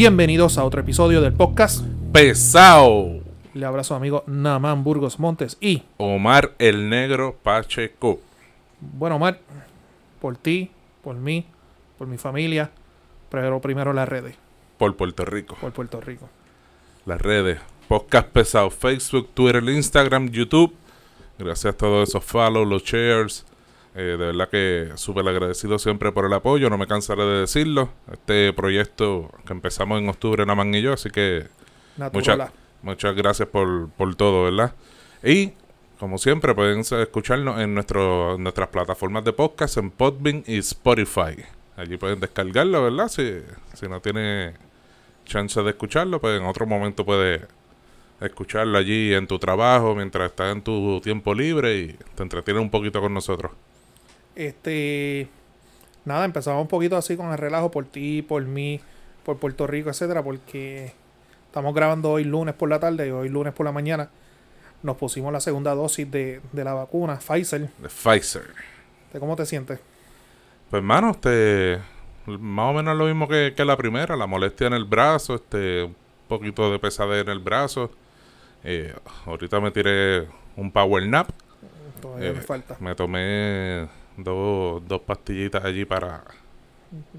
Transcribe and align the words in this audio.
Bienvenidos 0.00 0.56
a 0.56 0.64
otro 0.64 0.80
episodio 0.80 1.20
del 1.20 1.34
podcast. 1.34 1.84
Pesao. 2.10 3.20
Le 3.52 3.66
abrazo 3.66 3.92
a 3.92 3.98
amigo 3.98 4.24
Naman 4.26 4.82
Burgos 4.82 5.18
Montes 5.18 5.58
y, 5.60 5.82
Omar 5.98 6.54
el 6.58 6.88
Negro 6.88 7.36
Pacheco. 7.42 8.18
bueno, 8.80 9.16
Omar, 9.16 9.40
por 10.18 10.38
ti, 10.38 10.70
por 11.04 11.16
mí, 11.16 11.44
por 11.98 12.06
mi 12.06 12.16
familia, 12.16 12.70
pero 13.28 13.60
primero 13.60 13.92
las 13.92 14.08
redes, 14.08 14.36
Por 14.78 14.96
Puerto 14.96 15.26
Rico. 15.26 15.58
por 15.60 15.72
Puerto 15.72 16.00
Rico. 16.00 16.30
Las 17.04 17.20
redes. 17.20 17.60
Podcast 17.86 18.28
Pesado. 18.28 18.70
Facebook, 18.70 19.28
Twitter, 19.34 19.62
Instagram, 19.62 20.30
YouTube. 20.30 20.74
Gracias 21.38 21.74
a 21.74 21.76
todos 21.76 22.08
esos 22.08 22.24
follows, 22.24 22.66
los 22.66 22.82
shares. 22.84 23.44
Eh, 23.94 24.16
de 24.18 24.26
verdad 24.26 24.48
que 24.48 24.92
súper 24.94 25.26
agradecido 25.26 25.78
siempre 25.78 26.12
por 26.12 26.24
el 26.24 26.32
apoyo. 26.32 26.70
No 26.70 26.78
me 26.78 26.86
cansaré 26.86 27.24
de 27.24 27.40
decirlo. 27.40 27.90
Este 28.12 28.52
proyecto 28.52 29.30
que 29.44 29.52
empezamos 29.52 30.00
en 30.00 30.08
octubre, 30.08 30.46
Naman 30.46 30.74
y 30.74 30.82
yo. 30.82 30.92
Así 30.92 31.10
que. 31.10 31.46
Muchas, 32.12 32.50
muchas 32.82 33.14
gracias 33.14 33.48
por, 33.48 33.90
por 33.90 34.14
todo, 34.14 34.44
¿verdad? 34.44 34.74
Y, 35.22 35.52
como 35.98 36.18
siempre, 36.18 36.54
pueden 36.54 36.80
escucharnos 36.80 37.60
en, 37.60 37.74
nuestro, 37.74 38.36
en 38.36 38.42
nuestras 38.42 38.68
plataformas 38.68 39.24
de 39.24 39.32
podcast, 39.32 39.76
en 39.76 39.90
Podbean 39.90 40.44
y 40.46 40.58
Spotify. 40.58 41.36
Allí 41.76 41.96
pueden 41.96 42.20
descargarlo, 42.20 42.84
¿verdad? 42.84 43.08
Si, 43.08 43.42
si 43.74 43.88
no 43.88 44.00
tiene 44.00 44.54
chance 45.24 45.62
de 45.62 45.70
escucharlo, 45.70 46.20
pues 46.20 46.40
en 46.40 46.46
otro 46.46 46.64
momento 46.66 47.04
puede 47.04 47.46
escucharlo 48.20 48.78
allí 48.78 49.14
en 49.14 49.26
tu 49.26 49.38
trabajo, 49.38 49.94
mientras 49.94 50.30
estás 50.30 50.52
en 50.52 50.62
tu 50.62 51.00
tiempo 51.02 51.34
libre 51.34 51.78
y 51.78 51.96
te 52.14 52.22
entretienes 52.22 52.62
un 52.62 52.70
poquito 52.70 53.00
con 53.00 53.12
nosotros. 53.12 53.52
Este, 54.40 55.28
nada, 56.06 56.24
empezamos 56.24 56.62
un 56.62 56.68
poquito 56.68 56.96
así 56.96 57.14
con 57.14 57.30
el 57.30 57.36
relajo 57.36 57.70
por 57.70 57.84
ti, 57.84 58.22
por 58.22 58.42
mí, 58.42 58.80
por 59.22 59.36
Puerto 59.38 59.66
Rico, 59.66 59.90
etcétera, 59.90 60.22
porque 60.22 60.94
estamos 61.44 61.74
grabando 61.74 62.10
hoy 62.10 62.24
lunes 62.24 62.54
por 62.54 62.70
la 62.70 62.80
tarde 62.80 63.08
y 63.08 63.10
hoy 63.10 63.28
lunes 63.28 63.52
por 63.52 63.66
la 63.66 63.72
mañana 63.72 64.08
nos 64.82 64.96
pusimos 64.96 65.30
la 65.30 65.40
segunda 65.40 65.74
dosis 65.74 66.10
de, 66.10 66.40
de 66.52 66.64
la 66.64 66.72
vacuna 66.72 67.18
Pfizer. 67.18 67.68
De 67.76 67.88
Pfizer. 67.88 68.44
¿De 69.12 69.20
¿Cómo 69.20 69.36
te 69.36 69.44
sientes? 69.44 69.78
Pues 70.70 70.80
hermano, 70.80 71.10
este 71.10 71.78
más 72.26 72.70
o 72.70 72.72
menos 72.72 72.96
lo 72.96 73.04
mismo 73.04 73.28
que, 73.28 73.52
que 73.54 73.64
la 73.66 73.76
primera, 73.76 74.16
la 74.16 74.26
molestia 74.26 74.68
en 74.68 74.72
el 74.72 74.84
brazo, 74.86 75.34
este 75.34 75.84
un 75.84 75.94
poquito 76.28 76.72
de 76.72 76.78
pesadez 76.78 77.22
en 77.26 77.28
el 77.28 77.40
brazo. 77.40 77.90
Eh, 78.64 78.94
ahorita 79.26 79.60
me 79.60 79.70
tiré 79.70 80.26
un 80.56 80.72
power 80.72 81.06
nap, 81.06 81.28
Todavía 82.00 82.28
Eh, 82.28 82.32
me 82.32 82.40
falta. 82.40 82.76
me 82.80 82.94
tomé 82.94 83.86
dos, 84.16 84.82
dos 84.86 85.00
pastillitas 85.02 85.64
allí 85.64 85.84
para 85.84 86.24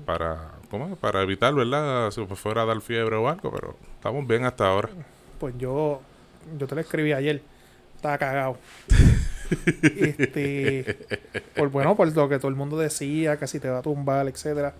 para 0.06 0.52
¿cómo 0.70 0.95
para 0.97 1.22
evitar, 1.22 1.53
¿verdad? 1.53 2.11
Si 2.11 2.25
fuera 2.36 2.64
a 2.64 2.66
dar 2.66 2.81
fiebre 2.81 3.16
o 3.16 3.28
algo, 3.30 3.52
pero 3.52 3.75
estamos 3.95 4.28
bien 4.28 4.45
hasta 4.45 4.67
ahora. 4.67 4.89
Pues 5.39 5.56
yo, 5.58 6.02
yo 6.58 6.67
te 6.67 6.75
lo 6.75 6.81
escribí 6.81 7.14
ayer. 7.14 7.42
Estaba 7.95 8.17
cagado. 8.17 8.58
este, 9.95 10.97
por 11.56 11.69
bueno, 11.69 11.95
por 11.95 12.14
lo 12.14 12.30
que 12.30 12.38
todo 12.38 12.50
el 12.50 12.56
mundo 12.56 12.78
decía, 12.78 13.38
que 13.38 13.47
si 13.47 13.59
te 13.59 13.69
va 13.69 13.80
a 13.80 13.81
tumbar, 13.81 14.28
etcétera. 14.28 14.73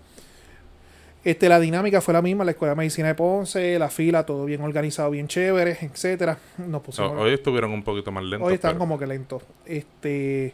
Este, 1.24 1.48
la 1.48 1.60
dinámica 1.60 2.00
fue 2.00 2.14
la 2.14 2.22
misma, 2.22 2.44
la 2.44 2.50
Escuela 2.50 2.72
de 2.72 2.78
Medicina 2.78 3.08
de 3.08 3.14
Ponce, 3.14 3.78
la 3.78 3.90
fila, 3.90 4.26
todo 4.26 4.44
bien 4.44 4.60
organizado, 4.60 5.10
bien 5.10 5.28
chévere, 5.28 5.78
etcétera. 5.80 6.36
Nos 6.58 6.82
pusimos, 6.82 7.12
Hoy 7.12 7.32
estuvieron 7.34 7.70
un 7.70 7.84
poquito 7.84 8.10
más 8.10 8.24
lentos. 8.24 8.48
hoy 8.48 8.54
están 8.54 8.72
pero- 8.72 8.78
como 8.80 8.98
que 8.98 9.06
lentos. 9.06 9.42
Este, 9.64 10.52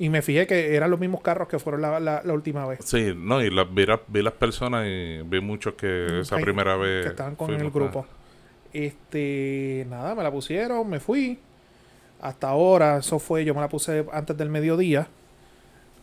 y 0.00 0.08
me 0.08 0.22
fijé 0.22 0.46
que 0.46 0.74
eran 0.74 0.90
los 0.90 0.98
mismos 0.98 1.20
carros 1.20 1.46
que 1.46 1.58
fueron 1.58 1.82
la, 1.82 2.00
la- 2.00 2.22
la 2.24 2.32
última 2.32 2.66
vez. 2.66 2.80
Sí, 2.84 3.12
no, 3.14 3.42
y 3.42 3.50
las, 3.50 3.72
vi, 3.72 3.84
la- 3.84 4.00
vi 4.08 4.22
las 4.22 4.32
personas 4.32 4.86
y 4.86 5.20
vi 5.24 5.40
muchos 5.42 5.74
que 5.74 6.20
esa 6.20 6.36
Ay, 6.36 6.42
primera 6.42 6.74
vez 6.76 7.04
que 7.04 7.10
estaban 7.10 7.36
con 7.36 7.52
el 7.52 7.70
grupo. 7.70 8.06
Este, 8.72 9.86
nada, 9.90 10.14
me 10.14 10.22
la 10.22 10.30
pusieron, 10.30 10.88
me 10.88 11.00
fui. 11.00 11.38
Hasta 12.22 12.48
ahora, 12.48 12.98
eso 12.98 13.18
fue, 13.18 13.44
yo 13.44 13.54
me 13.54 13.60
la 13.60 13.68
puse 13.68 14.06
antes 14.12 14.36
del 14.36 14.48
mediodía. 14.48 15.06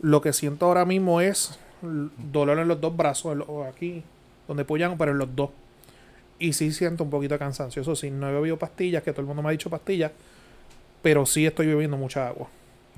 Lo 0.00 0.20
que 0.20 0.32
siento 0.32 0.66
ahora 0.66 0.84
mismo 0.84 1.20
es 1.20 1.58
dolor 2.32 2.58
en 2.58 2.68
los 2.68 2.80
dos 2.80 2.96
brazos, 2.96 3.36
lo- 3.36 3.64
aquí, 3.64 4.04
donde 4.46 4.62
apoyan, 4.62 4.96
pero 4.96 5.10
en 5.12 5.18
los 5.18 5.34
dos. 5.34 5.50
Y 6.38 6.52
sí 6.52 6.70
siento 6.70 7.02
un 7.02 7.10
poquito 7.10 7.34
de 7.34 7.38
cansancio. 7.40 7.82
Eso 7.82 7.96
sí, 7.96 8.10
no 8.12 8.28
he 8.28 8.32
bebido 8.32 8.56
pastillas, 8.58 9.02
que 9.02 9.10
todo 9.12 9.22
el 9.22 9.26
mundo 9.26 9.42
me 9.42 9.48
ha 9.48 9.52
dicho 9.52 9.68
pastillas, 9.70 10.12
pero 11.02 11.26
sí 11.26 11.46
estoy 11.46 11.66
bebiendo 11.66 11.96
mucha 11.96 12.28
agua. 12.28 12.46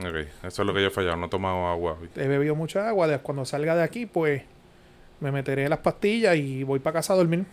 Ok, 0.00 0.26
eso 0.44 0.62
es 0.62 0.66
lo 0.66 0.72
que 0.74 0.80
yo 0.82 0.88
he 0.88 0.90
fallado, 0.90 1.16
no 1.16 1.26
he 1.26 1.28
tomado 1.28 1.66
agua. 1.66 1.96
He 2.16 2.26
bebido 2.28 2.54
mucha 2.54 2.88
agua. 2.88 3.18
Cuando 3.18 3.44
salga 3.44 3.74
de 3.76 3.82
aquí, 3.82 4.06
pues 4.06 4.42
me 5.20 5.30
meteré 5.32 5.68
las 5.68 5.80
pastillas 5.80 6.36
y 6.36 6.62
voy 6.64 6.78
para 6.78 6.94
casa 6.94 7.12
a 7.12 7.16
dormir. 7.16 7.44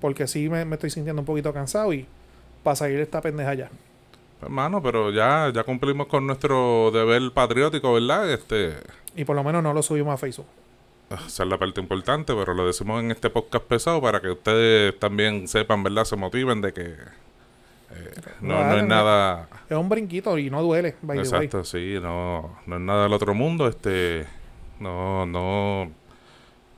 Porque 0.00 0.26
sí 0.26 0.48
me, 0.48 0.64
me 0.64 0.76
estoy 0.76 0.90
sintiendo 0.90 1.20
un 1.20 1.26
poquito 1.26 1.52
cansado 1.52 1.92
y 1.92 2.06
para 2.62 2.76
salir 2.76 3.00
esta 3.00 3.20
pendeja 3.20 3.54
ya. 3.54 3.70
Hermano, 4.42 4.82
pero 4.82 5.10
ya, 5.10 5.50
ya 5.54 5.64
cumplimos 5.64 6.06
con 6.06 6.26
nuestro 6.26 6.90
deber 6.90 7.30
patriótico, 7.32 7.92
¿verdad? 7.92 8.30
Este, 8.32 8.74
Y 9.14 9.24
por 9.24 9.36
lo 9.36 9.44
menos 9.44 9.62
no 9.62 9.74
lo 9.74 9.82
subimos 9.82 10.14
a 10.14 10.16
Facebook. 10.16 10.46
esa 11.10 11.42
es 11.42 11.48
la 11.48 11.58
parte 11.58 11.80
importante, 11.80 12.32
pero 12.34 12.54
lo 12.54 12.66
decimos 12.66 13.02
en 13.02 13.10
este 13.10 13.28
podcast 13.28 13.64
pesado 13.66 14.00
para 14.00 14.20
que 14.22 14.30
ustedes 14.30 14.98
también 14.98 15.46
sepan, 15.46 15.82
¿verdad? 15.82 16.04
Se 16.04 16.16
motiven 16.16 16.62
de 16.62 16.72
que 16.72 16.82
eh, 16.84 18.14
no, 18.40 18.64
no 18.64 18.76
es 18.78 18.84
nada... 18.86 19.46
Es 19.70 19.76
un 19.76 19.88
brinquito 19.88 20.36
y 20.36 20.50
no 20.50 20.62
duele. 20.62 20.96
by 21.00 21.16
the 21.16 21.22
way. 21.22 21.44
Exacto, 21.46 21.64
sí, 21.64 21.96
no, 22.02 22.58
no 22.66 22.76
es 22.76 22.82
nada 22.82 23.04
del 23.04 23.12
otro 23.12 23.32
mundo. 23.34 23.66
Este, 23.68 24.26
no, 24.80 25.24
no, 25.26 25.90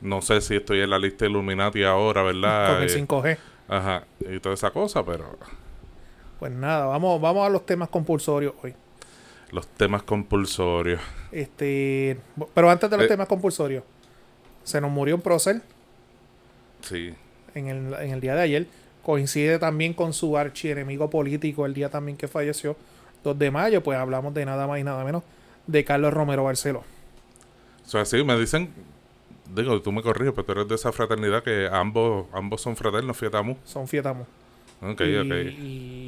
no 0.03 0.23
sé 0.23 0.41
si 0.43 0.57
estoy 0.57 0.81
en 0.81 0.91
la 0.91 0.99
lista 0.99 1.25
Illuminati 1.27 1.83
ahora, 1.85 2.23
¿verdad? 2.23 2.75
Con 2.75 2.83
el 2.83 2.91
Eh, 2.91 2.93
5G. 3.07 3.39
Ajá, 3.69 4.05
y 4.21 4.39
toda 4.41 4.55
esa 4.55 4.71
cosa, 4.71 5.03
pero 5.05 5.25
Pues 6.39 6.53
nada, 6.53 6.87
vamos, 6.87 7.21
vamos 7.21 7.47
a 7.47 7.51
los 7.51 7.65
temas 7.65 7.89
compulsorios 7.89 8.53
hoy. 8.63 8.75
los 9.53 9.67
temas 9.69 10.03
compulsorios. 10.03 11.01
Este, 11.31 12.19
pero 12.55 12.69
antes 12.71 12.89
de 12.91 12.97
los 12.97 13.07
Eh. 13.07 13.09
temas 13.09 13.27
compulsorios, 13.29 13.85
se 14.65 14.81
nos 14.81 14.91
murió 14.91 15.15
un 15.17 15.21
prócer 15.23 15.61
Sí, 16.83 17.15
en 17.55 17.69
el, 17.69 17.95
en 17.95 18.11
el 18.11 18.21
día 18.21 18.35
de 18.35 18.43
ayer. 18.43 18.67
Coincide 19.03 19.59
también 19.59 19.95
con 19.95 20.13
su 20.13 20.37
archienemigo 20.37 21.11
político 21.11 21.67
el 21.67 21.75
día 21.75 21.89
también 21.89 22.17
que 22.17 22.29
falleció, 22.29 22.77
2 23.25 23.39
de 23.39 23.51
mayo, 23.51 23.83
pues 23.83 23.99
hablamos 23.99 24.35
de 24.35 24.45
nada 24.45 24.67
más 24.67 24.81
y 24.81 24.85
nada 24.85 25.05
menos 25.05 25.23
de 25.67 25.85
Carlos 25.85 26.13
Romero 26.13 26.45
Barceló. 26.45 26.81
o 26.81 27.89
sea, 27.89 28.05
sí, 28.05 28.23
me 28.25 28.39
dicen, 28.39 28.71
digo, 29.55 29.81
tú 29.83 29.93
me 29.93 30.03
corriges, 30.03 30.33
pero 30.35 30.45
tú 30.45 30.53
eres 30.53 30.69
de 30.69 30.75
esa 30.75 30.93
fraternidad 30.93 31.43
que 31.43 31.69
ambos, 31.71 32.27
ambos 32.33 32.61
son 32.61 32.77
fraternos, 32.77 33.17
fietamu. 33.17 33.57
Son 33.65 33.87
fietamos. 33.87 34.27
Ok, 34.81 35.01
y, 35.03 35.17
ok. 35.17 35.33
y 35.59 36.02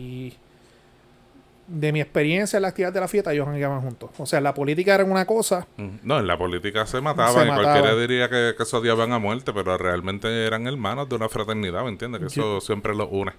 de 1.66 1.92
mi 1.92 2.00
experiencia 2.00 2.58
en 2.58 2.62
la 2.62 2.68
actividad 2.68 2.92
de 2.92 3.00
la 3.00 3.08
fiesta, 3.08 3.32
ellos 3.32 3.46
jangueaban 3.46 3.80
juntos. 3.80 4.10
O 4.18 4.26
sea, 4.26 4.40
la 4.40 4.52
política 4.52 4.94
era 4.94 5.04
una 5.04 5.24
cosa, 5.24 5.66
Mm, 5.76 5.88
No, 6.02 6.18
en 6.18 6.26
la 6.26 6.36
política 6.36 6.86
se 6.86 7.00
mataban 7.00 7.32
Se 7.46 7.52
y 7.52 7.54
cualquiera 7.54 7.94
diría 7.96 8.28
que, 8.28 8.54
que 8.56 8.64
se 8.64 8.76
odiaban 8.76 9.12
a 9.12 9.18
muerte, 9.18 9.52
pero 9.54 9.76
realmente 9.78 10.46
eran 10.46 10.66
hermanos 10.66 11.08
de 11.08 11.14
una 11.16 11.28
fraternidad, 11.28 11.82
¿me 11.84 11.88
entiendes? 11.88 12.20
Que 12.20 12.28
Yo- 12.28 12.58
eso 12.58 12.60
siempre 12.66 12.94
los 12.94 13.08
une. 13.10 13.32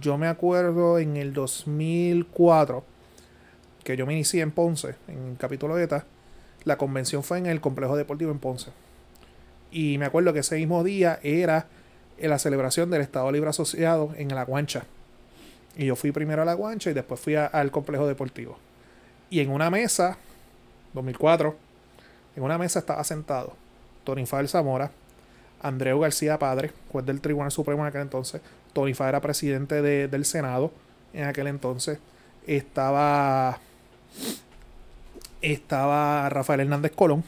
yo 0.00 0.16
me 0.16 0.28
acuerdo 0.28 0.98
en 0.98 1.16
el 1.16 1.32
2004 1.32 2.84
que 3.84 3.96
yo 3.96 4.06
me 4.06 4.12
inicié 4.12 4.42
en 4.42 4.52
Ponce, 4.52 4.94
en 5.08 5.30
el 5.32 5.36
capítulo 5.36 5.76
ETA. 5.78 6.04
La 6.64 6.76
convención 6.78 7.24
fue 7.24 7.38
en 7.38 7.46
el 7.46 7.60
complejo 7.60 7.96
deportivo 7.96 8.30
en 8.30 8.38
Ponce. 8.38 8.70
Y 9.72 9.98
me 9.98 10.04
acuerdo 10.06 10.32
que 10.32 10.38
ese 10.40 10.56
mismo 10.56 10.84
día 10.84 11.18
era 11.24 11.66
la 12.20 12.38
celebración 12.38 12.90
del 12.90 13.00
Estado 13.02 13.32
Libre 13.32 13.50
Asociado 13.50 14.14
en 14.16 14.28
la 14.28 14.44
Guancha. 14.44 14.84
Y 15.76 15.86
yo 15.86 15.96
fui 15.96 16.12
primero 16.12 16.42
a 16.42 16.44
la 16.44 16.54
Guancha 16.54 16.90
y 16.90 16.94
después 16.94 17.20
fui 17.20 17.34
al 17.34 17.70
complejo 17.70 18.06
deportivo. 18.06 18.58
Y 19.30 19.40
en 19.40 19.50
una 19.50 19.70
mesa, 19.70 20.18
2004, 20.92 21.56
en 22.36 22.42
una 22.42 22.58
mesa 22.58 22.78
estaba 22.80 23.02
sentado 23.04 23.54
Tony 24.04 24.26
Fadel 24.26 24.48
Zamora, 24.48 24.90
Andreu 25.62 26.00
García 26.00 26.38
Padre, 26.38 26.72
juez 26.90 27.06
del 27.06 27.20
Tribunal 27.20 27.50
Supremo 27.52 27.82
en 27.82 27.88
aquel 27.88 28.02
entonces. 28.02 28.40
Tony 28.72 28.94
Fadel 28.94 29.10
era 29.10 29.20
presidente 29.20 29.80
de- 29.80 30.08
del 30.08 30.24
Senado 30.24 30.72
en 31.14 31.24
aquel 31.24 31.46
entonces. 31.46 31.98
Estaba 32.46 33.58
estaba 35.40 36.28
Rafael 36.28 36.60
Hernández 36.60 36.92
Colón 36.94 37.24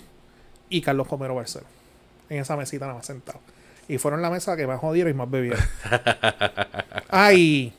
y 0.69 0.81
Carlos 0.83 1.09
Romero 1.09 1.35
Barceló. 1.35 1.67
En 2.29 2.41
esa 2.41 2.57
mesita 2.57 2.87
nada 2.87 2.99
más 2.99 3.07
sentado. 3.07 3.41
Y 3.89 3.99
fueron 3.99 4.23
la 4.23 4.31
mesa 4.31 4.57
que 4.57 4.67
más 4.67 4.81
jodieron 4.81 5.11
y 5.13 5.15
más 5.15 5.31
bebieron. 5.31 5.61
Ay. 7.09 7.73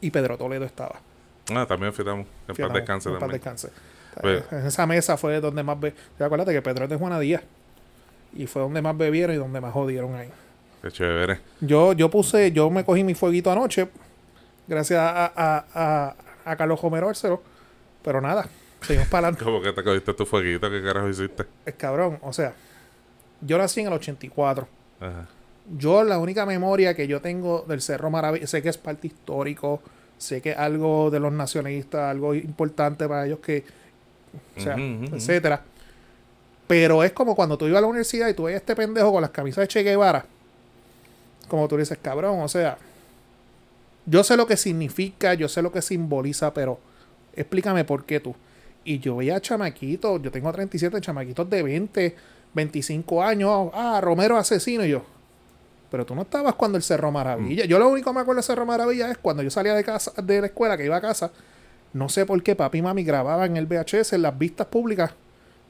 Y 0.00 0.10
Pedro 0.10 0.36
Toledo 0.38 0.64
estaba. 0.64 1.00
Ah, 1.54 1.66
también 1.66 1.92
fietamos. 1.92 2.26
En 2.46 2.56
paz 2.56 2.72
descanse 2.72 3.10
también. 3.10 3.30
descanse. 3.32 3.70
Pues- 4.20 4.44
en 4.52 4.66
esa 4.66 4.86
mesa 4.86 5.16
fue 5.16 5.40
donde 5.40 5.62
más 5.62 5.78
be 5.78 5.94
¿Te 6.16 6.24
acuerdas 6.24 6.48
que 6.48 6.60
Pedro 6.62 6.84
es 6.84 6.90
de 6.90 6.96
Juana 6.96 7.18
Díaz? 7.20 7.42
Y 8.34 8.46
fue 8.46 8.62
donde 8.62 8.82
más 8.82 8.96
bebieron 8.96 9.34
y 9.34 9.38
donde 9.38 9.60
más 9.60 9.72
jodieron 9.72 10.14
ahí. 10.14 10.28
Qué 10.82 10.90
chévere. 10.92 11.40
Yo, 11.60 11.92
yo 11.92 12.10
puse, 12.10 12.52
yo 12.52 12.68
me 12.70 12.84
cogí 12.84 13.02
mi 13.02 13.14
fueguito 13.14 13.50
anoche, 13.50 13.88
gracias 14.66 15.00
a, 15.00 15.26
a, 15.34 15.64
a, 15.74 16.16
a 16.44 16.56
Carlos 16.56 16.80
Romero 16.80 17.06
Barceló. 17.06 17.42
Pero 18.02 18.20
nada, 18.20 18.46
seguimos 18.82 19.08
para 19.08 19.28
adelante. 19.28 19.44
Como 19.50 19.60
que 19.62 19.72
te 19.72 19.82
cogiste 19.82 20.14
tu 20.14 20.26
fueguito, 20.26 20.70
¿qué 20.70 20.82
carajo 20.82 21.08
hiciste? 21.08 21.44
Es 21.64 21.74
cabrón, 21.74 22.18
o 22.22 22.32
sea, 22.32 22.52
yo 23.40 23.58
nací 23.58 23.80
en 23.80 23.86
el 23.88 23.92
84. 23.94 24.68
Ajá. 25.00 25.26
Yo 25.76 26.02
la 26.04 26.18
única 26.18 26.46
memoria 26.46 26.94
que 26.94 27.06
yo 27.06 27.20
tengo 27.20 27.64
del 27.68 27.82
Cerro 27.82 28.10
Maravilla, 28.10 28.46
sé 28.46 28.62
que 28.62 28.68
es 28.68 28.78
parte 28.78 29.08
histórico, 29.08 29.82
sé 30.16 30.40
que 30.40 30.50
es 30.50 30.58
algo 30.58 31.10
de 31.10 31.20
los 31.20 31.32
nacionalistas, 31.32 32.10
algo 32.10 32.34
importante 32.34 33.06
para 33.06 33.26
ellos 33.26 33.40
que, 33.40 33.64
o 34.56 34.60
sea, 34.60 34.76
etcétera. 34.76 35.62
Pero 36.66 37.02
es 37.02 37.12
como 37.12 37.34
cuando 37.34 37.56
tú 37.56 37.66
ibas 37.66 37.78
a 37.78 37.82
la 37.82 37.86
universidad 37.86 38.28
y 38.28 38.34
tú 38.34 38.44
ves 38.44 38.54
a 38.54 38.58
este 38.58 38.76
pendejo 38.76 39.12
con 39.12 39.22
las 39.22 39.30
camisas 39.30 39.62
de 39.62 39.68
Che 39.68 39.82
Guevara. 39.82 40.24
Como 41.48 41.66
tú 41.66 41.76
dices, 41.76 41.98
cabrón, 42.00 42.40
o 42.40 42.48
sea, 42.48 42.76
yo 44.04 44.24
sé 44.24 44.36
lo 44.36 44.46
que 44.46 44.56
significa, 44.56 45.34
yo 45.34 45.48
sé 45.48 45.62
lo 45.62 45.72
que 45.72 45.82
simboliza, 45.82 46.52
pero 46.52 46.78
explícame 47.34 47.84
por 47.84 48.04
qué 48.04 48.20
tú. 48.20 48.34
Y 48.84 48.98
yo 48.98 49.16
veía 49.16 49.40
chamaquitos, 49.40 50.20
yo 50.22 50.30
tengo 50.30 50.52
37 50.52 51.00
chamaquitos 51.00 51.48
de 51.48 51.62
20, 51.62 52.16
25 52.54 53.22
años, 53.22 53.70
ah, 53.74 54.00
Romero 54.02 54.36
asesino, 54.36 54.84
y 54.84 54.90
yo. 54.90 55.02
Pero 55.90 56.04
tú 56.04 56.14
no 56.14 56.22
estabas 56.22 56.54
cuando 56.54 56.76
el 56.76 56.82
Cerro 56.82 57.10
Maravilla. 57.10 57.64
Yo 57.64 57.78
lo 57.78 57.88
único 57.88 58.10
que 58.10 58.14
me 58.14 58.20
acuerdo 58.20 58.38
del 58.38 58.44
Cerro 58.44 58.66
Maravilla 58.66 59.10
es 59.10 59.18
cuando 59.18 59.42
yo 59.42 59.50
salía 59.50 59.74
de 59.74 59.84
casa, 59.84 60.12
de 60.22 60.40
la 60.40 60.46
escuela, 60.48 60.76
que 60.76 60.84
iba 60.84 60.96
a 60.96 61.00
casa. 61.00 61.30
No 61.94 62.08
sé 62.08 62.26
por 62.26 62.42
qué 62.42 62.54
papi 62.54 62.78
y 62.78 62.82
mami 62.82 63.04
grababan 63.04 63.52
en 63.52 63.56
el 63.56 63.66
VHS 63.66 64.12
en 64.12 64.22
las 64.22 64.36
vistas 64.38 64.66
públicas 64.66 65.12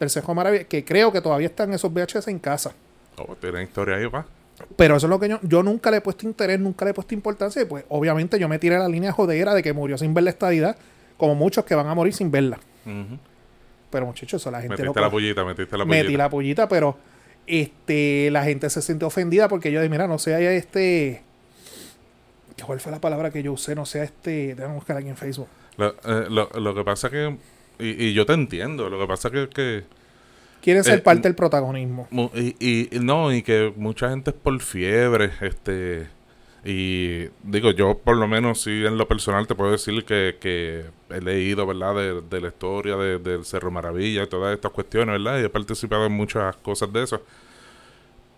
del 0.00 0.10
Cerro 0.10 0.34
Maravilla, 0.34 0.64
que 0.64 0.84
creo 0.84 1.12
que 1.12 1.20
todavía 1.20 1.46
están 1.46 1.72
esos 1.72 1.92
VHS 1.92 2.28
en 2.28 2.38
casa. 2.40 2.72
Oh, 3.16 3.36
tiene 3.36 3.62
historia 3.62 3.96
ahí, 3.96 4.08
pa. 4.08 4.26
Pero 4.76 4.96
eso 4.96 5.06
es 5.06 5.10
lo 5.10 5.20
que 5.20 5.28
yo, 5.28 5.38
yo 5.42 5.62
nunca 5.62 5.90
le 5.90 5.98
he 5.98 6.00
puesto 6.00 6.26
interés, 6.26 6.58
nunca 6.58 6.84
le 6.84 6.90
he 6.90 6.94
puesto 6.94 7.14
importancia. 7.14 7.62
Y 7.62 7.64
pues 7.64 7.84
obviamente 7.88 8.38
yo 8.38 8.48
me 8.48 8.58
tiré 8.58 8.78
la 8.78 8.88
línea 8.88 9.12
jodera 9.12 9.54
de 9.54 9.62
que 9.62 9.72
murió 9.72 9.96
sin 9.96 10.14
ver 10.14 10.24
la 10.24 10.30
estadidad, 10.30 10.76
como 11.16 11.34
muchos 11.34 11.64
que 11.64 11.74
van 11.74 11.86
a 11.86 11.94
morir 11.94 12.12
sin 12.12 12.30
verla. 12.30 12.58
Pero 13.90 14.06
muchachos, 14.06 14.40
eso 14.40 14.50
la 14.50 14.60
gente 14.60 14.76
Metiste 14.82 15.00
lo 15.00 15.00
la 15.00 15.10
pullita, 15.10 15.44
metiste 15.44 15.76
la 15.76 15.84
pullita. 15.84 16.02
metí 16.02 16.16
la 16.16 16.30
pollita, 16.30 16.68
pero 16.68 16.96
este 17.48 18.30
la 18.30 18.44
gente 18.44 18.68
se 18.70 18.82
siente 18.82 19.04
ofendida 19.04 19.48
porque 19.48 19.72
yo 19.72 19.80
de 19.80 19.88
mira, 19.88 20.06
no 20.06 20.18
sea 20.18 20.38
este 20.52 21.22
¿cuál 22.66 22.80
fue 22.80 22.92
la 22.92 23.00
palabra 23.00 23.30
que 23.30 23.42
yo 23.42 23.52
usé? 23.52 23.74
No 23.74 23.86
sea 23.86 24.04
este, 24.04 24.54
déjame 24.54 24.74
buscar 24.74 24.96
aquí 24.96 25.08
en 25.08 25.16
Facebook. 25.16 25.48
Lo, 25.76 25.90
eh, 26.04 26.26
lo, 26.28 26.48
lo 26.58 26.74
que 26.74 26.82
pasa 26.84 27.08
que... 27.08 27.36
Y, 27.78 28.06
y 28.06 28.12
yo 28.12 28.26
te 28.26 28.32
entiendo. 28.32 28.90
Lo 28.90 28.98
que 28.98 29.06
pasa 29.06 29.30
que... 29.30 29.48
que 29.48 29.84
Quieren 30.60 30.82
ser 30.82 30.98
Eh, 30.98 31.02
parte 31.02 31.22
del 31.22 31.36
protagonismo. 31.36 32.08
y- 32.34 32.56
y 32.60 32.98
no, 33.00 33.32
y 33.32 33.42
que 33.42 33.72
mucha 33.76 34.10
gente 34.10 34.30
es 34.30 34.36
por 34.36 34.58
fiebre. 34.60 35.30
este 35.40 36.08
Y 36.70 37.30
digo, 37.42 37.70
yo 37.70 37.96
por 37.96 38.16
lo 38.18 38.28
menos 38.28 38.60
sí 38.60 38.84
en 38.84 38.98
lo 38.98 39.08
personal 39.08 39.46
te 39.46 39.54
puedo 39.54 39.70
decir 39.70 40.04
que, 40.04 40.36
que 40.38 40.84
he 41.08 41.20
leído, 41.22 41.66
¿verdad? 41.66 41.94
De, 41.94 42.20
de 42.20 42.40
la 42.42 42.48
historia 42.48 42.94
de- 42.96 43.18
del 43.18 43.46
Cerro 43.46 43.70
Maravilla 43.70 44.24
y 44.24 44.26
todas 44.26 44.54
estas 44.54 44.72
cuestiones, 44.72 45.14
¿verdad? 45.22 45.40
Y 45.40 45.44
he 45.44 45.48
participado 45.48 46.04
en 46.04 46.12
muchas 46.12 46.54
cosas 46.56 46.92
de 46.92 47.04
eso. 47.04 47.22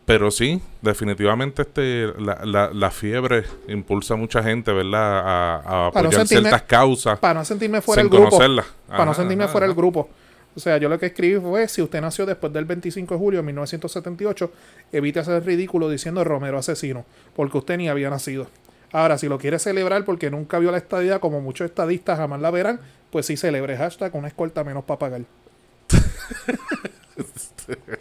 Pero 0.06 0.30
sí, 0.30 0.60
definitivamente 0.80 1.62
este 1.62 2.12
la, 2.18 2.40
la, 2.44 2.70
la 2.72 2.90
fiebre 2.92 3.44
impulsa 3.68 4.14
a 4.14 4.16
mucha 4.16 4.42
gente, 4.44 4.72
¿verdad? 4.72 5.18
A, 5.18 5.56
a 5.56 5.62
no 5.80 5.86
apoyar 5.86 6.12
sentirme- 6.12 6.26
ciertas 6.42 6.62
causas 6.62 7.18
Para 7.18 7.34
no 7.40 7.44
sentirme 7.44 7.80
fuera 7.80 8.02
del 8.02 8.10
grupo. 8.10 8.30
conocerlas. 8.30 8.66
Para 8.88 9.04
no 9.06 9.14
sentirme 9.14 9.44
ajá, 9.44 9.52
fuera 9.52 9.66
del 9.66 9.74
grupo. 9.76 10.08
O 10.54 10.60
sea, 10.60 10.78
yo 10.78 10.88
lo 10.88 10.98
que 10.98 11.06
escribí 11.06 11.40
fue, 11.40 11.68
si 11.68 11.80
usted 11.80 12.00
nació 12.00 12.26
después 12.26 12.52
del 12.52 12.64
25 12.64 13.14
de 13.14 13.18
julio 13.18 13.40
de 13.40 13.46
1978, 13.46 14.52
evite 14.92 15.20
hacer 15.20 15.44
ridículo 15.44 15.88
diciendo 15.88 16.24
Romero 16.24 16.58
asesino, 16.58 17.04
porque 17.36 17.58
usted 17.58 17.76
ni 17.76 17.88
había 17.88 18.10
nacido. 18.10 18.48
Ahora, 18.92 19.18
si 19.18 19.28
lo 19.28 19.38
quiere 19.38 19.58
celebrar 19.60 20.04
porque 20.04 20.30
nunca 20.30 20.58
vio 20.58 20.72
la 20.72 20.78
estadía, 20.78 21.20
como 21.20 21.40
muchos 21.40 21.66
estadistas 21.66 22.18
jamás 22.18 22.40
la 22.40 22.50
verán, 22.50 22.80
pues 23.10 23.26
sí 23.26 23.36
celebre. 23.36 23.76
Hashtag 23.76 24.14
una 24.16 24.28
escolta 24.28 24.64
menos 24.64 24.84
para 24.84 24.98
pagar. 24.98 25.22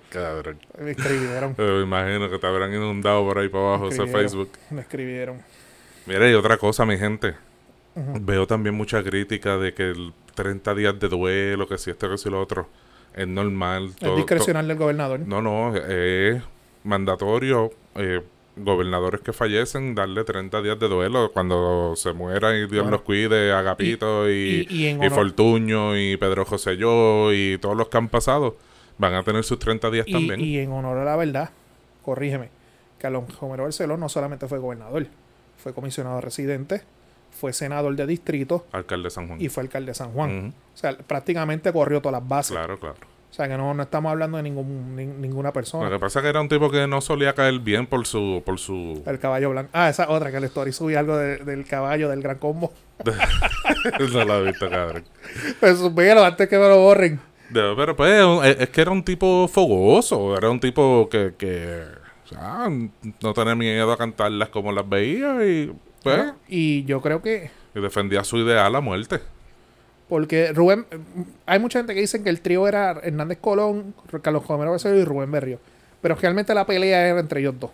Cabrón. 0.09 0.59
Me 0.79 0.91
escribieron. 0.91 1.55
Me 1.57 1.81
imagino 1.81 2.29
que 2.29 2.39
te 2.39 2.47
habrán 2.47 2.73
inundado 2.73 3.23
por 3.23 3.37
ahí 3.37 3.49
para 3.49 3.65
abajo 3.65 3.89
ese 3.89 4.07
Facebook. 4.07 4.49
Me 4.71 4.81
escribieron. 4.81 5.43
Mira, 6.07 6.29
y 6.29 6.33
otra 6.33 6.57
cosa, 6.57 6.85
mi 6.85 6.97
gente. 6.97 7.35
Veo 7.95 8.47
también 8.47 8.75
mucha 8.75 9.03
crítica 9.03 9.57
de 9.57 9.73
que 9.73 9.91
el 9.91 10.13
30 10.43 10.73
días 10.75 10.99
de 10.99 11.07
duelo, 11.09 11.67
que 11.67 11.77
si 11.77 11.89
esto, 11.91 12.09
que 12.09 12.17
si 12.17 12.29
lo 12.29 12.41
otro, 12.41 12.67
es 13.13 13.27
normal. 13.27 13.91
Es 13.99 14.15
discrecional 14.15 14.67
del 14.67 14.77
gobernador. 14.77 15.19
No, 15.21 15.41
no, 15.41 15.75
es 15.75 16.41
mandatorio. 16.83 17.71
eh, 17.95 18.21
gobernadores 18.61 19.21
que 19.21 19.31
fallecen, 19.31 19.95
darle 19.95 20.23
30 20.25 20.61
días 20.61 20.77
de 20.79 20.89
duelo 20.89 21.31
cuando 21.33 21.93
se 21.95 22.11
mueran 22.11 22.55
y 22.55 22.59
Dios 22.59 22.69
Claro. 22.83 22.89
los 22.91 23.01
cuide, 23.03 23.53
Agapito 23.53 24.29
y, 24.29 24.67
y- 24.69 24.87
y 24.87 25.05
y 25.05 25.09
Fortuño 25.09 25.95
y 25.97 26.17
Pedro 26.17 26.43
José 26.43 26.75
Yo 26.75 27.31
y 27.31 27.57
todos 27.59 27.77
los 27.77 27.87
que 27.87 27.97
han 27.97 28.09
pasado 28.09 28.57
van 28.97 29.13
a 29.13 29.23
tener 29.23 29.45
sus 29.45 29.59
30 29.59 29.89
días 29.91 30.05
también. 30.11 30.41
y 30.41 30.57
en 30.57 30.71
honor 30.73 30.97
a 30.97 31.05
la 31.05 31.15
verdad, 31.15 31.51
corrígeme, 32.03 32.49
Carlos 32.97 33.23
Romero 33.39 33.63
Barceló 33.63 33.95
no 33.95 34.09
solamente 34.09 34.45
fue 34.49 34.59
gobernador, 34.59 35.07
fue 35.57 35.73
comisionado 35.73 36.19
residente, 36.19 36.81
fue 37.31 37.53
senador 37.53 37.95
de 37.95 38.05
distrito 38.07 38.65
Alcalde 38.71 39.05
de 39.05 39.09
San 39.11 39.27
Juan. 39.27 39.41
y 39.41 39.49
fue 39.49 39.63
alcalde 39.63 39.87
de 39.91 39.95
San 39.95 40.11
Juan. 40.11 40.53
O 40.73 40.77
sea, 40.77 40.97
prácticamente 40.97 41.71
corrió 41.73 42.01
todas 42.01 42.21
las 42.21 42.27
bases. 42.29 42.51
Claro, 42.51 42.79
claro. 42.79 42.95
O 43.29 43.33
sea, 43.33 43.47
que 43.47 43.55
no, 43.57 43.73
no 43.75 43.83
estamos 43.83 44.11
hablando 44.11 44.37
de 44.37 44.43
ningún, 44.43 44.95
ni- 44.95 45.05
ninguna 45.05 45.49
Lo 45.49 45.53
persona. 45.53 45.87
que 45.89 45.99
pasa 45.99 46.17
es 46.19 46.23
que 46.23 46.29
era 46.29 46.41
un 46.41 46.49
tipo 46.49 46.71
que 46.71 46.87
no 46.87 46.99
solía 46.99 47.33
caer 47.33 47.59
bien 47.59 47.85
por 47.85 48.07
su... 48.07 48.41
Por 48.43 48.57
su... 48.57 49.03
El 49.05 49.19
caballo 49.19 49.51
blanco. 49.51 49.69
Ah, 49.71 49.87
esa 49.87 50.09
otra 50.09 50.31
que 50.31 50.39
la 50.39 50.47
story 50.47 50.71
subí 50.73 50.95
algo 50.95 51.15
de- 51.15 51.37
del 51.37 51.63
caballo, 51.65 52.09
del 52.09 52.21
gran 52.23 52.39
combo. 52.39 52.73
no 53.05 54.25
lo 54.25 54.39
he 54.39 54.43
visto, 54.51 54.67
cabrón. 54.69 55.03
Pues 55.59 55.93
véalo 55.93 56.25
antes 56.25 56.49
que 56.49 56.57
me 56.57 56.67
lo 56.67 56.79
borren. 56.79 57.19
De- 57.51 57.73
pero 57.77 57.95
pues 57.95 58.57
es 58.59 58.69
que 58.69 58.81
era 58.81 58.91
un 58.91 59.03
tipo 59.03 59.47
fogoso, 59.47 60.35
era 60.35 60.49
un 60.49 60.59
tipo 60.59 61.07
que, 61.09 61.33
que 61.37 61.83
o 62.25 62.27
sea, 62.27 62.67
no 63.21 63.33
tenía 63.33 63.55
miedo 63.55 63.91
a 63.91 63.97
cantarlas 63.97 64.49
como 64.49 64.71
las 64.71 64.87
veía 64.89 65.45
y 65.45 65.71
pues 66.03 66.33
Y 66.47 66.85
yo 66.85 67.01
creo 67.01 67.21
que 67.21 67.51
y 67.75 67.79
defendía 67.81 68.23
su 68.23 68.37
ideal 68.37 68.75
a 68.75 68.81
muerte. 68.81 69.19
Porque 70.07 70.51
Rubén, 70.53 70.85
hay 71.45 71.59
mucha 71.59 71.79
gente 71.79 71.93
que 71.93 72.01
dicen 72.01 72.23
que 72.23 72.29
el 72.29 72.41
trío 72.41 72.67
era 72.67 72.99
Hernández 73.03 73.37
Colón, 73.39 73.93
Carlos 74.21 74.47
Romero 74.47 74.71
Barceló 74.71 74.97
y 74.97 75.05
Rubén 75.05 75.31
Berrío. 75.31 75.59
Pero 76.01 76.15
realmente 76.15 76.53
la 76.53 76.65
pelea 76.65 77.07
era 77.07 77.19
entre 77.19 77.41
ellos 77.41 77.59
dos. 77.59 77.71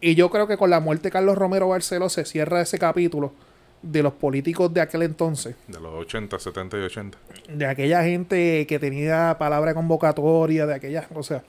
Y 0.00 0.14
yo 0.14 0.30
creo 0.30 0.46
que 0.46 0.56
con 0.56 0.68
la 0.68 0.80
muerte 0.80 1.04
de 1.04 1.10
Carlos 1.12 1.38
Romero 1.38 1.68
Barceló 1.68 2.08
se 2.08 2.24
cierra 2.24 2.60
ese 2.60 2.78
capítulo 2.78 3.32
de 3.80 4.02
los 4.02 4.12
políticos 4.12 4.72
de 4.74 4.80
aquel 4.80 5.02
entonces. 5.02 5.54
De 5.68 5.80
los 5.80 5.94
80, 5.94 6.38
70 6.38 6.78
y 6.78 6.80
80. 6.82 7.18
De 7.48 7.66
aquella 7.66 8.02
gente 8.02 8.66
que 8.66 8.78
tenía 8.78 9.36
palabra 9.38 9.74
convocatoria, 9.74 10.66
de 10.66 10.74
aquella, 10.74 11.06
o 11.14 11.22
sea, 11.22 11.42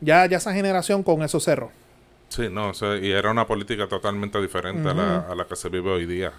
ya, 0.00 0.26
ya 0.26 0.38
esa 0.38 0.52
generación 0.52 1.02
con 1.02 1.22
eso 1.22 1.38
cerró. 1.38 1.70
Sí, 2.28 2.48
no, 2.50 2.68
o 2.70 2.74
sea, 2.74 2.96
y 2.96 3.10
era 3.10 3.30
una 3.30 3.46
política 3.46 3.86
totalmente 3.88 4.40
diferente 4.40 4.88
a, 4.88 4.94
la, 4.94 5.18
a 5.30 5.34
la 5.34 5.44
que 5.46 5.56
se 5.56 5.68
vive 5.68 5.90
hoy 5.90 6.06
día. 6.06 6.32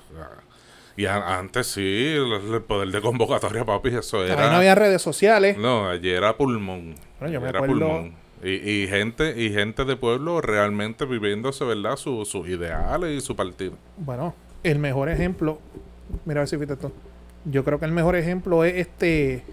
Y 0.95 1.05
a- 1.05 1.39
antes 1.39 1.67
sí, 1.67 1.81
el, 2.15 2.53
el 2.53 2.61
poder 2.61 2.89
de 2.89 3.01
convocatoria, 3.01 3.65
papi, 3.65 3.89
eso 3.95 4.23
era... 4.23 4.43
Ahí 4.45 4.49
no 4.51 4.57
había 4.57 4.75
redes 4.75 5.01
sociales. 5.01 5.57
No, 5.57 5.87
allí 5.89 6.09
era 6.09 6.35
pulmón. 6.37 6.95
Bueno, 7.19 7.33
yo 7.33 7.41
me 7.41 7.49
era 7.49 7.59
acuerdo- 7.59 8.09
Y, 8.43 8.51
y 8.83 8.87
gente 8.87 9.33
y 9.41 9.51
gente 9.51 9.83
de 9.83 9.95
pueblo 9.97 10.39
realmente 10.41 11.05
viviéndose, 11.05 11.65
¿verdad? 11.65 11.95
Su- 11.97 12.23
Sus 12.25 12.47
ideales 12.47 13.17
y 13.17 13.21
su 13.21 13.35
partido. 13.35 13.73
Bueno, 13.97 14.35
el 14.63 14.77
mejor 14.79 15.09
ejemplo, 15.09 15.59
mira 16.25 16.39
a 16.39 16.43
ver 16.43 16.47
si 16.47 16.55
viste 16.57 16.73
esto. 16.75 16.91
Yo 17.45 17.63
creo 17.65 17.79
que 17.79 17.85
el 17.85 17.91
mejor 17.93 18.15
ejemplo 18.15 18.63
es 18.63 18.75
este. 18.75 19.43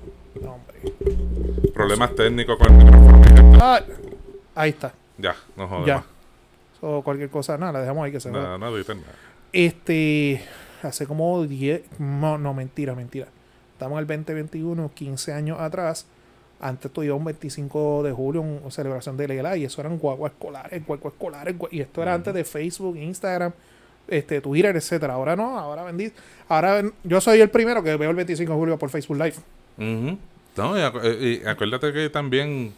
No, 0.42 0.54
hombre. 0.54 1.72
Problemas 1.72 2.14
técnicos 2.14 2.58
con 2.58 2.72
el 2.72 2.84
micrófono. 2.84 3.58
Ah, 3.60 3.80
ahí 4.54 4.70
está. 4.70 4.92
Ya, 5.18 5.34
no 5.56 5.66
jodas. 5.68 5.86
O 6.88 7.02
cualquier 7.02 7.30
cosa, 7.30 7.58
nada, 7.58 7.72
la 7.72 7.80
dejamos 7.80 8.04
ahí 8.04 8.12
que 8.12 8.20
se 8.20 8.30
va. 8.30 8.40
Nada, 8.40 8.58
nada. 8.58 8.72
Este, 9.52 10.40
hace 10.82 11.06
como 11.06 11.44
10, 11.44 11.82
no, 11.98 12.38
no, 12.38 12.54
mentira, 12.54 12.94
mentira. 12.94 13.26
Estamos 13.72 13.96
en 13.96 14.00
el 14.00 14.06
2021, 14.06 14.90
15 14.94 15.32
años 15.32 15.58
atrás. 15.60 16.06
Antes 16.60 16.90
ibas 16.96 17.18
un 17.18 17.24
25 17.24 18.02
de 18.02 18.12
julio, 18.12 18.40
una 18.40 18.70
celebración 18.70 19.16
de 19.16 19.28
Lela, 19.28 19.56
y 19.56 19.64
eso 19.64 19.80
eran 19.82 19.98
guaguas 19.98 20.32
escolares, 20.32 20.86
guaguas 20.86 21.12
escolares, 21.12 21.54
y 21.70 21.80
esto 21.80 22.02
era 22.02 22.14
antes 22.14 22.32
de 22.32 22.44
Facebook, 22.44 22.96
Instagram, 22.96 23.52
este, 24.08 24.40
Twitter, 24.40 24.74
etcétera. 24.76 25.14
Ahora 25.14 25.36
no, 25.36 25.58
ahora 25.58 25.82
vendí. 25.82 26.10
Ahora 26.48 26.82
yo 27.04 27.20
soy 27.20 27.40
el 27.40 27.50
primero 27.50 27.82
que 27.82 27.96
veo 27.96 28.08
el 28.10 28.16
25 28.16 28.52
de 28.52 28.58
julio 28.58 28.78
por 28.78 28.88
Facebook 28.88 29.16
Live. 29.18 29.34
Ujú. 29.76 30.18
No, 30.56 30.78
y, 30.78 30.80
acu- 30.80 31.00
eh, 31.02 31.42
y 31.44 31.46
acuérdate 31.46 31.92
que 31.92 32.08
también, 32.08 32.72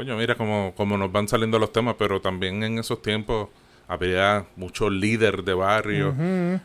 coño, 0.00 0.16
mira 0.16 0.34
cómo, 0.34 0.72
cómo 0.78 0.96
nos 0.96 1.12
van 1.12 1.28
saliendo 1.28 1.58
los 1.58 1.74
temas, 1.74 1.94
pero 1.98 2.22
también 2.22 2.62
en 2.62 2.78
esos 2.78 3.02
tiempos 3.02 3.50
había 3.86 4.46
muchos 4.56 4.90
líderes 4.90 5.44
de 5.44 5.52
barrio. 5.52 6.14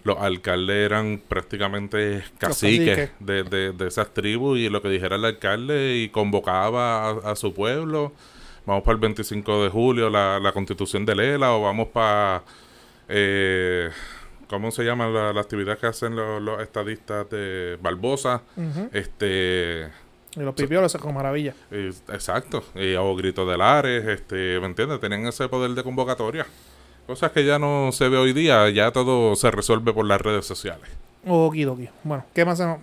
Los 0.05 0.17
alcaldes 0.19 0.77
eran 0.77 1.21
prácticamente 1.27 2.23
caciques 2.37 3.09
caciques. 3.09 3.11
de, 3.19 3.43
de, 3.43 3.71
de 3.73 3.87
esas 3.89 4.13
tribus 4.13 4.59
y 4.59 4.69
lo 4.69 4.81
que 4.81 4.87
dijera 4.87 5.17
el 5.17 5.25
alcalde 5.25 5.97
y 5.97 6.07
convocaba 6.07 7.09
a, 7.09 7.31
a 7.31 7.35
su 7.35 7.53
pueblo. 7.53 8.13
Vamos 8.65 8.83
para 8.85 8.93
el 8.93 9.01
25 9.01 9.65
de 9.65 9.69
julio, 9.69 10.09
la, 10.09 10.39
la 10.39 10.53
constitución 10.53 11.05
de 11.05 11.15
Lela, 11.15 11.51
o 11.55 11.61
vamos 11.63 11.89
para... 11.89 12.41
Eh, 13.09 13.89
¿Cómo 14.47 14.71
se 14.71 14.85
llama 14.85 15.09
la, 15.09 15.33
la 15.33 15.41
actividad 15.41 15.77
que 15.77 15.87
hacen 15.87 16.15
los, 16.15 16.41
los 16.41 16.61
estadistas 16.61 17.29
de 17.29 17.77
Barbosa? 17.81 18.43
Este... 18.93 19.89
Y 20.35 20.39
los 20.41 20.53
pipiolos, 20.55 20.93
eso 20.93 21.01
con 21.03 21.13
maravilla. 21.13 21.53
y- 21.71 21.87
exacto. 22.13 22.63
Y, 22.75 22.93
o 22.95 23.15
Grito 23.15 23.45
de 23.45 23.57
Lares, 23.57 24.05
este, 24.05 24.59
¿me 24.59 24.65
entiendes? 24.65 24.99
Tenían 24.99 25.25
ese 25.27 25.47
poder 25.47 25.71
de 25.71 25.83
convocatoria. 25.83 26.45
Cosas 27.07 27.31
que 27.31 27.45
ya 27.45 27.57
no 27.59 27.91
se 27.91 28.09
ve 28.09 28.17
hoy 28.17 28.33
día, 28.33 28.69
ya 28.69 28.91
todo 28.91 29.35
se 29.35 29.49
resuelve 29.51 29.93
por 29.93 30.05
las 30.05 30.19
redes 30.19 30.45
sociales. 30.45 30.89
Okidoki. 31.25 31.87
Bueno, 32.03 32.25
¿qué 32.33 32.43
más 32.45 32.59
hacemos? 32.59 32.79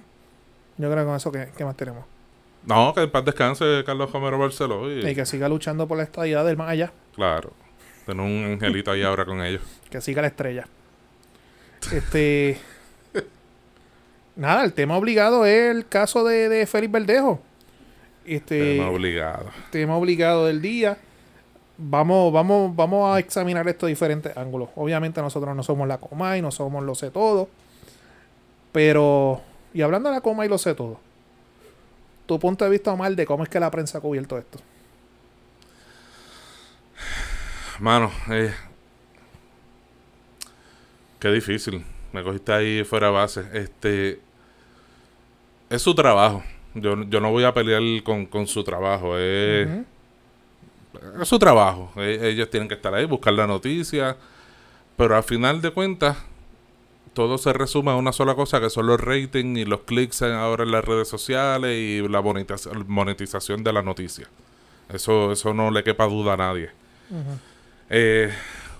Yo 0.78 0.90
creo 0.90 1.02
que 1.02 1.06
con 1.06 1.16
eso, 1.16 1.30
¿qué, 1.32 1.48
qué 1.56 1.64
más 1.64 1.76
tenemos? 1.76 2.04
No, 2.64 2.94
que 2.94 3.02
en 3.02 3.10
paz 3.10 3.24
descanse 3.24 3.82
Carlos 3.84 4.10
Romero 4.12 4.38
Barceló. 4.38 4.90
Y, 4.90 5.06
Y 5.06 5.14
que 5.14 5.26
siga 5.26 5.48
luchando 5.48 5.86
por 5.88 5.98
la 5.98 6.04
estadidad 6.04 6.44
del 6.46 6.56
más 6.56 6.70
allá. 6.70 6.92
Claro. 7.14 7.52
Tener 8.06 8.24
un 8.24 8.52
angelito 8.52 8.90
ahí 8.92 9.02
ahora 9.02 9.24
con 9.24 9.42
ellos. 9.44 9.62
Que 9.90 10.00
siga 10.00 10.22
la 10.22 10.28
estrella. 10.28 10.66
Este. 11.92 12.58
Nada, 14.34 14.64
el 14.64 14.72
tema 14.72 14.96
obligado 14.96 15.44
es 15.44 15.70
el 15.74 15.86
caso 15.86 16.24
de, 16.24 16.48
de 16.48 16.66
Félix 16.66 16.92
Verdejo. 16.92 17.40
Este. 18.24 18.76
Tema 18.76 18.88
obligado. 18.88 19.50
tema 19.70 19.96
obligado 19.96 20.46
del 20.46 20.62
día. 20.62 20.96
Vamos, 21.76 22.32
vamos, 22.32 22.74
vamos 22.76 23.14
a 23.14 23.18
examinar 23.18 23.66
esto 23.68 23.86
de 23.86 23.92
diferentes 23.92 24.36
ángulos. 24.36 24.68
Obviamente 24.76 25.20
nosotros 25.20 25.54
no 25.56 25.62
somos 25.62 25.88
la 25.88 25.98
coma 25.98 26.36
y 26.38 26.42
no 26.42 26.50
somos 26.50 26.84
lo 26.84 26.94
sé 26.94 27.10
todo. 27.10 27.48
Pero, 28.70 29.42
y 29.74 29.82
hablando 29.82 30.08
de 30.08 30.14
la 30.14 30.20
coma 30.20 30.46
y 30.46 30.48
lo 30.48 30.58
sé 30.58 30.74
todo, 30.74 30.98
tu 32.26 32.38
punto 32.38 32.64
de 32.64 32.70
vista, 32.70 32.92
Omar, 32.92 33.14
de 33.14 33.26
cómo 33.26 33.42
es 33.42 33.48
que 33.48 33.60
la 33.60 33.70
prensa 33.70 33.98
ha 33.98 34.00
cubierto 34.00 34.38
esto. 34.38 34.58
Mano, 37.80 38.12
eh, 38.30 38.54
qué 41.18 41.28
difícil. 41.30 41.84
Me 42.12 42.22
cogiste 42.22 42.52
ahí 42.52 42.84
fuera 42.84 43.06
de 43.08 43.12
base. 43.12 43.44
Este 43.52 44.20
es 45.70 45.82
su 45.82 45.94
trabajo. 45.94 46.42
Yo, 46.74 47.02
yo 47.04 47.20
no 47.20 47.30
voy 47.30 47.44
a 47.44 47.52
pelear 47.54 47.82
con, 48.02 48.26
con 48.26 48.46
su 48.46 48.62
trabajo. 48.64 49.16
Es, 49.18 49.68
es 51.20 51.28
su 51.28 51.38
trabajo. 51.38 51.90
E- 51.96 52.28
ellos 52.30 52.50
tienen 52.50 52.68
que 52.68 52.74
estar 52.74 52.94
ahí, 52.94 53.04
buscar 53.06 53.32
la 53.32 53.46
noticia. 53.46 54.16
Pero 54.96 55.16
al 55.16 55.22
final 55.22 55.60
de 55.62 55.70
cuentas, 55.70 56.18
todo 57.14 57.38
se 57.38 57.52
resume 57.52 57.90
a 57.90 57.96
una 57.96 58.12
sola 58.12 58.34
cosa, 58.34 58.60
que 58.60 58.70
son 58.70 58.86
los 58.86 59.00
ratings 59.00 59.58
y 59.58 59.64
los 59.64 59.80
clics 59.80 60.22
en- 60.22 60.32
ahora 60.32 60.64
en 60.64 60.70
las 60.72 60.84
redes 60.84 61.08
sociales 61.08 61.76
y 61.76 62.06
la 62.08 62.20
monetiza- 62.22 62.72
monetización 62.86 63.64
de 63.64 63.72
la 63.72 63.82
noticia. 63.82 64.28
Eso, 64.92 65.32
eso 65.32 65.54
no 65.54 65.70
le 65.70 65.82
quepa 65.82 66.04
duda 66.06 66.34
a 66.34 66.36
nadie. 66.36 66.70
Eh, 67.90 68.30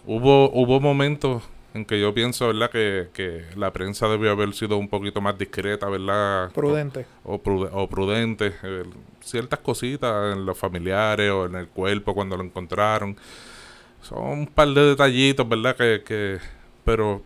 hubo, 0.06 0.50
hubo 0.52 0.80
momentos 0.80 1.42
en 1.74 1.84
que 1.84 1.98
yo 2.00 2.12
pienso, 2.12 2.48
¿verdad? 2.48 2.70
Que, 2.70 3.08
que 3.14 3.44
la 3.56 3.72
prensa 3.72 4.08
debió 4.08 4.30
haber 4.32 4.52
sido 4.54 4.76
un 4.76 4.88
poquito 4.88 5.20
más 5.20 5.38
discreta, 5.38 5.88
¿verdad? 5.88 6.50
Prudente. 6.52 7.06
O, 7.24 7.38
prude- 7.42 7.70
o 7.72 7.88
prudente. 7.88 8.52
eh, 8.62 8.84
ciertas 9.20 9.60
cositas 9.60 10.34
en 10.36 10.44
los 10.44 10.58
familiares 10.58 11.30
o 11.30 11.46
en 11.46 11.54
el 11.54 11.68
cuerpo 11.68 12.14
cuando 12.14 12.36
lo 12.36 12.42
encontraron. 12.44 13.16
Son 14.02 14.18
un 14.24 14.46
par 14.46 14.68
de 14.68 14.84
detallitos, 14.88 15.48
¿verdad? 15.48 15.76
Que, 15.76 16.02
que 16.04 16.38
pero 16.84 17.22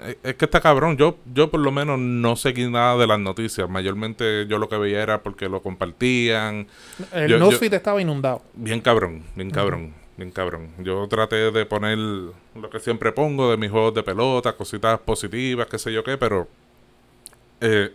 eh, 0.00 0.16
es 0.22 0.34
que 0.36 0.46
está 0.46 0.58
cabrón. 0.60 0.96
Yo, 0.96 1.18
yo 1.34 1.50
por 1.50 1.60
lo 1.60 1.70
menos 1.70 1.98
no 1.98 2.34
seguí 2.34 2.68
nada 2.70 2.96
de 2.96 3.06
las 3.06 3.20
noticias. 3.20 3.68
Mayormente 3.68 4.46
yo 4.48 4.56
lo 4.58 4.68
que 4.70 4.78
veía 4.78 5.02
era 5.02 5.22
porque 5.22 5.48
lo 5.50 5.60
compartían. 5.62 6.66
El 7.12 7.28
Yo- 7.38 7.50
estaba 7.50 8.00
inundado. 8.00 8.42
Bien 8.54 8.80
cabrón, 8.80 9.22
bien 9.36 9.50
cabrón, 9.50 9.92
bien 10.16 10.30
cabrón. 10.30 10.70
Yo 10.78 11.06
traté 11.08 11.50
de 11.50 11.66
poner 11.66 11.98
lo 11.98 12.70
que 12.70 12.80
siempre 12.80 13.12
pongo 13.12 13.50
de 13.50 13.56
mis 13.56 13.70
juegos 13.70 13.94
de 13.94 14.02
pelota, 14.02 14.52
cositas 14.54 14.98
positivas, 15.00 15.66
qué 15.68 15.78
sé 15.78 15.92
yo 15.92 16.04
qué, 16.04 16.18
pero 16.18 16.48
eh, 17.60 17.90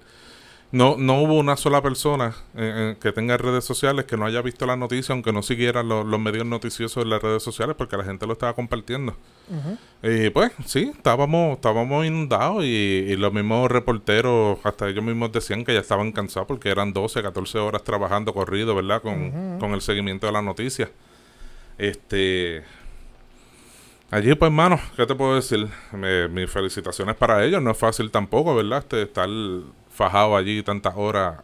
no, 0.72 0.98
no 0.98 1.22
hubo 1.22 1.36
una 1.36 1.56
sola 1.56 1.82
persona 1.82 2.36
eh, 2.56 2.94
eh, 2.94 2.98
que 3.02 3.14
tenga 3.14 3.38
redes 3.38 3.64
sociales 3.64 4.04
que 4.06 4.18
no 4.18 4.26
haya 4.26 4.42
visto 4.42 4.66
la 4.66 4.76
noticia, 4.76 5.14
aunque 5.14 5.32
no 5.32 5.42
siguiera 5.42 5.82
lo- 5.82 6.04
los 6.04 6.20
medios 6.20 6.46
noticiosos 6.46 7.04
en 7.04 7.10
las 7.10 7.22
redes 7.22 7.42
sociales, 7.42 7.76
porque 7.78 7.96
la 7.96 8.04
gente 8.04 8.26
lo 8.28 8.34
estaba 8.34 8.54
compartiendo. 8.54 9.16
Y 10.04 10.30
pues 10.32 10.52
sí, 10.66 10.92
estábamos, 10.94 11.56
estábamos 11.56 12.06
inundados 12.06 12.66
y, 12.66 12.68
y 12.68 13.16
los 13.16 13.32
mismos 13.32 13.72
reporteros, 13.72 14.60
hasta 14.64 14.90
ellos 14.90 15.04
mismos 15.06 15.32
decían 15.32 15.64
que 15.64 15.74
ya 15.74 15.80
estaban 15.80 16.12
cansados 16.12 16.48
porque 16.48 16.70
eran 16.70 16.92
12, 16.92 17.22
14 17.22 17.60
horas 17.60 17.84
trabajando 17.86 18.34
corrido, 18.34 18.76
¿verdad? 18.76 19.02
Con, 19.02 19.58
con 19.60 19.72
el 19.74 19.80
seguimiento 19.82 20.28
de 20.28 20.34
la 20.34 20.42
noticia. 20.42 20.90
Este... 21.78 22.64
Allí, 24.10 24.34
pues, 24.36 24.48
hermano, 24.50 24.80
¿qué 24.96 25.06
te 25.06 25.16
puedo 25.16 25.36
decir? 25.36 25.68
Me- 25.92 26.30
mis 26.30 26.50
felicitaciones 26.50 27.16
para 27.16 27.44
ellos. 27.44 27.62
No 27.62 27.72
es 27.72 27.78
fácil 27.78 28.10
tampoco, 28.10 28.56
¿verdad? 28.56 28.80
Este, 28.80 29.02
estar 29.04 29.28
fajado 29.92 30.38
allí 30.38 30.64
tantas 30.64 30.96
horas 30.96 31.42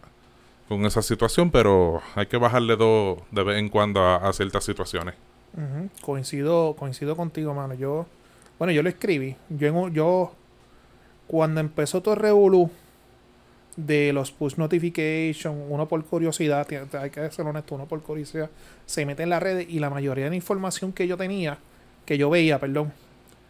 con 0.69 0.85
esa 0.85 1.01
situación, 1.01 1.51
pero 1.51 2.01
hay 2.15 2.27
que 2.27 2.37
bajarle 2.37 2.77
dos 2.77 3.19
de 3.31 3.43
vez 3.43 3.57
en 3.57 3.67
cuando 3.67 4.01
a, 4.01 4.31
ciertas 4.31 4.63
situaciones. 4.63 5.15
Coincido, 6.01 6.75
coincido 6.79 7.17
contigo, 7.17 7.53
mano. 7.53 7.73
Yo, 7.73 8.05
bueno, 8.57 8.71
yo 8.71 8.81
lo 8.81 8.89
escribí. 8.89 9.35
Yo, 9.49 9.89
yo 9.89 10.33
cuando 11.27 11.59
empezó 11.59 12.01
todo 12.01 12.15
revolú 12.15 12.71
de 13.75 14.13
los 14.13 14.31
push 14.31 14.55
notification, 14.57 15.55
uno 15.69 15.87
por 15.87 16.03
curiosidad, 16.05 16.67
hay 16.99 17.09
que 17.09 17.31
ser 17.31 17.45
honesto, 17.45 17.75
uno 17.75 17.85
por 17.85 18.01
curiosidad, 18.01 18.49
se 18.85 19.05
mete 19.05 19.23
en 19.23 19.29
las 19.29 19.41
redes 19.41 19.67
y 19.69 19.79
la 19.79 19.89
mayoría 19.89 20.25
de 20.25 20.29
la 20.31 20.35
información 20.35 20.93
que 20.93 21.07
yo 21.07 21.17
tenía, 21.17 21.57
que 22.05 22.17
yo 22.17 22.29
veía, 22.29 22.59
perdón, 22.59 22.93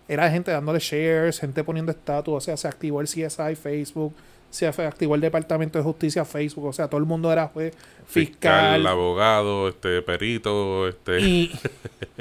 era 0.07 0.29
gente 0.31 0.51
dándole 0.51 0.79
shares, 0.79 1.39
gente 1.39 1.63
poniendo 1.63 1.91
estatus, 1.91 2.33
o 2.35 2.39
sea, 2.41 2.55
se 2.57 2.67
activó 2.67 3.01
el 3.01 3.07
CSI 3.07 3.55
Facebook, 3.61 4.13
se 4.49 4.67
activó 4.67 5.15
el 5.15 5.21
Departamento 5.21 5.77
de 5.79 5.83
Justicia 5.83 6.23
Facebook, 6.25 6.65
o 6.65 6.73
sea, 6.73 6.87
todo 6.87 6.99
el 6.99 7.05
mundo 7.07 7.31
era 7.31 7.47
juez, 7.47 7.73
fiscal, 8.05 8.75
Fiscal, 8.75 8.87
abogado, 8.87 9.67
este, 9.69 10.01
perito, 10.03 10.87
este... 10.87 11.19
y, 11.21 11.51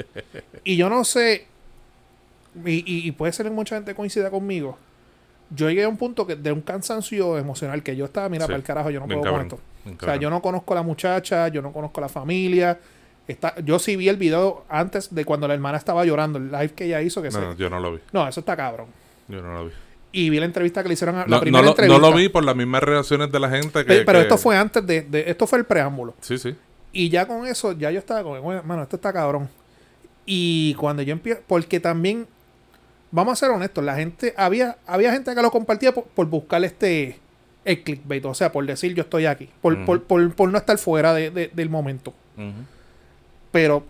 y 0.63 0.75
yo 0.77 0.89
no 0.89 1.03
sé, 1.05 1.45
y, 2.65 2.71
y- 2.91 3.07
y 3.07 3.11
puede 3.11 3.31
ser 3.33 3.45
que 3.45 3.51
mucha 3.51 3.75
gente 3.75 3.95
coincida 3.95 4.29
conmigo. 4.29 4.77
Yo 5.49 5.69
llegué 5.69 5.83
a 5.83 5.89
un 5.89 5.97
punto 5.97 6.25
que 6.25 6.35
de 6.35 6.51
un 6.51 6.61
cansancio 6.61 7.37
emocional 7.37 7.83
que 7.83 7.95
yo 7.95 8.05
estaba, 8.05 8.27
mira, 8.29 8.45
Sí, 8.45 8.47
para 8.47 8.57
el 8.57 8.63
carajo, 8.63 8.89
yo 8.89 8.99
no 8.99 9.07
bien 9.07 9.19
puedo 9.21 9.33
con 9.33 9.41
esto. 9.43 9.59
O 9.85 10.05
sea, 10.05 10.15
yo 10.15 10.29
no 10.29 10.41
conozco 10.41 10.73
a 10.73 10.75
la 10.77 10.83
muchacha, 10.83 11.47
yo 11.49 11.61
no 11.61 11.71
conozco 11.71 11.99
a 11.99 12.01
la 12.01 12.09
familia. 12.09 12.79
Está, 13.27 13.55
yo 13.63 13.79
sí 13.79 13.95
vi 13.95 14.09
el 14.09 14.17
video 14.17 14.65
antes 14.67 15.13
de 15.13 15.23
cuando 15.25 15.47
la 15.47 15.53
hermana 15.53 15.77
estaba 15.77 16.03
llorando, 16.05 16.39
el 16.39 16.51
live 16.51 16.69
que 16.69 16.85
ella 16.85 17.01
hizo. 17.01 17.21
Que 17.21 17.29
No, 17.29 17.33
se- 17.33 17.41
no, 17.41 17.55
yo 17.55 17.69
no 17.69 17.79
lo 17.79 17.93
vi. 17.93 17.99
no, 18.11 18.27
eso 18.27 18.39
está 18.39 18.55
cabrón. 18.57 18.87
Yo 19.27 19.41
no 19.41 19.53
lo 19.53 19.65
vi. 19.65 19.71
Y 20.15 20.29
vi 20.29 20.39
la 20.39 20.45
entrevista 20.45 20.81
que 20.83 20.89
le 20.89 20.93
hicieron 20.93 21.15
a 21.15 21.19
la 21.19 21.25
No, 21.25 21.35
no 21.37 21.41
primera 21.41 21.63
lo, 21.63 21.69
entrevista. 21.71 21.99
no 22.01 22.09
lo 22.09 22.15
vi 22.15 22.29
por 22.29 22.43
las 22.43 22.55
mismas 22.55 22.83
reacciones 22.83 23.31
de 23.31 23.39
la 23.39 23.49
gente 23.49 23.79
que... 23.85 23.93
Pe- 23.93 24.05
Pero, 24.05 24.19
que- 24.19 24.23
esto 24.23 24.37
fue 24.37 24.57
antes 24.57 24.85
de, 24.85 25.01
de- 25.01 25.29
Esto 25.29 25.47
fue 25.47 25.59
el 25.59 25.65
preámbulo. 25.65 26.13
Sí, 26.21 26.37
sí. 26.37 26.55
Y 26.91 27.09
ya 27.09 27.25
con 27.27 27.45
eso, 27.47 27.71
ya 27.71 27.89
yo 27.91 27.99
estaba 27.99 28.21
como, 28.23 28.39
"Bueno, 28.41 28.83
esto 28.83 28.95
está 28.97 29.11
cabrón. 29.13 29.49
Y 30.25 30.73
cuando 30.75 31.01
yo 31.01 31.11
empiezo, 31.13 31.41
porque 31.47 31.79
también, 31.79 32.27
vamos 33.13 33.33
a 33.33 33.35
ser 33.45 33.51
honestos, 33.55 33.83
la 33.83 33.95
gente, 33.95 34.33
había, 34.35 34.77
había 34.87 35.11
gente 35.13 35.33
que 35.35 35.41
lo 35.41 35.51
compartía 35.51 35.93
por, 35.93 36.05
por 36.05 36.25
buscar 36.27 36.63
este, 36.65 37.19
el 37.63 37.83
clickbait, 37.83 38.25
o 38.25 38.33
sea, 38.33 38.51
por 38.51 38.65
decir 38.65 38.93
yo 38.95 39.03
estoy 39.03 39.25
aquí, 39.27 39.49
por, 39.61 39.85
por, 39.85 40.03
por- 40.03 40.33
por 40.35 40.49
no 40.51 40.57
estar 40.57 40.77
fuera 40.79 41.13
de- 41.13 41.29
de- 41.31 41.51
del 41.53 41.69
momento. 41.69 42.13
Pero 43.51 43.83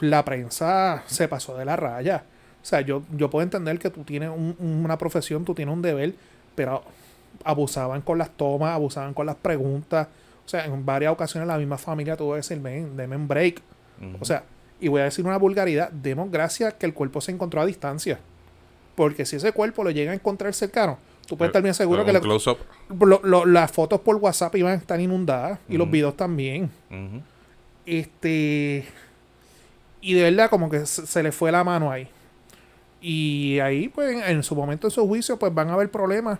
la 0.00 0.24
prensa 0.24 1.02
se 1.06 1.28
pasó 1.28 1.56
de 1.56 1.64
la 1.64 1.76
raya. 1.76 2.24
O 2.62 2.64
sea, 2.64 2.80
yo, 2.80 3.02
yo 3.16 3.30
puedo 3.30 3.42
entender 3.42 3.78
que 3.78 3.90
tú 3.90 4.04
tienes 4.04 4.30
un- 4.30 4.56
una 4.58 4.96
profesión, 4.98 5.44
tú 5.44 5.54
tienes 5.54 5.72
un 5.74 5.82
deber, 5.82 6.14
pero 6.54 6.82
abusaban 7.44 8.00
con 8.02 8.18
las 8.18 8.30
tomas, 8.30 8.74
abusaban 8.74 9.14
con 9.14 9.26
las 9.26 9.36
preguntas. 9.36 10.08
O 10.44 10.48
sea, 10.48 10.64
en 10.64 10.84
varias 10.84 11.12
ocasiones 11.12 11.46
la 11.46 11.58
misma 11.58 11.78
familia 11.78 12.16
tuvo 12.16 12.32
que 12.32 12.36
decir, 12.38 12.58
ven, 12.60 12.96
deme 12.96 13.16
un 13.16 13.28
break. 13.28 13.60
O 14.20 14.24
sea, 14.24 14.42
y 14.80 14.88
voy 14.88 15.02
a 15.02 15.04
decir 15.04 15.24
una 15.26 15.36
vulgaridad, 15.36 15.90
demos 15.90 16.30
gracias 16.30 16.74
que 16.74 16.86
el 16.86 16.94
cuerpo 16.94 17.20
se 17.20 17.30
encontró 17.32 17.60
a 17.60 17.66
distancia. 17.66 18.18
Porque 19.00 19.24
si 19.24 19.36
ese 19.36 19.52
cuerpo 19.52 19.82
lo 19.82 19.90
llega 19.90 20.12
a 20.12 20.14
encontrar 20.14 20.52
cercano, 20.52 20.98
tú 21.26 21.34
puedes 21.38 21.48
estar 21.50 21.62
bien 21.62 21.74
seguro 21.74 22.00
que 22.04 22.12
lo- 22.90 23.20
lo- 23.22 23.46
las 23.46 23.72
fotos 23.72 24.00
por 24.00 24.16
WhatsApp 24.16 24.54
iban 24.56 24.72
a 24.72 24.74
estar 24.74 25.00
inundadas 25.00 25.58
y 25.70 25.78
los 25.78 25.90
videos 25.90 26.16
también. 26.18 26.70
Este. 27.86 28.84
Y 30.02 30.14
de 30.14 30.22
verdad, 30.24 30.50
como 30.50 30.68
que 30.70 30.84
se, 30.86 31.06
se 31.06 31.22
le 31.22 31.32
fue 31.32 31.50
la 31.50 31.64
mano 31.64 31.90
ahí. 31.90 32.08
Y 33.00 33.58
ahí, 33.60 33.88
pues, 33.88 34.12
en, 34.12 34.22
en 34.36 34.42
su 34.42 34.54
momento 34.54 34.86
de 34.86 34.90
su 34.90 35.06
juicio, 35.06 35.38
pues 35.38 35.52
van 35.54 35.68
a 35.70 35.72
haber 35.72 35.90
problemas 35.90 36.38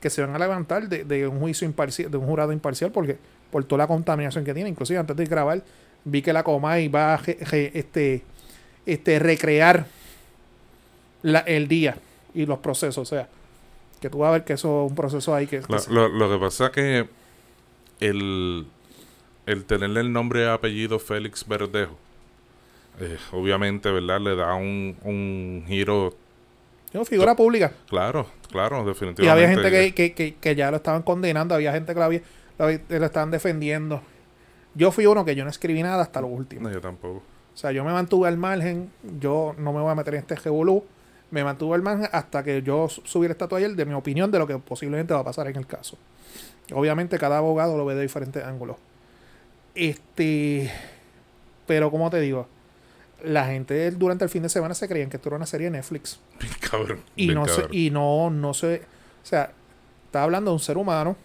que 0.00 0.10
se 0.10 0.20
van 0.20 0.34
a 0.34 0.38
levantar 0.38 0.88
de, 0.88 1.04
de 1.04 1.28
un 1.28 1.38
juicio 1.38 1.64
imparcial, 1.66 2.10
de 2.10 2.16
un 2.16 2.26
jurado 2.26 2.52
imparcial, 2.52 2.90
porque 2.90 3.16
por 3.52 3.64
toda 3.64 3.78
la 3.84 3.86
contaminación 3.86 4.44
que 4.44 4.52
tiene. 4.52 4.68
Inclusive 4.68 4.98
antes 4.98 5.16
de 5.16 5.24
grabar, 5.26 5.62
vi 6.04 6.22
que 6.22 6.32
la 6.32 6.42
Comay 6.42 6.88
va 6.88 7.14
a 7.14 7.20
este, 7.24 8.22
este, 8.84 9.18
recrear 9.20 9.86
la- 11.24 11.40
el 11.40 11.66
día 11.66 11.96
y 12.34 12.46
los 12.46 12.58
procesos. 12.60 12.98
O 12.98 13.04
sea, 13.16 13.28
que 14.00 14.08
tú 14.10 14.18
vas 14.18 14.28
a 14.28 14.32
ver 14.32 14.44
que 14.44 14.52
eso 14.52 14.84
es 14.84 14.90
un 14.90 14.96
proceso 14.96 15.34
ahí 15.34 15.46
que, 15.48 15.60
que 15.60 15.72
Lo, 15.72 15.78
se- 15.80 15.92
lo- 15.92 16.08
lo 16.08 16.30
que 16.30 16.38
pasa 16.38 16.66
es 16.66 16.70
que 16.70 17.08
el, 18.00 18.66
el 19.46 19.64
tenerle 19.64 20.00
el 20.00 20.12
nombre 20.12 20.42
y 20.44 20.46
apellido 20.48 20.98
Félix 20.98 21.46
Verdejo, 21.48 21.96
eh, 23.00 23.16
obviamente, 23.32 23.90
¿verdad? 23.90 24.20
Le 24.20 24.36
da 24.36 24.54
un, 24.54 24.96
un 25.02 25.64
giro, 25.66 26.14
Yo, 26.92 27.04
figura 27.04 27.34
pública. 27.34 27.72
claro, 27.88 28.26
claro, 28.50 28.82
Y 28.82 28.86
definitivamente. 28.86 29.30
había 29.30 29.48
gente 29.48 29.70
que, 29.70 29.94
que, 29.94 30.12
que, 30.14 30.34
que 30.36 30.54
ya 30.54 30.70
lo 30.70 30.76
estaban 30.76 31.02
condenando, 31.02 31.54
había 31.54 31.72
gente 31.72 31.92
que 31.92 31.98
lo, 31.98 32.04
había, 32.04 32.20
lo, 32.58 32.66
lo 32.70 33.06
estaban 33.06 33.30
defendiendo. 33.30 34.02
Yo 34.76 34.90
fui 34.92 35.06
uno 35.06 35.24
que 35.24 35.34
yo 35.34 35.44
no 35.44 35.50
escribí 35.50 35.82
nada 35.82 36.02
hasta 36.02 36.20
lo 36.20 36.26
último. 36.26 36.68
No, 36.68 36.72
yo 36.74 36.80
tampoco. 36.80 37.22
O 37.54 37.56
sea, 37.56 37.70
yo 37.70 37.84
me 37.84 37.92
mantuve 37.92 38.26
al 38.28 38.36
margen, 38.36 38.90
yo 39.20 39.54
no 39.58 39.72
me 39.72 39.80
voy 39.80 39.90
a 39.92 39.94
meter 39.94 40.14
en 40.14 40.20
este 40.20 40.34
revolú, 40.36 40.84
me 41.34 41.42
mantuve 41.42 41.74
al 41.74 41.82
margen 41.82 42.08
hasta 42.12 42.44
que 42.44 42.62
yo 42.62 42.88
subiera 42.88 43.32
esta 43.32 43.48
toalla 43.48 43.68
de 43.68 43.84
mi 43.84 43.92
opinión 43.92 44.30
de 44.30 44.38
lo 44.38 44.46
que 44.46 44.56
posiblemente 44.58 45.12
va 45.12 45.20
a 45.20 45.24
pasar 45.24 45.48
en 45.48 45.56
el 45.56 45.66
caso. 45.66 45.98
Obviamente 46.72 47.18
cada 47.18 47.38
abogado 47.38 47.76
lo 47.76 47.84
ve 47.84 47.96
de 47.96 48.02
diferentes 48.02 48.42
ángulos. 48.44 48.76
Este, 49.74 50.70
pero 51.66 51.90
como 51.90 52.08
te 52.08 52.20
digo, 52.20 52.46
la 53.24 53.46
gente 53.46 53.90
durante 53.90 54.22
el 54.22 54.30
fin 54.30 54.44
de 54.44 54.48
semana 54.48 54.74
se 54.74 54.86
creían 54.86 55.10
que 55.10 55.16
esto 55.16 55.28
era 55.28 55.36
una 55.36 55.46
serie 55.46 55.66
de 55.66 55.78
Netflix. 55.78 56.20
cabrón. 56.70 57.00
Y 57.16 57.34
no 57.34 57.48
se, 57.48 57.66
y 57.72 57.90
no, 57.90 58.30
no 58.30 58.54
se, 58.54 58.76
o 58.76 59.26
sea, 59.26 59.50
está 60.06 60.22
hablando 60.22 60.52
de 60.52 60.54
un 60.54 60.60
ser 60.60 60.78
humano, 60.78 61.16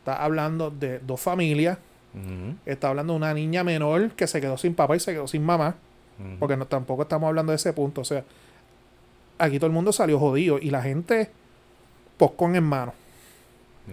está 0.00 0.24
hablando 0.24 0.70
de 0.70 0.98
dos 0.98 1.20
familias, 1.20 1.78
Está 2.66 2.88
hablando 2.88 3.12
de 3.12 3.18
una 3.18 3.32
niña 3.32 3.62
menor 3.62 4.10
que 4.10 4.26
se 4.26 4.40
quedó 4.40 4.58
sin 4.58 4.74
papá 4.74 4.96
y 4.96 5.00
se 5.00 5.12
quedó 5.12 5.28
sin 5.28 5.44
mamá. 5.44 5.76
Porque 6.40 6.56
no, 6.56 6.66
tampoco 6.66 7.02
estamos 7.02 7.28
hablando 7.28 7.52
de 7.52 7.56
ese 7.56 7.72
punto. 7.72 8.00
O 8.00 8.04
sea, 8.04 8.24
aquí 9.38 9.58
todo 9.58 9.66
el 9.66 9.72
mundo 9.72 9.92
salió 9.92 10.18
jodido 10.18 10.58
y 10.58 10.70
la 10.70 10.82
gente 10.82 11.30
con 12.36 12.56
en 12.56 12.64
mano. 12.64 12.94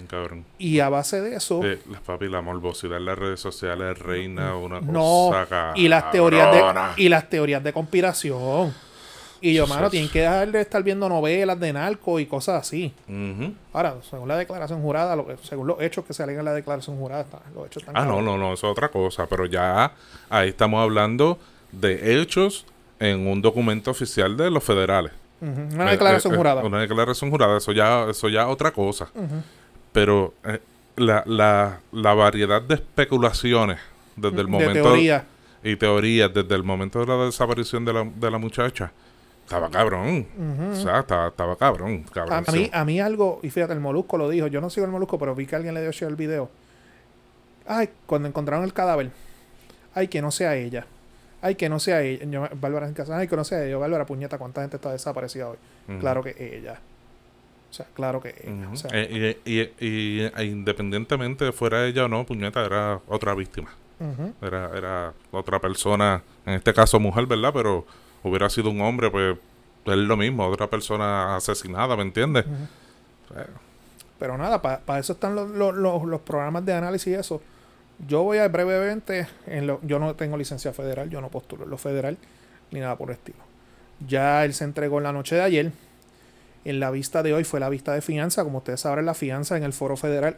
Cabrón. 0.08 0.44
Y 0.58 0.80
a 0.80 0.90
base 0.90 1.22
de 1.22 1.38
eso. 1.38 1.62
las 1.90 2.02
papi, 2.02 2.28
la 2.28 2.42
morbosidad 2.42 2.98
en 2.98 3.06
las 3.06 3.18
redes 3.18 3.40
sociales 3.40 3.98
reina 3.98 4.56
una 4.58 4.82
no, 4.82 5.32
Y 5.76 5.88
las 5.88 6.12
teorías 6.12 6.52
de, 6.52 7.04
y 7.04 7.08
las 7.08 7.30
teorías 7.30 7.64
de 7.64 7.72
conspiración. 7.72 8.74
Y 9.42 9.54
yo, 9.54 9.68
mano, 9.68 9.90
tienen 9.90 10.10
que 10.10 10.22
dejar 10.22 10.52
de 10.52 10.62
estar 10.62 10.82
viendo 10.82 11.08
novelas 11.08 11.60
de 11.60 11.72
narco 11.72 12.20
y 12.20 12.26
cosas 12.26 12.62
así. 12.62 12.94
Ahora, 13.72 13.96
según 14.10 14.28
la 14.28 14.38
declaración 14.38 14.82
jurada, 14.82 15.16
según 15.44 15.68
los 15.68 15.80
hechos 15.82 16.04
que 16.04 16.14
se 16.14 16.24
alegan 16.24 16.40
en 16.40 16.46
la 16.46 16.54
declaración 16.54 16.98
jurada, 16.98 17.26
los 17.54 17.68
hechos 17.68 17.84
están. 17.84 17.96
Ah, 17.96 18.06
no, 18.06 18.22
no, 18.22 18.38
no, 18.38 18.54
eso 18.54 18.68
es 18.68 18.72
otra 18.72 18.90
cosa. 18.90 19.28
Pero 19.28 19.46
ya 19.46 19.94
ahí 20.30 20.50
estamos 20.50 20.82
hablando 20.82 21.38
de 21.72 22.20
hechos 22.20 22.66
en 23.00 23.28
un 23.28 23.42
documento 23.42 23.92
oficial 23.92 24.36
de 24.36 24.50
los 24.50 24.64
federales. 24.64 25.12
Una 25.42 25.92
declaración 25.92 26.34
eh, 26.34 26.36
eh, 26.36 26.38
jurada. 26.38 26.64
Una 26.64 26.80
declaración 26.80 27.30
jurada, 27.30 27.58
eso 27.58 27.72
ya, 27.72 28.10
eso 28.10 28.30
ya 28.30 28.44
es 28.44 28.48
otra 28.48 28.72
cosa. 28.72 29.10
Pero 29.92 30.34
eh, 30.44 30.60
la, 30.96 31.24
la, 31.26 31.80
la 31.92 32.14
variedad 32.14 32.62
de 32.62 32.76
especulaciones 32.76 33.80
desde 34.16 34.42
el 34.42 34.48
momento. 34.48 34.74
De 34.74 34.82
teoría. 34.82 35.26
Y 35.64 35.76
teorías 35.76 36.34
desde 36.34 36.56
el 36.56 36.64
momento 36.64 37.00
de 37.00 37.08
la 37.08 37.26
desaparición 37.26 37.86
de 37.86 37.94
la, 37.94 38.04
de 38.04 38.32
la 38.32 38.38
muchacha 38.38 38.92
estaba 39.46 39.70
cabrón. 39.70 40.28
O 40.72 40.76
sea, 40.76 41.00
estaba, 41.00 41.56
cabrón. 41.56 42.06
a, 42.16 42.52
mí, 42.52 42.70
a 42.74 42.84
mí 42.84 43.00
algo, 43.00 43.40
y 43.44 43.50
fíjate, 43.50 43.74
el 43.74 43.80
molusco 43.80 44.18
lo 44.18 44.30
dijo. 44.30 44.48
Yo 44.48 44.60
no 44.60 44.70
sigo 44.70 44.86
el 44.86 44.92
molusco, 44.92 45.20
pero 45.20 45.36
vi 45.36 45.46
que 45.46 45.56
alguien 45.56 45.74
le 45.74 45.82
dio 45.82 45.92
share 45.92 46.10
el 46.10 46.16
video. 46.16 46.50
Ay, 47.68 47.90
cuando 48.06 48.28
encontraron 48.28 48.66
el 48.66 48.74
cadáver. 48.74 49.12
Ay, 49.94 50.08
que 50.08 50.22
no 50.22 50.32
sea 50.32 50.56
ella. 50.56 50.86
Ay, 51.46 51.54
que 51.54 51.70
no 51.70 51.80
sea 51.80 52.02
ella. 52.02 52.26
Yo, 52.26 52.48
Bárbara 52.60 52.88
en 52.88 52.96
casa. 52.96 53.16
Ay, 53.16 53.28
que 53.28 53.36
no 53.36 53.44
sea 53.44 53.64
ella. 53.64 53.78
Bárbara, 53.78 54.04
puñeta, 54.04 54.40
¿cuánta 54.40 54.62
gente 54.62 54.78
está 54.78 54.92
desaparecida 54.92 55.50
hoy? 55.50 55.58
Claro 56.00 56.24
que 56.24 56.36
ella. 56.40 56.80
O 57.70 57.74
sea, 57.74 57.86
claro 57.94 58.20
que 58.20 58.30
ella. 58.30 58.68
Eh, 58.92 59.38
y, 59.46 59.86
y, 59.86 60.22
e 60.22 60.44
independientemente 60.44 61.52
fuera 61.52 61.86
ella 61.86 62.06
o 62.06 62.08
no, 62.08 62.26
puñeta 62.26 62.66
era 62.66 63.00
otra 63.08 63.36
víctima. 63.36 63.70
era, 64.42 64.72
era 64.76 65.14
otra 65.30 65.60
persona, 65.60 66.24
en 66.48 66.54
este 66.56 66.74
caso 66.74 67.00
mujer, 67.00 67.28
¿verdad? 67.28 67.52
Pero 67.54 67.86
hubiera 68.24 68.50
sido 68.50 68.72
un 68.72 68.82
hombre, 68.82 69.12
pues 69.12 69.38
es 69.86 69.98
lo 69.98 70.18
mismo, 70.18 70.48
otra 70.48 70.68
persona 70.68 71.36
asesinada, 71.36 71.96
¿me 71.96 72.02
entiendes? 72.02 72.46
Pero 74.18 74.36
nada, 74.36 74.60
para 74.62 75.00
eso 75.00 75.14
están 75.14 75.36
los, 75.36 75.76
los, 75.76 76.22
programas 76.22 76.66
de 76.66 76.74
análisis 76.74 77.08
y 77.08 77.14
eso. 77.14 77.40
Yo 78.08 78.24
voy 78.24 78.40
a 78.40 78.48
brevemente, 78.48 79.28
en 79.48 79.68
lo, 79.68 79.80
yo 79.84 80.00
no 80.00 80.16
tengo 80.16 80.38
licencia 80.38 80.74
federal, 80.74 81.10
yo 81.10 81.22
no 81.22 81.30
postulo 81.30 81.64
en 81.64 81.70
lo 81.70 81.78
federal, 81.78 82.18
ni 82.72 82.80
nada 82.80 82.98
por 82.98 83.10
el 83.10 83.16
estilo. 83.16 83.38
Ya 84.06 84.44
él 84.44 84.54
se 84.54 84.64
entregó 84.66 84.98
en 84.98 85.04
la 85.04 85.14
noche 85.14 85.36
de 85.36 85.42
ayer. 85.42 85.72
En 86.66 86.80
la 86.80 86.92
vista 86.92 87.24
de 87.24 87.34
hoy 87.34 87.44
fue 87.44 87.60
la 87.60 87.70
vista 87.70 87.94
de 87.94 88.02
fianza. 88.02 88.44
Como 88.44 88.58
ustedes 88.58 88.82
saben, 88.82 89.06
la 89.06 89.14
fianza 89.14 89.56
en 89.56 89.64
el 89.64 89.72
foro 89.72 89.96
federal 89.96 90.38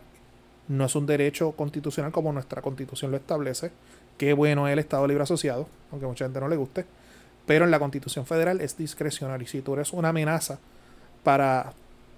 no 0.68 0.86
es 0.86 0.96
un 0.96 1.06
derecho 1.06 1.54
constitucional 1.54 2.12
como 2.12 2.32
nuestra 2.34 2.62
constitución 2.62 3.12
lo 3.12 3.18
establece. 3.18 3.72
Qué 4.18 4.34
bueno 4.34 4.68
es 4.68 4.74
el 4.74 4.80
Estado 4.80 5.08
Libre 5.08 5.24
Asociado, 5.24 5.68
aunque 5.92 6.06
mucha 6.06 6.26
gente 6.26 6.40
no 6.40 6.48
le 6.48 6.58
guste. 6.58 6.86
Pero 7.46 7.66
en 7.66 7.72
la 7.72 7.80
Constitución 7.80 8.26
Federal 8.26 8.60
es 8.60 8.78
discrecional. 8.78 9.46
si 9.48 9.62
tú 9.62 9.74
eres 9.74 9.94
una 9.94 10.10
amenaza 10.10 10.60
para 11.24 11.74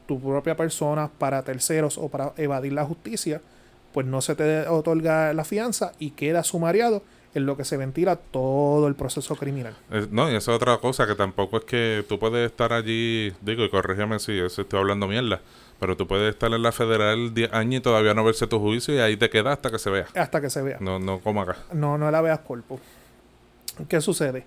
tu 0.08 0.19
propia 0.19 0.58
persona, 0.58 1.08
para 1.08 1.43
terceros 1.43 1.99
o 1.99 2.10
para 2.10 2.34
evadir 2.38 2.73
la 2.73 2.84
justicia, 2.84 3.41
pues 3.93 4.06
no 4.06 4.21
se 4.21 4.36
te 4.36 4.67
otorga 4.67 5.34
la 5.34 5.43
fianza 5.43 5.93
y 5.99 6.12
queda 6.12 6.43
sumariado 6.43 7.04
en 7.36 7.45
lo 7.45 7.56
que 7.58 7.63
se 7.63 7.78
ventila 7.78 8.15
todo 8.15 8.88
el 8.88 8.95
proceso 8.95 9.36
criminal. 9.36 9.75
no, 10.12 10.32
y 10.32 10.36
esa 10.36 10.52
es 10.52 10.56
otra 10.56 10.78
cosa, 10.78 11.06
que 11.06 11.15
tampoco 11.15 11.58
es 11.58 11.63
que 11.65 12.06
tú 12.08 12.17
puedes 12.19 12.49
estar 12.49 12.73
allí, 12.73 13.32
digo, 13.41 13.63
y 13.63 13.69
corrígeme 13.69 14.19
si 14.19 14.39
estoy 14.39 14.80
hablando 14.80 15.08
mierda, 15.08 15.41
pero 15.80 15.95
tú 15.95 16.08
puedes 16.08 16.34
estar 16.34 16.52
en 16.52 16.62
la 16.62 16.71
federal 16.71 17.34
10 17.34 17.54
años 17.54 17.80
y 17.80 17.84
todavía 17.84 18.13
no 18.13 18.23
verse 18.23 18.47
tu 18.47 18.60
juicio 18.60 18.95
y 18.95 18.99
ahí 18.99 19.15
te 19.15 19.30
queda 19.30 19.54
hasta 19.54 19.69
que 19.69 19.80
se 19.80 19.89
vea. 19.89 20.08
Hasta 20.15 20.41
que 20.41 20.49
se 20.49 20.62
vea. 20.62 20.78
No, 20.80 20.99
no 20.99 21.19
como 21.19 21.41
acá. 21.41 21.58
No, 21.71 21.97
no 21.97 22.10
la 22.10 22.21
veas 22.21 22.39
cuerpo. 22.39 22.80
¿Qué 23.88 24.02
sucede? 24.02 24.45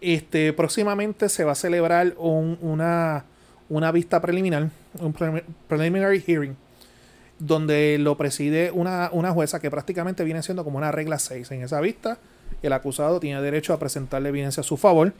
Este, 0.00 0.52
próximamente 0.52 1.28
se 1.28 1.44
va 1.44 1.52
a 1.52 1.54
celebrar 1.54 2.14
una, 2.18 3.24
una 3.68 3.92
vista 3.92 4.20
preliminar, 4.20 4.68
un 4.98 5.14
preliminary 5.68 6.20
hearing, 6.20 6.56
donde 7.38 7.98
lo 7.98 8.16
preside 8.16 8.70
una, 8.70 9.10
una, 9.12 9.32
jueza 9.32 9.60
que 9.60 9.70
prácticamente 9.70 10.24
viene 10.24 10.42
siendo 10.42 10.64
como 10.64 10.78
una 10.78 10.92
regla 10.92 11.18
6. 11.18 11.50
En 11.50 11.62
esa 11.62 11.80
vista, 11.80 12.18
el 12.62 12.72
acusado 12.72 13.20
tiene 13.20 13.40
derecho 13.42 13.72
a 13.72 13.78
presentarle 13.78 14.30
evidencia 14.30 14.62
a 14.62 14.64
su 14.64 14.76
favor. 14.76 15.12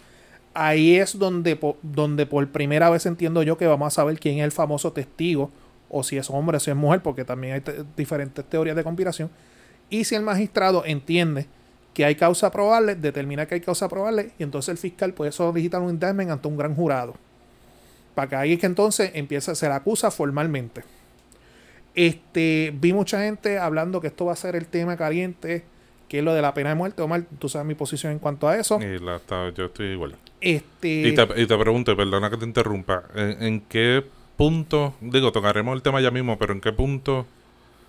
Ahí 0.55 0.96
es 0.96 1.18
donde, 1.18 1.59
donde 1.83 2.24
por 2.26 2.48
primera 2.48 2.88
vez 2.88 3.05
entiendo 3.05 3.42
yo 3.42 3.59
que 3.59 3.66
vamos 3.66 3.88
a 3.88 3.90
saber 3.90 4.18
quién 4.18 4.38
es 4.38 4.44
el 4.44 4.52
famoso 4.52 4.92
testigo, 4.92 5.50
o 5.88 6.02
si 6.02 6.16
es 6.16 6.31
hombre 6.31 6.57
o 6.57 6.61
si 6.61 6.70
es 6.70 6.76
mujer, 6.76 7.02
porque 7.02 7.24
también 7.24 7.55
hay 7.55 7.62
diferentes 7.96 8.44
teorías 8.44 8.74
de 8.74 8.83
conspiración. 8.83 9.31
Y 9.90 10.05
si 10.05 10.14
el 10.14 10.22
magistrado 10.22 10.85
entiende 10.85 11.46
que 11.94 12.05
hay 12.05 12.16
causa 12.16 12.50
probable, 12.50 12.94
determina 12.94 13.46
que 13.46 13.55
hay 13.55 13.61
causa 13.61 13.88
probable 13.88 14.33
y 14.38 14.42
entonces 14.42 14.70
el 14.70 14.79
fiscal 14.79 15.14
puede 15.14 15.33
solicitar 15.33 15.81
un 15.81 15.90
indictment 15.90 16.31
ante 16.31 16.48
un 16.48 16.57
gran 16.57 16.74
jurado. 16.74 17.14
Para 18.14 18.29
que 18.29 18.37
ahí 18.37 18.52
es 18.55 18.61
que 18.61 18.66
entonces 18.66 19.11
empieza, 19.14 19.55
se 19.55 19.68
la 19.68 19.76
acusa 19.76 20.11
formalmente. 20.11 20.83
Este, 21.96 22.72
vi 22.78 22.92
mucha 22.92 23.20
gente 23.22 23.59
hablando 23.59 24.00
que 24.00 24.06
esto 24.06 24.26
va 24.26 24.35
a 24.35 24.37
ser 24.37 24.54
el 24.54 24.66
tema 24.66 24.96
caliente, 24.96 25.64
que 26.09 26.18
es 26.18 26.24
lo 26.24 26.35
de 26.35 26.42
la 26.42 26.54
pena 26.54 26.68
de 26.68 26.76
muerte. 26.76 27.02
Omar, 27.02 27.24
tú 27.38 27.48
sabes 27.48 27.66
mi 27.66 27.74
posición 27.74 28.12
en 28.12 28.18
cuanto 28.18 28.48
a 28.48 28.56
eso. 28.56 28.78
Y 28.80 28.98
la, 28.98 29.20
yo 29.56 29.64
estoy 29.64 29.87
igual. 29.88 30.14
Este... 30.40 31.09
Y, 31.09 31.14
te, 31.14 31.22
y 31.42 31.46
te 31.46 31.59
pregunto, 31.59 31.96
perdona 31.96 32.30
que 32.30 32.37
te 32.37 32.44
interrumpa, 32.44 33.04
¿en 33.14 33.61
qué 33.62 34.04
punto, 34.37 34.94
digo, 35.00 35.32
tocaremos 35.32 35.74
el 35.74 35.82
tema 35.82 36.00
ya 36.00 36.11
mismo, 36.11 36.38
pero 36.38 36.52
en 36.52 36.61
qué 36.61 36.72
punto 36.72 37.26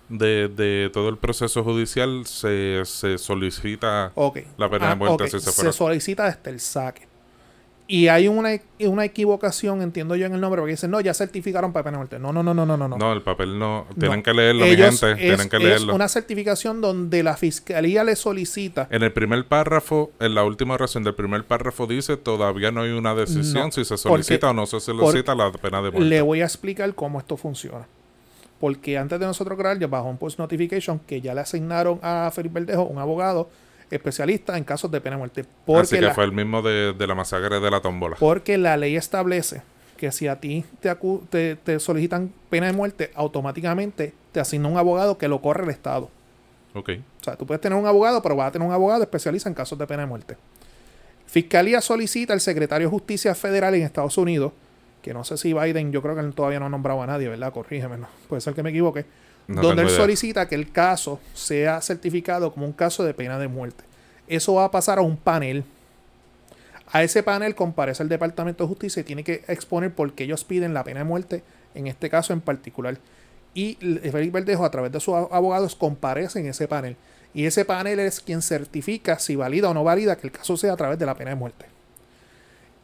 de, 0.08 0.48
de 0.48 0.90
todo 0.92 1.08
el 1.10 1.18
proceso 1.18 1.62
judicial 1.62 2.24
se, 2.26 2.82
se 2.84 3.18
solicita 3.18 4.12
la 4.56 4.70
pena 4.70 4.86
de 4.86 4.92
ah, 4.92 4.96
muerte 4.96 5.28
se, 5.28 5.40
se 5.40 5.72
solicita 5.72 6.24
desde 6.24 6.50
el 6.50 6.60
saque. 6.60 7.07
Y 7.90 8.08
hay 8.08 8.28
una, 8.28 8.50
una 8.80 9.06
equivocación, 9.06 9.80
entiendo 9.80 10.14
yo 10.14 10.26
en 10.26 10.34
el 10.34 10.42
nombre, 10.42 10.60
porque 10.60 10.72
dicen, 10.72 10.90
no, 10.90 11.00
ya 11.00 11.14
certificaron 11.14 11.72
para 11.72 11.84
pena 11.84 11.96
de 11.96 11.98
muerte. 12.00 12.18
No, 12.18 12.34
no, 12.34 12.42
no, 12.42 12.52
no, 12.52 12.66
no, 12.66 12.76
no. 12.76 12.98
No, 12.98 13.12
el 13.14 13.22
papel 13.22 13.58
no. 13.58 13.86
Tienen 13.98 14.22
que 14.22 14.34
leerlo, 14.34 14.66
mi 14.66 14.76
gente. 14.76 15.14
tienen 15.14 15.48
que 15.48 15.58
leerlo. 15.58 15.92
Es 15.92 15.96
una 15.96 16.08
certificación 16.08 16.82
donde 16.82 17.22
la 17.22 17.38
fiscalía 17.38 18.04
le 18.04 18.14
solicita. 18.14 18.88
En 18.90 19.02
el 19.02 19.12
primer 19.14 19.46
párrafo, 19.46 20.10
en 20.20 20.34
la 20.34 20.44
última 20.44 20.74
oración 20.74 21.02
del 21.02 21.14
primer 21.14 21.44
párrafo, 21.44 21.86
dice: 21.86 22.18
todavía 22.18 22.70
no 22.70 22.82
hay 22.82 22.90
una 22.90 23.14
decisión 23.14 23.72
si 23.72 23.86
se 23.86 23.96
solicita 23.96 24.50
o 24.50 24.52
no 24.52 24.66
se 24.66 24.80
solicita 24.80 25.34
la 25.34 25.50
pena 25.50 25.78
de 25.78 25.90
muerte. 25.90 26.00
Le 26.10 26.20
voy 26.20 26.42
a 26.42 26.44
explicar 26.44 26.94
cómo 26.94 27.18
esto 27.18 27.38
funciona 27.38 27.86
porque 28.60 28.98
antes 28.98 29.20
de 29.20 29.24
nosotros 29.24 29.56
crear, 29.56 29.78
ya 29.78 29.86
bajo 29.86 30.08
un 30.08 30.18
post 30.18 30.38
notification 30.38 30.98
que 30.98 31.20
ya 31.20 31.32
le 31.32 31.40
asignaron 31.40 32.00
a 32.02 32.30
Felipe 32.34 32.60
Verdejo 32.60 32.82
un 32.82 32.98
abogado 32.98 33.48
especialista 33.90 34.56
en 34.56 34.64
casos 34.64 34.90
de 34.90 35.00
pena 35.00 35.16
de 35.16 35.18
muerte. 35.18 35.44
Porque 35.64 35.82
Así 35.82 35.98
que 35.98 36.10
fue 36.10 36.24
el 36.24 36.32
mismo 36.32 36.62
de, 36.62 36.94
la 36.98 37.14
masacre 37.14 37.60
de 37.60 37.70
la 37.70 37.80
tómbola. 37.80 38.16
Porque 38.18 38.58
la 38.58 38.76
ley 38.76 38.96
establece 38.96 39.62
que 39.96 40.12
si 40.12 40.28
a 40.28 40.40
ti 40.40 40.64
te, 40.80 41.56
te, 41.56 41.80
solicitan 41.80 42.32
pena 42.50 42.66
de 42.66 42.72
muerte, 42.72 43.10
automáticamente 43.14 44.14
te 44.32 44.40
asigna 44.40 44.68
un 44.68 44.76
abogado 44.76 45.18
que 45.18 45.28
lo 45.28 45.40
corre 45.40 45.64
el 45.64 45.70
Estado. 45.70 46.10
Ok. 46.74 46.90
O 47.20 47.24
sea, 47.24 47.36
tú 47.36 47.46
puedes 47.46 47.60
tener 47.60 47.78
un 47.78 47.86
abogado, 47.86 48.22
pero 48.22 48.36
vas 48.36 48.48
a 48.48 48.52
tener 48.52 48.66
un 48.66 48.72
abogado 48.72 49.02
especialista 49.02 49.48
en 49.48 49.54
casos 49.54 49.78
de 49.78 49.86
pena 49.86 50.02
de 50.02 50.08
muerte. 50.08 50.36
Fiscalía 51.26 51.80
solicita 51.80 52.32
al 52.32 52.40
secretario 52.40 52.86
de 52.86 52.90
Justicia 52.90 53.34
Federal 53.34 53.74
en 53.74 53.82
Estados 53.82 54.16
Unidos 54.16 54.52
que 55.02 55.14
no 55.14 55.24
sé 55.24 55.36
si 55.36 55.52
Biden, 55.52 55.92
yo 55.92 56.02
creo 56.02 56.14
que 56.14 56.20
él 56.20 56.34
todavía 56.34 56.60
no 56.60 56.66
ha 56.66 56.68
nombrado 56.68 57.02
a 57.02 57.06
nadie, 57.06 57.28
¿verdad? 57.28 57.52
Corrígeme, 57.52 57.98
no. 57.98 58.08
puede 58.28 58.40
ser 58.40 58.54
que 58.54 58.62
me 58.62 58.70
equivoque, 58.70 59.06
donde 59.48 59.82
él 59.82 59.90
solicita 59.90 60.46
que 60.46 60.54
el 60.54 60.70
caso 60.70 61.18
sea 61.34 61.80
certificado 61.80 62.52
como 62.52 62.66
un 62.66 62.72
caso 62.72 63.02
de 63.02 63.14
pena 63.14 63.38
de 63.38 63.48
muerte. 63.48 63.82
Eso 64.28 64.54
va 64.54 64.64
a 64.64 64.70
pasar 64.70 64.98
a 64.98 65.02
un 65.02 65.16
panel. 65.16 65.64
A 66.92 67.02
ese 67.02 67.22
panel 67.22 67.54
comparece 67.54 68.02
el 68.02 68.08
Departamento 68.08 68.64
de 68.64 68.68
Justicia 68.68 69.00
y 69.00 69.04
tiene 69.04 69.24
que 69.24 69.44
exponer 69.48 69.92
por 69.92 70.12
qué 70.12 70.24
ellos 70.24 70.44
piden 70.44 70.74
la 70.74 70.84
pena 70.84 71.00
de 71.00 71.04
muerte, 71.04 71.42
en 71.74 71.86
este 71.86 72.10
caso 72.10 72.32
en 72.32 72.40
particular. 72.40 72.98
Y 73.54 73.76
Felipe 73.80 74.30
Verdejo, 74.30 74.64
a 74.64 74.70
través 74.70 74.92
de 74.92 75.00
sus 75.00 75.14
abogados, 75.14 75.74
comparece 75.74 76.40
en 76.40 76.46
ese 76.46 76.68
panel. 76.68 76.96
Y 77.34 77.46
ese 77.46 77.64
panel 77.64 77.98
es 78.00 78.20
quien 78.20 78.42
certifica 78.42 79.18
si 79.18 79.36
valida 79.36 79.70
o 79.70 79.74
no 79.74 79.84
valida 79.84 80.16
que 80.16 80.26
el 80.26 80.32
caso 80.32 80.56
sea 80.56 80.74
a 80.74 80.76
través 80.76 80.98
de 80.98 81.06
la 81.06 81.14
pena 81.14 81.30
de 81.30 81.36
muerte. 81.36 81.66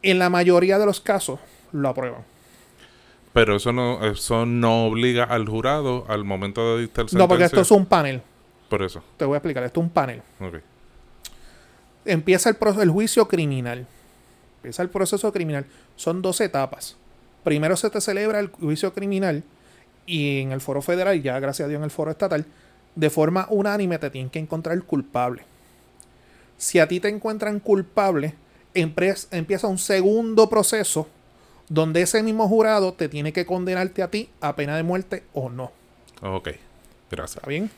En 0.01 0.19
la 0.19 0.29
mayoría 0.29 0.77
de 0.77 0.85
los 0.85 0.99
casos 0.99 1.39
lo 1.71 1.89
aprueban. 1.89 2.34
Pero 3.35 3.57
eso 3.57 3.73
no, 3.73 4.01
eso 4.05 4.45
no 4.45 4.85
obliga 4.85 5.25
al 5.25 5.45
jurado 5.45 6.05
al 6.07 6.23
momento 6.23 6.77
de 6.77 6.83
dictar 6.83 7.03
sentencia. 7.03 7.19
No, 7.19 7.27
porque 7.27 7.43
esto 7.43 7.59
es 7.59 7.69
un 7.69 7.85
panel. 7.85 8.21
Por 8.69 8.81
eso. 8.81 9.03
Te 9.17 9.25
voy 9.25 9.33
a 9.33 9.39
explicar, 9.39 9.61
esto 9.65 9.81
es 9.81 9.83
un 9.83 9.89
panel. 9.89 10.21
Empieza 12.05 12.49
el, 12.49 12.57
el 12.79 12.89
juicio 12.89 13.27
criminal. 13.27 13.85
Empieza 14.59 14.83
el 14.83 14.89
proceso 14.89 15.33
criminal. 15.33 15.65
Son 15.97 16.21
dos 16.21 16.39
etapas. 16.39 16.95
Primero 17.43 17.75
se 17.75 17.89
te 17.89 17.99
celebra 17.99 18.39
el 18.39 18.47
juicio 18.47 18.93
criminal 18.93 19.43
y 20.05 20.39
en 20.39 20.53
el 20.53 20.61
foro 20.61 20.81
federal, 20.81 21.21
ya 21.21 21.37
gracias 21.41 21.65
a 21.65 21.67
Dios 21.67 21.79
en 21.79 21.83
el 21.83 21.91
foro 21.91 22.11
estatal, 22.11 22.45
de 22.95 23.09
forma 23.09 23.47
unánime 23.49 23.99
te 23.99 24.11
tienen 24.11 24.29
que 24.29 24.39
encontrar 24.39 24.81
culpable. 24.83 25.43
Si 26.57 26.79
a 26.79 26.87
ti 26.87 27.01
te 27.01 27.09
encuentran 27.09 27.59
culpable, 27.59 28.33
empieza 28.73 29.67
un 29.67 29.77
segundo 29.77 30.49
proceso 30.49 31.09
donde 31.69 32.01
ese 32.01 32.21
mismo 32.23 32.47
jurado 32.47 32.93
te 32.93 33.09
tiene 33.09 33.33
que 33.33 33.45
condenarte 33.45 34.03
a 34.03 34.09
ti 34.11 34.29
a 34.41 34.55
pena 34.55 34.75
de 34.77 34.83
muerte 34.83 35.23
o 35.33 35.49
no. 35.49 35.71
Ok. 36.21 36.49
Gracias. 37.11 37.37
¿Está 37.37 37.49
bien? 37.49 37.69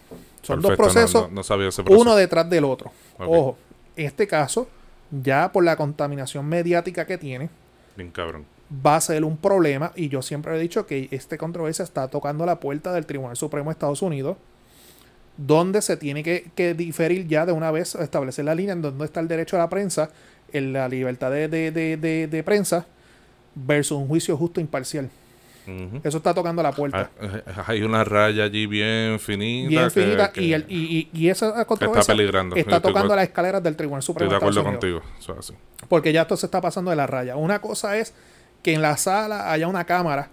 Son 0.42 0.62
Perfecto, 0.62 0.68
dos 0.84 0.94
procesos 0.94 1.30
No, 1.30 1.36
no 1.36 1.44
sabía 1.44 1.68
ese 1.70 1.84
proceso. 1.84 2.02
uno 2.02 2.16
detrás 2.16 2.50
del 2.50 2.64
otro. 2.66 2.92
Ojo, 3.20 3.58
en 3.96 4.06
este 4.06 4.26
caso, 4.28 4.68
ya 5.12 5.52
por 5.52 5.64
la 5.64 5.76
contaminación 5.76 6.46
mediática 6.46 7.06
que 7.06 7.18
tiene, 7.18 7.50
Bien 7.96 8.10
cabrón. 8.12 8.46
va 8.86 8.96
a 8.96 9.02
ser 9.02 9.24
un 9.26 9.38
problema. 9.38 9.92
Y 9.96 10.08
yo 10.10 10.22
siempre 10.22 10.56
he 10.56 10.60
dicho 10.60 10.86
que 10.88 11.08
esta 11.12 11.38
controversia 11.38 11.84
está 11.84 12.08
tocando 12.08 12.46
la 12.46 12.60
puerta 12.60 12.94
del 12.94 13.06
Tribunal 13.06 13.36
Supremo 13.36 13.70
de 13.70 13.74
Estados 13.74 14.02
Unidos, 14.02 14.38
donde 15.38 15.82
se 15.82 15.98
tiene 15.98 16.24
que, 16.24 16.50
que 16.56 16.74
diferir 16.74 17.28
ya 17.28 17.46
de 17.46 17.52
una 17.52 17.70
vez, 17.72 17.96
establecer 17.96 18.46
la 18.46 18.56
línea 18.56 18.74
en 18.74 18.82
donde 18.82 19.06
está 19.06 19.20
el 19.20 19.28
derecho 19.28 19.56
a 19.56 19.60
la 19.60 19.70
prensa, 19.70 20.10
en 20.52 20.74
la 20.74 20.88
libertad 20.88 21.30
de- 21.32 21.48
de- 21.48 21.72
de- 21.98 22.28
de 22.28 22.44
prensa, 22.44 22.88
versus 23.66 23.98
un 23.98 24.08
juicio 24.08 24.36
justo 24.38 24.60
e 24.60 24.64
imparcial. 24.64 25.10
Eso 26.02 26.18
está 26.20 26.34
tocando 26.34 26.64
la 26.64 26.72
puerta. 26.72 27.10
Ah, 27.22 27.26
eh, 27.26 27.44
Hay 27.68 27.82
una 27.84 28.06
raya 28.06 28.46
allí 28.46 28.68
bien 28.68 29.20
finita. 29.20 29.68
Bien 29.70 29.84
que- 29.84 29.90
finita, 29.90 30.32
que 30.32 30.42
y, 30.42 30.54
el- 30.54 30.66
y, 30.70 31.10
y- 31.14 31.20
y 31.26 31.28
esa 31.30 31.66
controversia 31.66 32.14
peligrando. 32.14 32.56
está 32.56 32.78
Estoy 32.78 32.92
tocando 32.94 33.14
las 33.16 33.26
escaleras 33.26 33.62
del 33.62 33.76
Tribunal 33.76 34.00
Estoy 34.00 34.14
Supremo 34.14 34.32
de 34.32 34.34
de 34.34 34.38
acuerdo 34.38 34.64
contigo. 34.64 35.02
Eso 35.20 35.34
es 35.34 35.40
así. 35.40 35.54
Porque 35.90 36.14
ya 36.14 36.22
esto 36.22 36.38
se 36.38 36.46
está 36.46 36.62
pasando 36.62 36.90
de 36.92 36.96
la 36.96 37.06
raya. 37.06 37.36
Una 37.36 37.60
cosa 37.60 37.98
es 37.98 38.14
que 38.64 38.74
en 38.74 38.82
la 38.82 38.96
sala 38.96 39.52
haya 39.52 39.68
una 39.68 39.84
cámara 39.84 40.30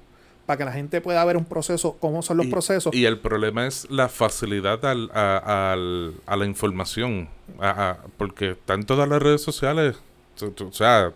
para 0.47 0.57
que 0.57 0.65
la 0.67 0.73
gente 0.73 1.01
pueda 1.01 1.25
ver 1.25 1.37
un 1.37 1.47
proceso, 1.47 1.97
cómo 1.99 2.23
son 2.23 2.37
los 2.37 2.47
y, 2.47 2.51
procesos. 2.51 2.95
Y 2.95 3.05
el 3.05 3.19
problema 3.19 3.67
es 3.67 3.91
la 3.91 4.09
facilidad 4.09 4.85
al- 4.85 5.11
a, 5.15 5.73
al- 5.73 6.15
a 6.27 6.37
la 6.37 6.45
información. 6.47 7.29
a- 7.61 7.91
a- 7.91 7.99
porque 8.19 8.53
está 8.53 8.75
en 8.75 8.85
todas 8.87 9.09
las 9.09 9.21
redes 9.21 9.43
sociales. 9.43 9.97
O 10.41 10.73
sea, 10.73 11.13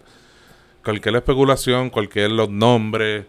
cualquier 0.84 1.16
especulación, 1.16 1.90
cualquier 1.90 2.30
los 2.32 2.48
nombres. 2.50 3.26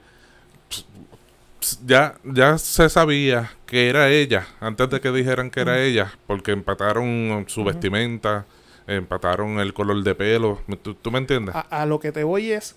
ps- 1.60 1.80
Ya, 1.86 2.16
ya 2.24 2.58
se 2.58 2.90
sabía 2.90 3.52
que 3.66 3.90
era 3.90 4.10
ella 4.10 4.48
antes 4.60 4.90
de 4.90 5.02
que 5.02 5.12
dijeran 5.12 5.50
que 5.52 5.60
era 5.62 5.82
ella, 5.82 6.12
porque 6.28 6.52
empataron 6.52 7.46
su 7.48 7.64
vestimenta, 7.64 8.46
empataron 8.88 9.60
el 9.60 9.74
color 9.74 10.02
de 10.04 10.16
pelo. 10.16 10.62
¿Tú, 10.82 10.94
tú 10.96 11.12
me 11.12 11.20
entiendes? 11.20 11.54
a, 11.56 11.62
a 11.62 11.86
lo 11.86 12.00
que 12.00 12.12
te 12.12 12.24
voy 12.24 12.52
es 12.52 12.76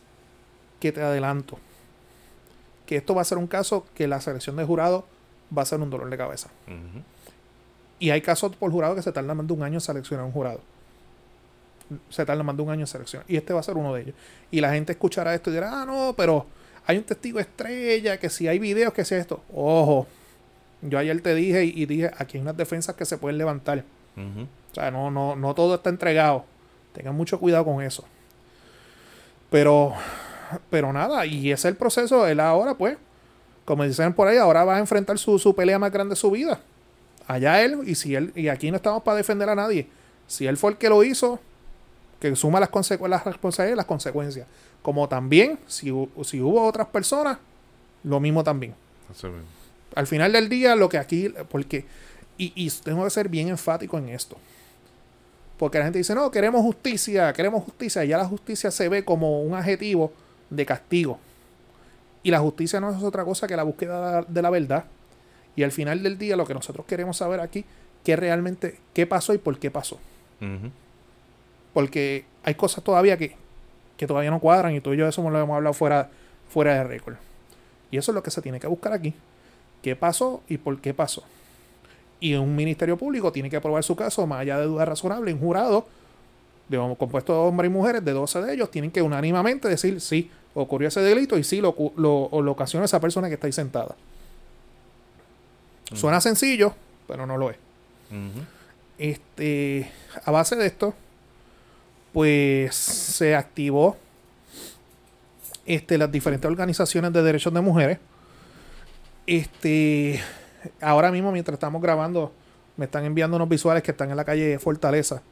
que 0.80 0.90
te 0.92 1.00
adelanto. 1.00 1.58
Que 2.86 2.96
esto 2.96 3.14
va 3.14 3.22
a 3.22 3.24
ser 3.24 3.38
un 3.38 3.46
caso 3.46 3.86
que 3.94 4.06
la 4.08 4.20
selección 4.20 4.56
de 4.56 4.64
jurado 4.64 5.06
va 5.56 5.62
a 5.62 5.64
ser 5.66 5.80
un 5.80 5.88
dolor 5.88 6.10
de 6.10 6.16
cabeza. 6.16 6.50
Y 8.00 8.10
hay 8.10 8.20
casos 8.20 8.56
por 8.56 8.70
jurado 8.72 8.96
que 8.96 9.02
se 9.02 9.12
tardan 9.12 9.36
más 9.36 9.46
de 9.46 9.52
un 9.52 9.62
año 9.62 9.74
en 9.74 9.80
seleccionar 9.80 10.26
un 10.26 10.32
jurado. 10.32 10.60
Se 12.08 12.24
tarda 12.24 12.42
más 12.42 12.56
de 12.56 12.62
un 12.62 12.70
año 12.70 12.80
en 12.80 12.86
seleccionar. 12.86 13.26
Y 13.28 13.36
este 13.36 13.52
va 13.52 13.60
a 13.60 13.62
ser 13.62 13.76
uno 13.76 13.94
de 13.94 14.02
ellos. 14.02 14.14
Y 14.50 14.60
la 14.60 14.72
gente 14.72 14.92
escuchará 14.92 15.34
esto 15.34 15.50
y 15.50 15.54
dirá, 15.54 15.82
ah, 15.82 15.86
no, 15.86 16.14
pero 16.16 16.46
hay 16.86 16.98
un 16.98 17.04
testigo 17.04 17.38
estrella, 17.38 18.18
que 18.18 18.28
si 18.28 18.48
hay 18.48 18.58
videos, 18.58 18.92
que 18.92 19.04
si 19.04 19.14
esto. 19.14 19.42
Ojo, 19.52 20.06
yo 20.82 20.98
ayer 20.98 21.20
te 21.20 21.34
dije 21.34 21.64
y, 21.64 21.82
y 21.82 21.86
dije, 21.86 22.10
aquí 22.16 22.38
hay 22.38 22.42
unas 22.42 22.56
defensas 22.56 22.96
que 22.96 23.04
se 23.04 23.18
pueden 23.18 23.38
levantar. 23.38 23.84
O 24.16 24.74
sea, 24.74 24.90
no, 24.90 25.10
no, 25.10 25.36
no 25.36 25.54
todo 25.54 25.76
está 25.76 25.90
entregado. 25.90 26.44
Tengan 26.92 27.14
mucho 27.14 27.38
cuidado 27.38 27.64
con 27.64 27.82
eso. 27.82 28.04
Pero, 29.50 29.94
pero 30.70 30.92
nada, 30.92 31.24
y 31.26 31.52
ese 31.52 31.68
es 31.68 31.72
el 31.72 31.76
proceso. 31.76 32.26
Él 32.26 32.40
ahora, 32.40 32.74
pues, 32.74 32.96
como 33.64 33.84
dicen 33.84 34.12
por 34.12 34.28
ahí, 34.28 34.38
ahora 34.38 34.64
va 34.64 34.76
a 34.76 34.78
enfrentar 34.78 35.18
su, 35.18 35.38
su 35.38 35.54
pelea 35.54 35.78
más 35.78 35.92
grande 35.92 36.12
de 36.12 36.16
su 36.16 36.30
vida. 36.30 36.60
Allá 37.26 37.62
él, 37.62 37.78
y 37.86 37.94
si 37.94 38.14
él, 38.14 38.32
y 38.34 38.48
aquí 38.48 38.70
no 38.70 38.76
estamos 38.76 39.02
para 39.02 39.16
defender 39.16 39.48
a 39.48 39.54
nadie. 39.54 39.88
Si 40.26 40.46
él 40.46 40.56
fue 40.56 40.72
el 40.72 40.76
que 40.76 40.88
lo 40.88 41.04
hizo, 41.04 41.38
que 42.22 42.36
suma 42.36 42.60
las, 42.60 42.70
consecu- 42.70 43.08
las 43.08 43.24
responsabilidades 43.24 43.74
y 43.74 43.76
las 43.76 43.86
consecuencias. 43.86 44.46
Como 44.80 45.08
también, 45.08 45.58
si, 45.66 45.86
si 46.22 46.40
hubo 46.40 46.64
otras 46.64 46.86
personas, 46.86 47.38
lo 48.04 48.20
mismo 48.20 48.42
también 48.44 48.74
Así 49.10 49.26
al 49.94 50.06
final 50.06 50.32
del 50.32 50.48
día, 50.48 50.74
lo 50.74 50.88
que 50.88 50.98
aquí, 50.98 51.34
porque, 51.50 51.84
y, 52.38 52.52
y 52.54 52.70
tengo 52.70 53.04
que 53.04 53.10
ser 53.10 53.28
bien 53.28 53.48
enfático 53.48 53.98
en 53.98 54.08
esto. 54.08 54.36
Porque 55.58 55.78
la 55.78 55.84
gente 55.84 55.98
dice, 55.98 56.14
no, 56.14 56.30
queremos 56.30 56.62
justicia, 56.62 57.32
queremos 57.32 57.62
justicia. 57.62 58.04
Y 58.04 58.08
ya 58.08 58.18
la 58.18 58.24
justicia 58.24 58.70
se 58.70 58.88
ve 58.88 59.04
como 59.04 59.42
un 59.42 59.54
adjetivo 59.54 60.12
de 60.48 60.64
castigo. 60.64 61.18
Y 62.22 62.30
la 62.30 62.38
justicia 62.38 62.80
no 62.80 62.90
es 62.90 63.02
otra 63.02 63.24
cosa 63.24 63.46
que 63.46 63.54
la 63.56 63.64
búsqueda 63.64 64.22
de 64.22 64.42
la 64.42 64.50
verdad. 64.50 64.84
Y 65.54 65.62
al 65.62 65.72
final 65.72 66.02
del 66.02 66.16
día, 66.16 66.36
lo 66.36 66.46
que 66.46 66.54
nosotros 66.54 66.86
queremos 66.86 67.18
saber 67.18 67.40
aquí, 67.40 67.64
qué 68.02 68.16
realmente, 68.16 68.78
qué 68.94 69.06
pasó 69.06 69.34
y 69.34 69.38
por 69.38 69.58
qué 69.58 69.70
pasó. 69.70 69.98
Porque 71.72 72.24
hay 72.44 72.54
cosas 72.54 72.84
todavía 72.84 73.16
que, 73.16 73.36
que 73.96 74.06
todavía 74.06 74.30
no 74.30 74.40
cuadran 74.40 74.74
y 74.74 74.80
tú 74.80 74.92
y 74.92 74.96
yo 74.96 75.06
eso 75.06 75.28
lo 75.28 75.40
hemos 75.40 75.56
hablado 75.56 75.74
fuera, 75.74 76.10
fuera 76.48 76.74
de 76.74 76.84
récord. 76.84 77.16
Y 77.90 77.98
eso 77.98 78.10
es 78.10 78.14
lo 78.14 78.22
que 78.22 78.30
se 78.30 78.42
tiene 78.42 78.58
que 78.58 78.66
buscar 78.66 78.92
aquí. 78.92 79.14
¿Qué 79.82 79.96
pasó 79.96 80.42
y 80.48 80.58
por 80.58 80.80
qué 80.80 80.94
pasó? 80.94 81.22
Y 82.20 82.34
un 82.34 82.54
ministerio 82.54 82.96
público 82.96 83.32
tiene 83.32 83.50
que 83.50 83.56
aprobar 83.56 83.82
su 83.82 83.96
caso 83.96 84.26
más 84.26 84.40
allá 84.40 84.58
de 84.58 84.66
duda 84.66 84.84
razonable. 84.84 85.32
Un 85.32 85.40
jurado 85.40 85.86
de, 86.68 86.96
compuesto 86.98 87.32
de 87.32 87.38
hombres 87.40 87.70
y 87.70 87.72
mujeres, 87.72 88.04
de 88.04 88.12
12 88.12 88.42
de 88.42 88.54
ellos, 88.54 88.70
tienen 88.70 88.90
que 88.90 89.02
unánimemente 89.02 89.68
decir 89.68 90.00
sí, 90.00 90.30
ocurrió 90.54 90.88
ese 90.88 91.00
delito 91.00 91.36
y 91.36 91.44
sí 91.44 91.60
lo, 91.60 91.74
lo, 91.96 92.50
ocasiona 92.50 92.84
esa 92.84 93.00
persona 93.00 93.28
que 93.28 93.34
está 93.34 93.46
ahí 93.46 93.52
sentada. 93.52 93.96
Suena 95.92 96.20
sencillo, 96.20 96.74
pero 97.06 97.26
no 97.26 97.36
lo 97.36 97.50
es. 97.50 97.56
Este, 98.98 99.90
a 100.24 100.30
base 100.30 100.56
de 100.56 100.66
esto, 100.66 100.94
pues 102.12 102.74
se 102.74 103.34
activó 103.34 103.96
este, 105.64 105.98
las 105.98 106.10
diferentes 106.10 106.50
organizaciones 106.50 107.12
de 107.12 107.22
derechos 107.22 107.52
de 107.54 107.60
mujeres. 107.60 107.98
Este, 109.26 110.20
ahora 110.80 111.10
mismo, 111.10 111.32
mientras 111.32 111.54
estamos 111.54 111.80
grabando, 111.80 112.32
me 112.76 112.86
están 112.86 113.04
enviando 113.04 113.36
unos 113.36 113.48
visuales 113.48 113.82
que 113.82 113.92
están 113.92 114.10
en 114.10 114.16
la 114.16 114.24
calle 114.24 114.58
Fortaleza, 114.58 115.22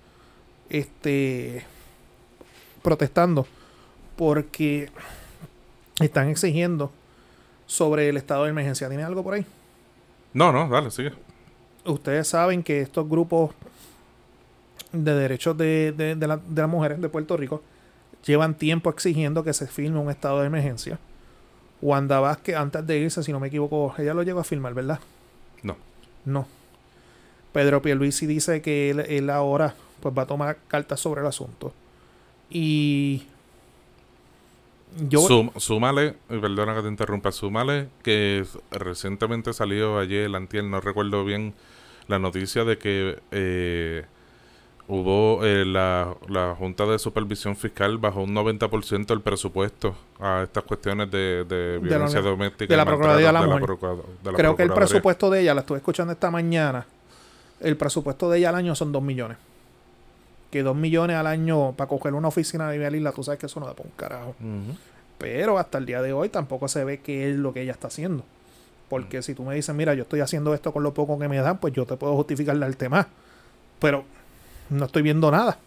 este, 0.68 1.64
protestando 2.82 3.46
porque 4.16 4.90
están 5.98 6.28
exigiendo 6.28 6.92
sobre 7.66 8.08
el 8.08 8.16
estado 8.16 8.44
de 8.44 8.50
emergencia. 8.50 8.88
¿Tiene 8.88 9.02
algo 9.02 9.22
por 9.22 9.34
ahí? 9.34 9.46
No, 10.32 10.52
no, 10.52 10.68
dale, 10.68 10.90
sigue. 10.90 11.12
ustedes 11.84 12.28
saben 12.28 12.62
que 12.62 12.82
estos 12.82 13.08
grupos 13.08 13.50
de 14.92 15.14
derechos 15.14 15.56
de, 15.56 15.92
de, 15.92 16.14
de 16.16 16.26
la- 16.26 16.36
de 16.38 16.60
las 16.62 16.70
mujeres 16.70 17.00
de 17.00 17.08
Puerto 17.08 17.36
Rico 17.36 17.62
llevan 18.24 18.54
tiempo 18.54 18.90
exigiendo 18.90 19.42
que 19.44 19.52
se 19.52 19.66
firme 19.66 19.98
un 19.98 20.10
estado 20.10 20.40
de 20.40 20.46
emergencia. 20.46 20.98
Wanda 21.82 22.20
Vázquez, 22.20 22.56
antes 22.56 22.86
de 22.86 22.98
irse, 22.98 23.22
si 23.22 23.32
no 23.32 23.40
me 23.40 23.48
equivoco, 23.48 23.94
ella 23.98 24.12
lo 24.12 24.22
llegó 24.22 24.40
a 24.40 24.44
firmar, 24.44 24.74
¿verdad? 24.74 25.00
No. 25.62 25.76
No. 26.26 26.46
Pedro 27.52 27.80
Pierluisi 27.82 28.26
dice 28.26 28.60
que 28.62 28.90
él, 28.90 29.00
él 29.00 29.30
ahora 29.30 29.74
pues 30.00 30.14
va 30.16 30.22
a 30.22 30.26
tomar 30.26 30.58
cartas 30.68 31.00
sobre 31.00 31.20
el 31.22 31.26
asunto. 31.26 31.72
Y 32.50 33.22
yo 35.08 35.20
Sum- 35.26 35.50
súmale, 35.56 36.16
perdona 36.28 36.74
que 36.74 36.82
te 36.82 36.88
interrumpa, 36.88 37.30
súmale 37.32 37.88
que 38.02 38.44
recientemente 38.72 39.52
salió 39.52 39.98
ayer, 39.98 40.24
el 40.24 40.34
antier, 40.34 40.64
no 40.64 40.80
recuerdo 40.80 41.24
bien, 41.24 41.54
la 42.08 42.18
noticia 42.18 42.64
de 42.64 42.76
que 42.76 43.18
eh, 43.30 44.04
hubo 44.90 45.44
eh, 45.44 45.64
la, 45.64 46.14
la 46.28 46.54
Junta 46.58 46.84
de 46.86 46.98
Supervisión 46.98 47.54
Fiscal 47.56 47.96
bajó 47.98 48.22
un 48.22 48.34
90% 48.34 49.10
el 49.12 49.20
presupuesto 49.20 49.94
a 50.18 50.42
estas 50.42 50.64
cuestiones 50.64 51.10
de, 51.10 51.44
de 51.44 51.78
violencia 51.78 52.20
la- 52.20 52.28
doméstica. 52.30 52.72
de 52.72 52.76
la 52.76 52.84
Procuraduría 52.84 53.28
de 53.28 53.32
la 53.32 53.42
Mujer. 53.46 53.62
procura- 53.64 53.94
de 54.22 54.32
la 54.32 54.36
creo 54.36 54.56
que 54.56 54.62
el 54.64 54.72
presupuesto 54.72 55.30
de 55.30 55.40
ella, 55.42 55.54
la 55.54 55.60
estuve 55.60 55.78
escuchando 55.78 56.12
esta 56.12 56.30
mañana, 56.30 56.86
el 57.60 57.76
presupuesto 57.76 58.28
de 58.30 58.38
ella 58.38 58.48
al 58.48 58.56
año 58.56 58.74
son 58.74 58.90
2 58.92 59.02
millones. 59.02 59.36
Que 60.50 60.62
2 60.64 60.74
millones 60.74 61.16
al 61.16 61.28
año 61.28 61.72
para 61.76 61.86
coger 61.88 62.12
una 62.14 62.26
oficina 62.28 62.68
de 62.68 62.76
nivel 62.78 62.96
isla, 62.96 63.12
tú 63.12 63.22
sabes 63.22 63.38
que 63.38 63.46
eso 63.46 63.60
no 63.60 63.66
da 63.66 63.74
por 63.74 63.86
un 63.86 63.92
carajo. 63.96 64.34
Pero 65.18 65.58
hasta 65.58 65.78
el 65.78 65.86
día 65.86 66.02
de 66.02 66.12
hoy 66.12 66.28
tampoco 66.30 66.66
se 66.66 66.82
ve 66.84 66.98
qué 67.00 67.30
es 67.30 67.36
lo 67.36 67.52
que 67.52 67.62
ella 67.62 67.72
está 67.72 67.86
haciendo. 67.86 68.24
Porque 68.88 69.22
si 69.22 69.34
tú 69.34 69.44
me 69.44 69.54
dices, 69.54 69.72
mira, 69.74 69.94
yo 69.94 70.02
estoy 70.02 70.18
haciendo 70.20 70.52
esto 70.54 70.72
con 70.72 70.82
lo 70.82 70.92
poco 70.94 71.16
que 71.18 71.28
me 71.28 71.36
dan, 71.36 71.58
pues 71.58 71.72
yo 71.74 71.86
te 71.86 71.96
puedo 71.96 72.16
justificar 72.16 72.58
darte 72.58 72.88
más. 72.88 73.06
pero 73.78 74.04
no 74.70 74.86
estoy 74.86 75.02
viendo 75.02 75.30
nada. 75.30 75.58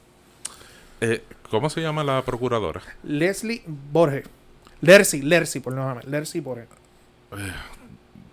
Eh, 1.02 1.24
¿Cómo 1.50 1.70
se 1.70 1.82
llama 1.82 2.04
la 2.04 2.24
procuradora? 2.24 2.82
Leslie 3.04 3.64
Borges. 3.68 4.26
Lercy, 4.82 5.22
Lercy, 5.22 5.60
por 5.60 5.74
no. 5.74 6.00
Lercy 6.08 6.40
Borges. 6.40 6.68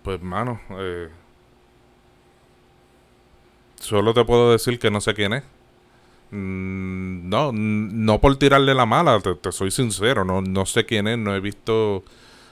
Pues, 0.03 0.21
mano, 0.21 0.59
eh, 0.71 1.09
solo 3.79 4.13
te 4.13 4.25
puedo 4.25 4.51
decir 4.51 4.79
que 4.79 4.89
no 4.89 5.01
sé 5.01 5.13
quién 5.13 5.33
es. 5.33 5.43
Mm, 6.31 7.29
no, 7.29 7.51
no 7.53 8.21
por 8.21 8.37
tirarle 8.37 8.73
la 8.73 8.85
mala, 8.85 9.19
te, 9.19 9.51
soy 9.51 9.69
sincero, 9.69 10.23
no, 10.23 10.41
no 10.41 10.65
sé 10.65 10.85
quién 10.85 11.07
es, 11.07 11.17
no 11.17 11.35
he 11.35 11.41
visto 11.41 12.03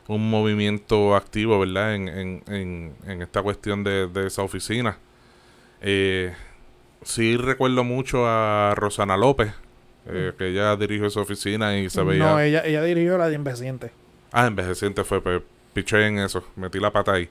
un 0.08 0.30
movimiento 0.30 1.16
activo, 1.16 1.60
¿verdad? 1.60 1.96
En, 1.96 2.10
en, 2.10 2.94
en, 3.06 3.22
esta 3.22 3.42
cuestión 3.42 3.84
de, 3.84 4.08
de 4.08 4.28
esa 4.28 4.44
oficina. 4.44 4.98
Eh, 5.82 6.34
sí 7.04 7.38
recuerdo 7.38 7.84
mucho 7.84 8.28
a 8.28 8.74
Rosana 8.76 9.18
López, 9.18 9.54
eh, 10.08 10.34
que 10.38 10.48
ella 10.48 10.76
dirigió 10.76 11.08
esa 11.08 11.22
oficina 11.22 11.78
y 11.78 11.90
se 11.90 12.04
veía... 12.04 12.26
No, 12.26 12.40
ella, 12.40 12.64
ella 12.66 12.84
dirigió 12.84 13.18
la 13.18 13.30
de 13.30 13.36
envejeciente. 13.36 13.92
Ah, 14.32 14.48
envejeciente 14.48 15.04
fue, 15.04 15.22
pues, 15.22 15.42
piché 15.74 16.06
en 16.06 16.20
eso, 16.20 16.44
metí 16.56 16.80
la 16.80 16.92
pata 16.92 17.14
ahí. 17.14 17.30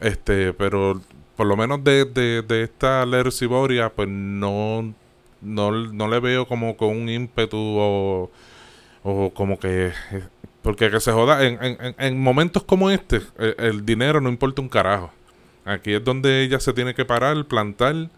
Este, 0.00 0.52
pero 0.52 1.00
por 1.36 1.46
lo 1.46 1.56
menos 1.56 1.82
de, 1.82 2.04
de, 2.04 2.42
de 2.42 2.62
esta 2.62 3.04
Lerciboria, 3.04 3.90
pues 3.90 4.08
no, 4.08 4.94
no, 5.40 5.70
no 5.70 6.08
le 6.08 6.20
veo 6.20 6.46
como 6.46 6.76
con 6.76 6.90
un 6.90 7.08
ímpetu 7.08 7.56
o, 7.56 8.30
o 9.02 9.34
como 9.34 9.58
que... 9.58 9.92
Porque 10.62 10.90
que 10.90 10.98
se 10.98 11.12
joda, 11.12 11.44
en, 11.44 11.62
en, 11.62 11.94
en 11.98 12.18
momentos 12.18 12.62
como 12.62 12.90
este, 12.90 13.20
el, 13.58 13.84
dinero 13.84 14.22
no 14.22 14.30
importa 14.30 14.62
un 14.62 14.70
carajo. 14.70 15.12
Aquí 15.66 15.92
es 15.92 16.02
donde 16.02 16.42
ella 16.42 16.58
se 16.58 16.72
tiene 16.72 16.94
que 16.94 17.04
parar, 17.04 17.44
plantar 17.44 18.08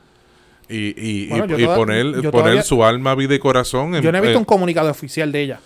y, 0.68 0.88
y, 0.96 1.28
y, 1.32 1.66
poner, 1.66 2.30
poner 2.30 2.62
su 2.62 2.84
alma, 2.84 3.14
vida 3.14 3.34
y 3.34 3.38
corazón. 3.38 3.94
En, 3.94 4.02
yo 4.02 4.10
no 4.10 4.18
he 4.18 4.20
visto 4.20 4.38
un 4.38 4.44
comunicado 4.44 4.90
oficial 4.90 5.30
de 5.30 5.42
ella. 5.42 5.60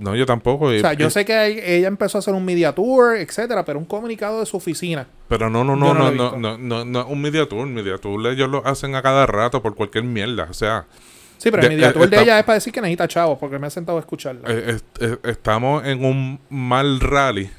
No, 0.00 0.16
yo 0.16 0.24
tampoco. 0.24 0.66
O 0.66 0.78
sea, 0.78 0.94
yo 0.94 1.10
sé 1.10 1.26
que 1.26 1.76
ella 1.76 1.88
empezó 1.88 2.18
a 2.18 2.20
hacer 2.20 2.32
un 2.32 2.44
media 2.44 2.74
tour, 2.74 3.16
etcétera, 3.16 3.64
pero 3.64 3.78
un 3.78 3.84
comunicado 3.84 4.40
de 4.40 4.46
su 4.46 4.56
oficina. 4.56 5.06
Pero 5.28 5.50
no, 5.50 5.62
no, 5.62 5.76
no, 5.76 5.92
no, 5.92 6.10
no, 6.10 6.36
no, 6.38 6.56
no, 6.56 6.84
no, 6.84 7.06
un 7.06 7.20
media 7.20 7.46
tour, 7.46 7.66
media 7.66 7.98
tour 7.98 8.26
ellos 8.26 8.48
lo 8.48 8.66
hacen 8.66 8.94
a 8.94 9.02
cada 9.02 9.26
rato 9.26 9.62
por 9.62 9.74
cualquier 9.74 10.04
mierda, 10.04 10.46
o 10.50 10.54
sea. 10.54 10.86
Sí, 11.36 11.50
pero 11.50 11.62
el 11.64 11.68
media 11.70 11.92
tour 11.92 12.08
de 12.08 12.20
ella 12.20 12.38
es 12.38 12.44
para 12.44 12.54
decir 12.54 12.72
que 12.72 12.80
necesita 12.80 13.08
chavos, 13.08 13.38
porque 13.38 13.58
me 13.58 13.66
ha 13.66 13.70
sentado 13.70 13.98
a 13.98 14.00
escucharla. 14.00 14.42
Eh, 14.48 14.78
estamos 15.24 15.84
en 15.84 16.02
un 16.02 16.40
mal 16.48 17.00
rally, 17.00 17.50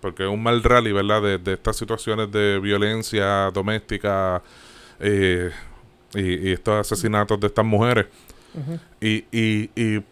porque 0.00 0.24
es 0.24 0.28
un 0.28 0.42
mal 0.42 0.62
rally, 0.62 0.92
¿verdad? 0.92 1.22
De, 1.22 1.38
de 1.38 1.54
estas 1.54 1.76
situaciones 1.76 2.30
de 2.30 2.60
violencia 2.60 3.50
doméstica 3.52 4.42
eh, 5.00 5.50
y, 6.14 6.48
y, 6.48 6.52
estos 6.52 6.74
asesinatos 6.80 7.40
de 7.40 7.46
estas 7.46 7.64
mujeres. 7.64 8.06
y, 9.00 9.24
y, 9.32 9.70
y 9.74 10.02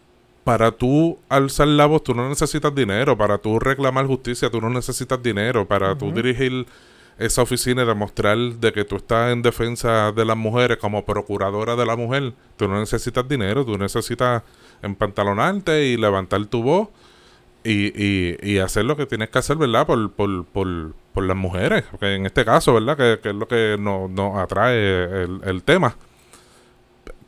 para 0.43 0.71
tú 0.71 1.17
alzar 1.29 1.67
la 1.67 1.85
voz, 1.85 2.03
tú 2.03 2.13
no 2.13 2.27
necesitas 2.27 2.73
dinero. 2.75 3.17
Para 3.17 3.37
tú 3.37 3.59
reclamar 3.59 4.05
justicia, 4.05 4.49
tú 4.49 4.59
no 4.59 4.69
necesitas 4.69 5.21
dinero. 5.21 5.65
Para 5.65 5.97
tú 5.97 6.11
dirigir 6.11 6.65
esa 7.17 7.41
oficina 7.41 7.83
y 7.83 7.85
demostrar 7.85 8.37
de 8.37 8.73
que 8.73 8.83
tú 8.83 8.97
estás 8.97 9.31
en 9.31 9.41
defensa 9.41 10.11
de 10.11 10.25
las 10.25 10.35
mujeres 10.35 10.77
como 10.77 11.05
procuradora 11.05 11.75
de 11.75 11.85
la 11.85 11.95
mujer, 11.95 12.33
tú 12.57 12.67
no 12.67 12.79
necesitas 12.79 13.27
dinero. 13.27 13.65
Tú 13.65 13.77
necesitas 13.77 14.43
empantalonarte 14.81 15.85
y 15.85 15.97
levantar 15.97 16.45
tu 16.47 16.61
voz 16.63 16.89
y, 17.63 17.93
y, 17.95 18.37
y 18.41 18.57
hacer 18.59 18.85
lo 18.85 18.97
que 18.97 19.05
tienes 19.05 19.29
que 19.29 19.39
hacer, 19.39 19.55
¿verdad? 19.57 19.87
Por, 19.87 20.11
por, 20.11 20.45
por, 20.45 20.93
por 21.13 21.23
las 21.23 21.37
mujeres. 21.37 21.83
Porque 21.91 22.15
en 22.15 22.25
este 22.25 22.43
caso, 22.43 22.73
¿verdad? 22.73 22.97
Que, 22.97 23.29
es 23.29 23.35
lo 23.35 23.47
que 23.47 23.77
nos, 23.79 24.09
nos 24.09 24.37
atrae 24.37 25.23
el, 25.23 25.41
el 25.43 25.63
tema. 25.63 25.95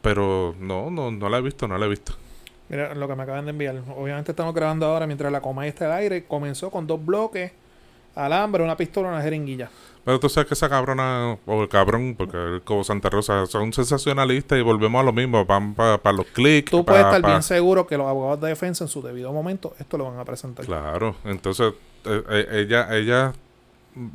Pero 0.02 0.56
no, 0.60 0.90
no, 0.92 1.12
no 1.12 1.30
la 1.30 1.38
he 1.38 1.42
visto, 1.42 1.68
no 1.68 1.78
la 1.78 1.86
he 1.86 1.90
visto. 1.90 2.14
Mira 2.70 2.96
lo 2.96 3.08
que 3.08 3.16
me 3.16 3.24
acaban 3.24 3.46
de 3.46 3.52
enviar. 3.52 3.76
Obviamente 3.96 4.32
estamos 4.32 4.54
grabando 4.54 4.88
ahora 4.88 5.06
mientras 5.06 5.32
la 5.32 5.42
coma 5.42 5.68
está 5.68 5.86
al 5.86 5.94
aire. 5.94 6.26
Comenzó 6.26 6.72
con 6.72 6.88
dos 6.88 7.04
bloques, 7.04 7.52
alambre, 8.16 8.64
una 8.64 8.76
pistola, 8.76 9.10
una 9.10 9.22
jeringuilla. 9.22 9.70
Pero 10.04 10.20
tú 10.20 10.30
sabes 10.30 10.48
que 10.48 10.54
esa 10.54 10.70
cabrona, 10.70 11.38
o 11.46 11.64
el 11.64 11.68
cabrón, 11.68 12.16
porque 12.16 12.38
el 12.38 12.62
como 12.62 12.84
Santa 12.84 13.10
Rosa, 13.10 13.48
son 13.48 13.74
sensacionalistas 13.74 14.58
y 14.60 14.62
volvemos 14.62 15.02
a 15.02 15.04
lo 15.04 15.12
mismo, 15.12 15.44
van 15.46 15.74
para 15.74 16.14
los 16.14 16.28
clics. 16.28 16.70
Tú 16.70 16.86
puedes 16.86 17.04
estar 17.04 17.24
bien 17.24 17.42
seguro 17.42 17.88
que 17.88 17.98
los 17.98 18.08
abogados 18.08 18.40
de 18.42 18.50
defensa 18.50 18.84
en 18.84 18.88
su 18.88 19.02
debido 19.02 19.34
momento 19.34 19.74
esto 19.80 19.98
lo 19.98 20.06
van 20.06 20.20
a 20.20 20.26
presentar. 20.26 20.66
Claro, 20.66 21.16
entonces 21.24 21.74
eh, 22.06 22.24
eh, 22.30 22.48
ella, 22.52 22.96
ella, 22.96 23.34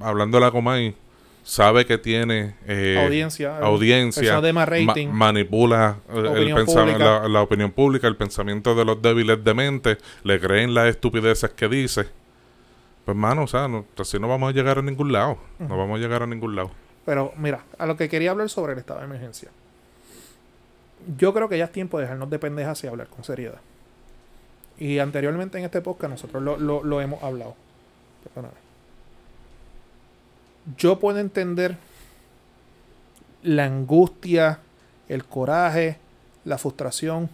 hablando 0.00 0.38
de 0.38 0.44
la 0.44 0.50
Comay, 0.50 0.94
sabe 1.42 1.86
que 1.86 1.98
tiene 1.98 2.54
eh, 2.66 3.00
audiencia, 3.02 3.58
audiencia 3.58 4.40
manipula 5.10 5.98
eh, 6.08 6.54
el 6.54 7.32
la, 7.32 7.42
opinión 7.42 7.72
pública, 7.72 8.06
el 8.06 8.16
pensamiento 8.16 8.74
de 8.74 8.84
los 8.84 9.00
débiles 9.00 9.42
de 9.42 9.54
mente, 9.54 9.98
le 10.22 10.40
creen 10.40 10.74
las 10.74 10.88
estupideces 10.88 11.50
que 11.50 11.68
dice. 11.68 12.06
Pues, 13.04 13.16
mano, 13.16 13.44
o 13.44 13.46
sea, 13.46 13.66
no, 13.66 13.86
así 13.98 14.18
no 14.18 14.28
vamos 14.28 14.50
a 14.50 14.52
llegar 14.52 14.78
a 14.78 14.82
ningún 14.82 15.12
lado. 15.12 15.38
No 15.58 15.76
vamos 15.76 15.98
a 15.98 16.02
llegar 16.02 16.22
a 16.22 16.26
ningún 16.26 16.54
lado. 16.54 16.70
Pero, 17.04 17.32
mira, 17.36 17.64
a 17.78 17.86
lo 17.86 17.96
que 17.96 18.08
quería 18.08 18.30
hablar 18.30 18.48
sobre 18.50 18.74
el 18.74 18.78
estado 18.78 19.00
de 19.00 19.06
emergencia. 19.06 19.50
Yo 21.16 21.32
creo 21.32 21.48
que 21.48 21.56
ya 21.56 21.64
es 21.64 21.72
tiempo 21.72 21.98
de 21.98 22.04
dejarnos 22.04 22.28
de 22.28 22.38
pendejas 22.38 22.84
y 22.84 22.86
hablar 22.86 23.08
con 23.08 23.24
seriedad. 23.24 23.60
Y 24.78 24.98
anteriormente 24.98 25.58
en 25.58 25.64
este 25.64 25.80
podcast 25.80 26.12
nosotros 26.12 26.42
lo, 26.42 26.56
lo, 26.58 26.84
lo 26.84 27.00
hemos 27.00 27.22
hablado. 27.22 27.56
Perdóname 28.22 28.69
yo 30.76 30.98
puedo 30.98 31.18
entender 31.18 31.76
la 33.42 33.64
angustia, 33.64 34.60
el 35.08 35.24
coraje, 35.24 35.98
la 36.44 36.58
frustración 36.58 37.28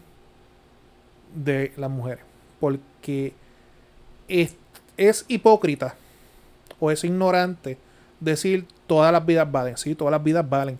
de 1.34 1.72
las 1.76 1.90
mujeres. 1.90 2.24
Porque 2.60 3.34
es, 4.28 4.56
es, 4.96 5.24
hipócrita 5.28 5.94
o 6.80 6.90
es 6.90 7.04
ignorante 7.04 7.78
decir 8.20 8.66
todas 8.86 9.12
las 9.12 9.24
vidas 9.24 9.50
valen. 9.50 9.76
Sí, 9.76 9.94
todas 9.94 10.12
las 10.12 10.22
vidas 10.22 10.48
valen. 10.48 10.78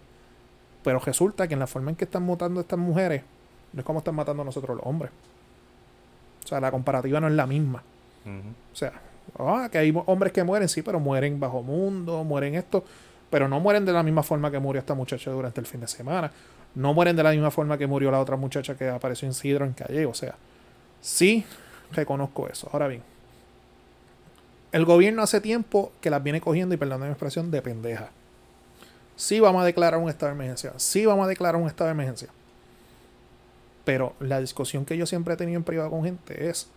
Pero 0.83 1.01
resulta 1.01 1.49
que 1.49 1.55
en 1.55 1.61
la 1.61 1.67
forma 1.67 1.91
en 1.91 1.97
que 1.97 2.05
están 2.05 2.25
matando 2.27 2.61
estas 2.61 2.79
mujeres, 2.79 3.23
no 3.73 3.81
es 3.81 3.85
como 3.87 3.99
están 3.99 4.15
matando 4.15 4.43
a 4.43 4.45
nosotros 4.45 4.77
los 4.77 4.87
hombres. 4.87 5.11
O 6.45 6.49
sea, 6.49 6.61
la 6.61 6.71
comparativa 6.71 7.21
no 7.21 7.27
es 7.27 7.35
la 7.35 7.47
misma. 7.47 7.83
O 8.73 8.77
sea, 8.77 8.93
Ah, 9.39 9.69
que 9.71 9.79
hay 9.79 9.95
hombres 10.07 10.33
que 10.33 10.45
mueren, 10.45 10.69
sí, 10.69 10.83
pero 10.83 11.01
mueren 11.01 11.39
bajo 11.41 11.62
mundo, 11.62 12.25
mueren 12.25 12.55
esto, 12.55 12.85
pero 13.31 13.49
no 13.49 13.61
mueren 13.61 13.85
de 13.85 13.93
la 13.93 14.03
misma 14.03 14.23
forma 14.23 14.51
que 14.51 14.59
murió 14.59 14.81
esta 14.81 14.95
muchacha 14.95 15.31
durante 15.31 15.61
el 15.61 15.67
fin 15.67 15.81
de 15.81 15.89
semana. 15.89 16.31
No 16.75 16.95
mueren 16.95 17.17
de 17.17 17.23
la 17.23 17.31
misma 17.31 17.51
forma 17.51 17.79
que 17.79 17.87
murió 17.87 18.11
la 18.11 18.21
otra 18.21 18.37
muchacha 18.37 18.77
que 18.77 18.89
apareció 18.89 19.27
en 19.27 19.35
Sidro 19.35 19.65
en 19.65 19.73
Calle. 19.73 20.07
O 20.07 20.15
sea, 20.15 20.35
sí 21.01 21.45
reconozco 21.93 22.49
eso. 22.49 22.69
Ahora 22.73 22.89
bien, 22.89 23.03
el 24.73 24.85
gobierno 24.85 25.23
hace 25.23 25.41
tiempo 25.41 25.93
que 26.01 26.11
las 26.11 26.23
viene 26.23 26.41
cogiendo, 26.41 26.75
y 26.75 26.79
perdón 26.79 27.03
mi 27.03 27.09
expresión, 27.09 27.51
de 27.51 27.62
pendeja. 27.62 28.11
Sí 29.17 29.41
vamos 29.41 29.62
a 29.62 29.65
declarar 29.65 29.99
un 29.99 30.11
estado 30.11 30.33
de 30.33 30.37
emergencia. 30.37 30.73
Sí 30.77 31.07
vamos 31.07 31.25
a 31.25 31.29
declarar 31.29 31.61
un 31.61 31.67
estado 31.67 31.89
de 31.89 31.93
emergencia. 31.93 32.29
Pero 33.87 34.15
la 34.21 34.41
discusión 34.41 34.85
que 34.85 34.97
yo 34.97 35.07
siempre 35.07 35.35
he 35.35 35.37
tenido 35.37 35.57
en 35.57 35.65
privado 35.65 35.91
con 35.91 36.05
gente 36.05 36.51
es 36.51 36.69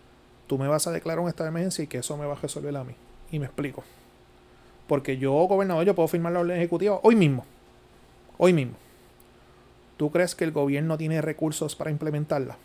tú 0.49 0.57
me 0.57 0.67
vas 0.67 0.87
a 0.87 0.91
declarar 0.91 1.19
un 1.19 1.29
estado 1.29 1.45
de 1.45 1.49
emergencia 1.51 1.83
y 1.83 1.87
que 1.87 1.99
eso 1.99 2.17
me 2.17 2.25
va 2.25 2.33
a 2.33 2.35
resolver 2.35 2.75
a 2.75 2.83
mí. 2.83 2.95
Y 3.31 3.37
me 3.37 3.45
explico. 3.45 3.83
Porque 4.87 5.19
yo, 5.19 5.31
gobernador, 5.31 5.85
yo 5.85 5.93
puedo 5.93 6.07
firmar 6.07 6.33
la 6.33 6.39
orden 6.39 6.57
ejecutiva 6.57 6.99
hoy 7.03 7.15
mismo. 7.15 7.45
Hoy 8.39 8.51
mismo. 8.51 8.73
¿Tú 9.95 10.09
crees 10.11 10.33
que 10.33 10.45
el 10.45 10.51
gobierno 10.51 10.97
tiene 10.97 11.21
recursos 11.21 11.75
para 11.75 11.91
implementarla? 11.91 12.57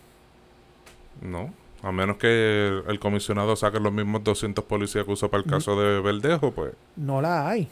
No. 1.21 1.53
A 1.83 1.91
menos 1.91 2.17
que 2.17 2.81
el, 2.87 2.99
comisionado 2.99 3.55
saque 3.55 3.79
los 3.79 3.93
mismos 3.93 4.23
200 4.23 4.65
policías 4.65 5.05
que 5.05 5.11
usó 5.11 5.29
para 5.29 5.43
el 5.43 5.49
caso 5.49 5.79
de 5.79 6.01
Verdejo, 6.01 6.49
pues. 6.51 6.73
No 6.95 7.21
la 7.21 7.47
hay. 7.47 7.67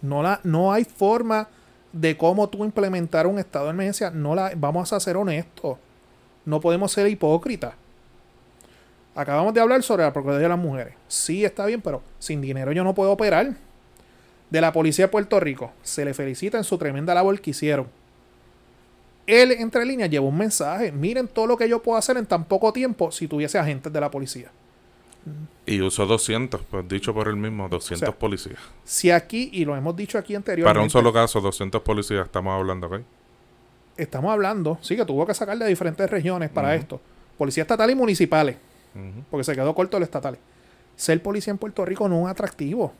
no, 0.00 0.22
la, 0.22 0.40
no 0.44 0.72
hay 0.72 0.84
forma 0.84 1.48
de 1.92 2.16
cómo 2.16 2.48
tú 2.48 2.64
implementar 2.64 3.26
un 3.26 3.38
estado 3.38 3.66
de 3.66 3.72
emergencia. 3.72 4.10
No 4.10 4.34
la, 4.34 4.52
vamos 4.56 4.94
a 4.94 5.00
ser 5.00 5.18
honestos. 5.18 5.76
No 6.46 6.58
podemos 6.58 6.90
ser 6.90 7.06
hipócritas. 7.08 7.74
Acabamos 9.14 9.52
de 9.52 9.60
hablar 9.60 9.82
sobre 9.82 10.04
la 10.04 10.12
Procuraduría 10.12 10.48
de 10.48 10.54
las 10.54 10.58
Mujeres. 10.58 10.94
Sí, 11.06 11.44
está 11.44 11.66
bien, 11.66 11.82
pero 11.82 12.02
sin 12.18 12.40
dinero 12.40 12.72
yo 12.72 12.82
no 12.82 12.94
puedo 12.94 13.12
operar. 13.12 13.54
De 14.48 14.60
la 14.60 14.72
Policía 14.72 15.06
de 15.06 15.08
Puerto 15.08 15.40
Rico, 15.40 15.72
se 15.82 16.04
le 16.04 16.12
felicita 16.12 16.58
en 16.58 16.64
su 16.64 16.76
tremenda 16.76 17.14
labor 17.14 17.40
que 17.40 17.50
hicieron. 17.50 17.86
Él, 19.26 19.52
entre 19.52 19.86
líneas, 19.86 20.10
llevó 20.10 20.28
un 20.28 20.36
mensaje. 20.36 20.92
Miren 20.92 21.28
todo 21.28 21.46
lo 21.46 21.56
que 21.56 21.68
yo 21.68 21.82
puedo 21.82 21.96
hacer 21.96 22.16
en 22.16 22.26
tan 22.26 22.44
poco 22.44 22.72
tiempo 22.72 23.10
si 23.10 23.28
tuviese 23.28 23.58
agentes 23.58 23.90
de 23.92 24.00
la 24.00 24.10
policía. 24.10 24.50
Y 25.64 25.80
usó 25.80 26.04
200, 26.04 26.60
pues 26.70 26.88
dicho 26.88 27.14
por 27.14 27.28
él 27.28 27.36
mismo, 27.36 27.68
200 27.68 28.14
policías. 28.16 28.58
Si 28.84 29.10
aquí, 29.10 29.48
y 29.52 29.64
lo 29.64 29.76
hemos 29.76 29.94
dicho 29.94 30.18
aquí 30.18 30.34
anteriormente. 30.34 30.74
Para 30.74 30.82
un 30.82 30.90
solo 30.90 31.12
caso, 31.12 31.40
200 31.40 31.80
policías, 31.82 32.26
estamos 32.26 32.52
hablando, 32.52 32.88
¿ok? 32.88 33.00
Estamos 33.96 34.32
hablando, 34.32 34.78
sí, 34.80 34.96
que 34.96 35.04
tuvo 35.04 35.24
que 35.24 35.34
sacar 35.34 35.56
de 35.56 35.66
diferentes 35.66 36.10
regiones 36.10 36.50
para 36.50 36.74
esto. 36.74 37.00
Policías 37.38 37.64
estatales 37.64 37.94
y 37.94 37.98
municipales 37.98 38.56
porque 39.30 39.44
se 39.44 39.54
quedó 39.54 39.74
corto 39.74 39.96
el 39.96 40.02
estatal. 40.02 40.38
Ser 40.96 41.22
policía 41.22 41.50
en 41.50 41.58
Puerto 41.58 41.84
Rico 41.84 42.08
no 42.08 42.26
es 42.26 42.30
atractivo. 42.30 42.92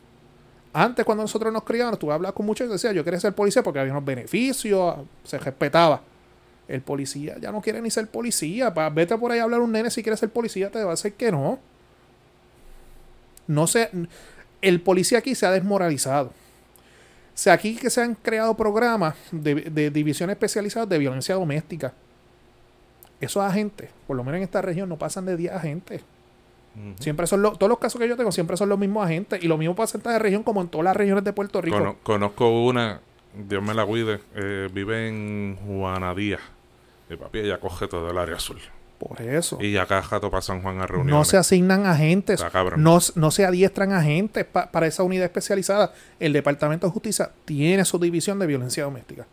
Antes, 0.72 1.04
cuando 1.04 1.22
nosotros 1.22 1.52
nos 1.52 1.64
criábamos, 1.64 1.98
tú 1.98 2.10
hablabas 2.10 2.34
con 2.34 2.46
muchos 2.46 2.66
y 2.66 2.70
decías, 2.70 2.94
yo 2.94 3.04
quería 3.04 3.20
ser 3.20 3.34
policía 3.34 3.62
porque 3.62 3.78
había 3.78 3.92
unos 3.92 4.04
beneficios, 4.04 4.96
se 5.22 5.38
respetaba. 5.38 6.00
El 6.66 6.80
policía 6.80 7.36
ya 7.38 7.52
no 7.52 7.60
quiere 7.60 7.82
ni 7.82 7.90
ser 7.90 8.08
policía. 8.08 8.72
Pa, 8.72 8.88
vete 8.88 9.16
por 9.18 9.30
ahí 9.32 9.38
a 9.38 9.42
hablar 9.42 9.60
un 9.60 9.72
nene 9.72 9.90
si 9.90 10.02
quieres 10.02 10.20
ser 10.20 10.30
policía, 10.30 10.70
te 10.70 10.82
va 10.82 10.92
a 10.92 10.94
decir 10.94 11.12
que 11.12 11.30
no. 11.30 11.58
No 13.46 13.66
sé. 13.66 13.90
El 14.62 14.80
policía 14.80 15.18
aquí 15.18 15.34
se 15.34 15.44
ha 15.44 15.50
desmoralizado. 15.50 16.28
O 16.28 16.32
sea, 17.34 17.54
aquí 17.54 17.76
que 17.76 17.90
se 17.90 18.00
han 18.00 18.14
creado 18.14 18.56
programas 18.56 19.16
de, 19.30 19.54
de 19.54 19.90
divisiones 19.90 20.34
especializadas 20.34 20.88
de 20.88 20.98
violencia 20.98 21.34
doméstica. 21.34 21.92
Esos 23.22 23.44
agentes, 23.44 23.88
por 24.08 24.16
lo 24.16 24.24
menos 24.24 24.38
en 24.38 24.42
esta 24.42 24.60
región, 24.60 24.88
no 24.88 24.98
pasan 24.98 25.24
de 25.24 25.36
10 25.36 25.52
agentes. 25.52 26.02
Siempre 26.98 27.26
son 27.28 27.40
los, 27.40 27.56
todos 27.56 27.70
los 27.70 27.78
casos 27.78 28.00
que 28.00 28.08
yo 28.08 28.16
tengo 28.16 28.32
siempre 28.32 28.56
son 28.56 28.68
los 28.68 28.78
mismos 28.78 29.04
agentes. 29.04 29.44
Y 29.44 29.46
lo 29.46 29.56
mismo 29.56 29.76
pasa 29.76 29.96
en 29.96 30.00
esta 30.00 30.18
región 30.18 30.42
como 30.42 30.60
en 30.60 30.66
todas 30.66 30.86
las 30.86 30.96
regiones 30.96 31.22
de 31.22 31.32
Puerto 31.32 31.60
Rico. 31.60 31.98
conozco 32.02 32.64
una, 32.64 33.00
Dios 33.48 33.62
me 33.62 33.74
la 33.74 33.86
cuide, 33.86 34.18
eh, 34.34 34.68
vive 34.72 35.08
en 35.08 35.56
Juanadía. 35.64 36.40
Mi 37.08 37.16
papi 37.16 37.38
ella 37.38 37.60
coge 37.60 37.86
todo 37.86 38.10
el 38.10 38.18
área 38.18 38.34
azul. 38.34 38.58
Por 38.98 39.20
eso. 39.20 39.62
Y 39.62 39.76
acá 39.76 40.02
jato 40.02 40.28
para 40.28 40.42
San 40.42 40.60
Juan 40.62 40.80
a 40.80 40.86
reuniones. 40.88 41.14
No 41.14 41.24
se 41.24 41.36
asignan 41.36 41.86
agentes. 41.86 42.44
No, 42.76 42.98
no 43.14 43.30
se 43.30 43.44
adiestran 43.44 43.92
agentes 43.92 44.44
para 44.46 44.86
esa 44.88 45.04
unidad 45.04 45.26
especializada. 45.26 45.92
El 46.18 46.32
Departamento 46.32 46.88
de 46.88 46.92
Justicia 46.92 47.30
tiene 47.44 47.84
su 47.84 48.00
división 48.00 48.40
de 48.40 48.46
violencia 48.46 48.82
doméstica. 48.82 49.26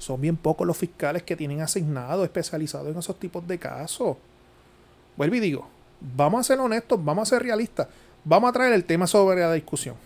Son 0.00 0.18
bien 0.18 0.34
pocos 0.34 0.66
los 0.66 0.78
fiscales 0.78 1.22
que 1.22 1.36
tienen 1.36 1.60
asignado, 1.60 2.24
especializado 2.24 2.88
en 2.88 2.96
esos 2.96 3.18
tipos 3.18 3.46
de 3.46 3.58
casos. 3.58 4.16
Vuelvo 5.14 5.36
y 5.36 5.40
digo, 5.40 5.68
vamos 6.16 6.40
a 6.40 6.44
ser 6.44 6.58
honestos, 6.58 7.04
vamos 7.04 7.28
a 7.28 7.36
ser 7.36 7.42
realistas. 7.42 7.86
Vamos 8.24 8.48
a 8.48 8.52
traer 8.54 8.72
el 8.72 8.84
tema 8.86 9.06
sobre 9.06 9.40
la 9.40 9.52
discusión. 9.52 9.96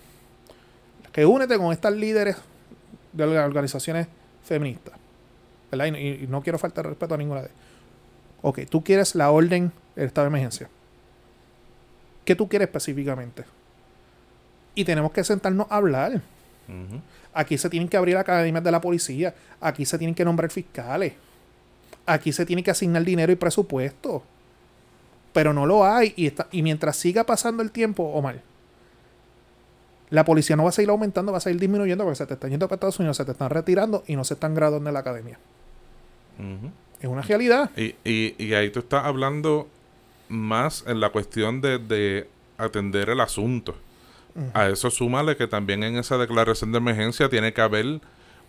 Que 1.13 1.25
únete 1.25 1.57
con 1.59 1.73
estas 1.73 1.93
líderes 1.93 2.37
de 3.13 3.25
las 3.25 3.47
organizaciones 3.47 4.09
feministas. 4.43 4.95
¿verdad? 5.71 5.87
Y, 5.97 6.27
no 6.27 6.43
quiero 6.43 6.59
faltar 6.59 6.87
respeto 6.87 7.15
a 7.15 7.19
ninguna 7.19 7.43
de 7.43 7.47
ellas. 7.47 7.59
Ok, 8.43 8.63
tú 8.69 8.83
quieres 8.83 9.15
la 9.15 9.31
orden 9.31 9.71
del 9.95 10.07
estado 10.07 10.25
de 10.25 10.31
emergencia. 10.31 10.69
¿Qué 12.25 12.35
tú 12.35 12.49
quieres 12.49 12.67
específicamente? 12.67 13.45
Y 14.75 14.85
tenemos 14.85 15.13
que 15.13 15.23
sentarnos 15.23 15.69
a 15.71 15.77
hablar. 15.77 16.21
Aquí 17.33 17.59
se 17.59 17.69
tienen 17.69 17.89
que 17.89 17.97
abrir 17.97 18.17
academias 18.17 18.65
de 18.65 18.71
la 18.71 18.81
policía. 18.81 19.35
Aquí 19.61 19.85
se 19.85 19.99
tienen 19.99 20.15
que 20.15 20.25
nombrar 20.25 20.51
fiscales. 20.51 21.15
Aquí 22.07 22.33
se 22.33 22.45
tiene 22.47 22.63
que 22.63 22.71
asignar 22.71 23.05
dinero 23.05 23.33
y 23.33 23.37
presupuesto 23.37 24.23
pero 25.35 25.53
no 25.53 25.67
lo 25.67 25.85
hay. 25.85 26.15
Y, 26.17 26.29
está, 26.29 26.47
y 26.53 26.63
mientras 26.63 26.97
siga 26.97 27.25
pasando 27.25 27.63
el 27.63 27.73
tiempo, 27.73 28.05
o 28.05 28.23
mal 28.23 28.41
la 30.11 30.25
policía 30.25 30.55
no 30.55 30.63
va 30.63 30.69
a 30.69 30.73
seguir 30.73 30.91
aumentando, 30.91 31.33
va 31.33 31.39
a 31.39 31.41
seguir 31.41 31.61
disminuyendo 31.61 32.05
porque 32.05 32.17
se 32.17 32.27
te 32.27 32.35
están 32.35 32.51
yendo 32.51 32.69
para 32.69 32.77
Estados 32.77 32.99
Unidos, 33.01 33.17
se 33.17 33.25
te 33.25 33.33
están 33.33 33.51
retirando 33.51 34.05
y 34.07 34.15
no 34.15 34.23
se 34.23 34.35
están 34.35 34.55
graduando 34.55 34.89
en 34.89 34.95
la 34.95 35.01
academia. 35.01 35.39
Es 37.01 37.09
una 37.09 37.23
realidad. 37.23 37.71
Y, 37.77 37.97
y, 38.05 38.55
ahí 38.55 38.71
tú 38.71 38.81
estás 38.81 39.05
hablando 39.05 39.67
más 40.29 40.85
en 40.87 41.01
la 41.01 41.11
cuestión 41.11 41.61
de, 41.61 42.29
atender 42.59 43.11
el 43.11 43.21
asunto. 43.21 43.75
A 44.53 44.69
eso 44.69 44.91
súmale 44.91 45.37
que 45.37 45.47
también 45.47 45.83
en 45.85 45.97
esa 45.97 46.19
declaración 46.19 46.73
de 46.73 46.79
emergencia 46.79 47.29
tiene 47.29 47.53
que 47.53 47.61
haber 47.61 48.01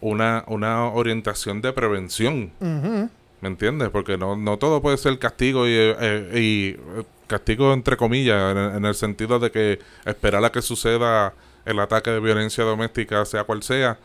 una, 0.02 0.44
una 0.48 0.86
orientación 0.86 1.62
de 1.62 1.74
prevención. 1.74 2.52
¿Me 3.42 3.50
entiendes? 3.50 3.90
Porque 3.90 4.18
no, 4.18 4.36
no 4.36 4.58
todo 4.58 4.82
puede 4.82 4.98
ser 4.98 5.20
castigo 5.20 5.68
y, 5.68 5.72
eh, 5.72 5.96
eh, 6.00 6.30
eh, 6.32 7.04
castigo 7.28 7.74
entre 7.74 7.98
comillas, 7.98 8.56
en, 8.76 8.86
el 8.86 8.96
sentido 8.96 9.40
de 9.40 9.52
que 9.52 9.80
esperar 10.06 10.44
a 10.44 10.52
que 10.52 10.62
suceda 10.62 11.34
el 11.66 11.80
ataque 11.80 12.12
de 12.12 12.20
violencia 12.20 12.64
doméstica, 12.64 13.26
sea 13.26 13.44
cual 13.44 13.62
sea, 13.62 13.98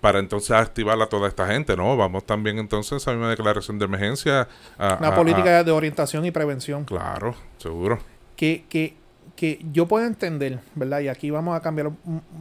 para 0.00 0.18
entonces 0.20 0.52
activar 0.52 1.00
a 1.02 1.06
toda 1.06 1.28
esta 1.28 1.46
gente, 1.46 1.76
¿no? 1.76 1.96
Vamos 1.96 2.24
también 2.24 2.58
entonces 2.58 3.06
a 3.06 3.12
una 3.12 3.30
declaración 3.30 3.78
de 3.78 3.84
emergencia. 3.84 4.48
una 4.78 5.14
política 5.14 5.62
de 5.62 5.70
orientación 5.70 6.24
y 6.24 6.30
prevención. 6.30 6.84
Claro, 6.84 7.34
seguro. 7.58 7.98
Que, 8.36 8.64
que, 8.68 8.96
que 9.38 9.64
yo 9.72 9.86
puedo 9.86 10.04
entender, 10.04 10.58
¿verdad? 10.74 10.98
Y 10.98 11.06
aquí 11.06 11.30
vamos 11.30 11.56
a 11.56 11.60
cambiar, 11.60 11.92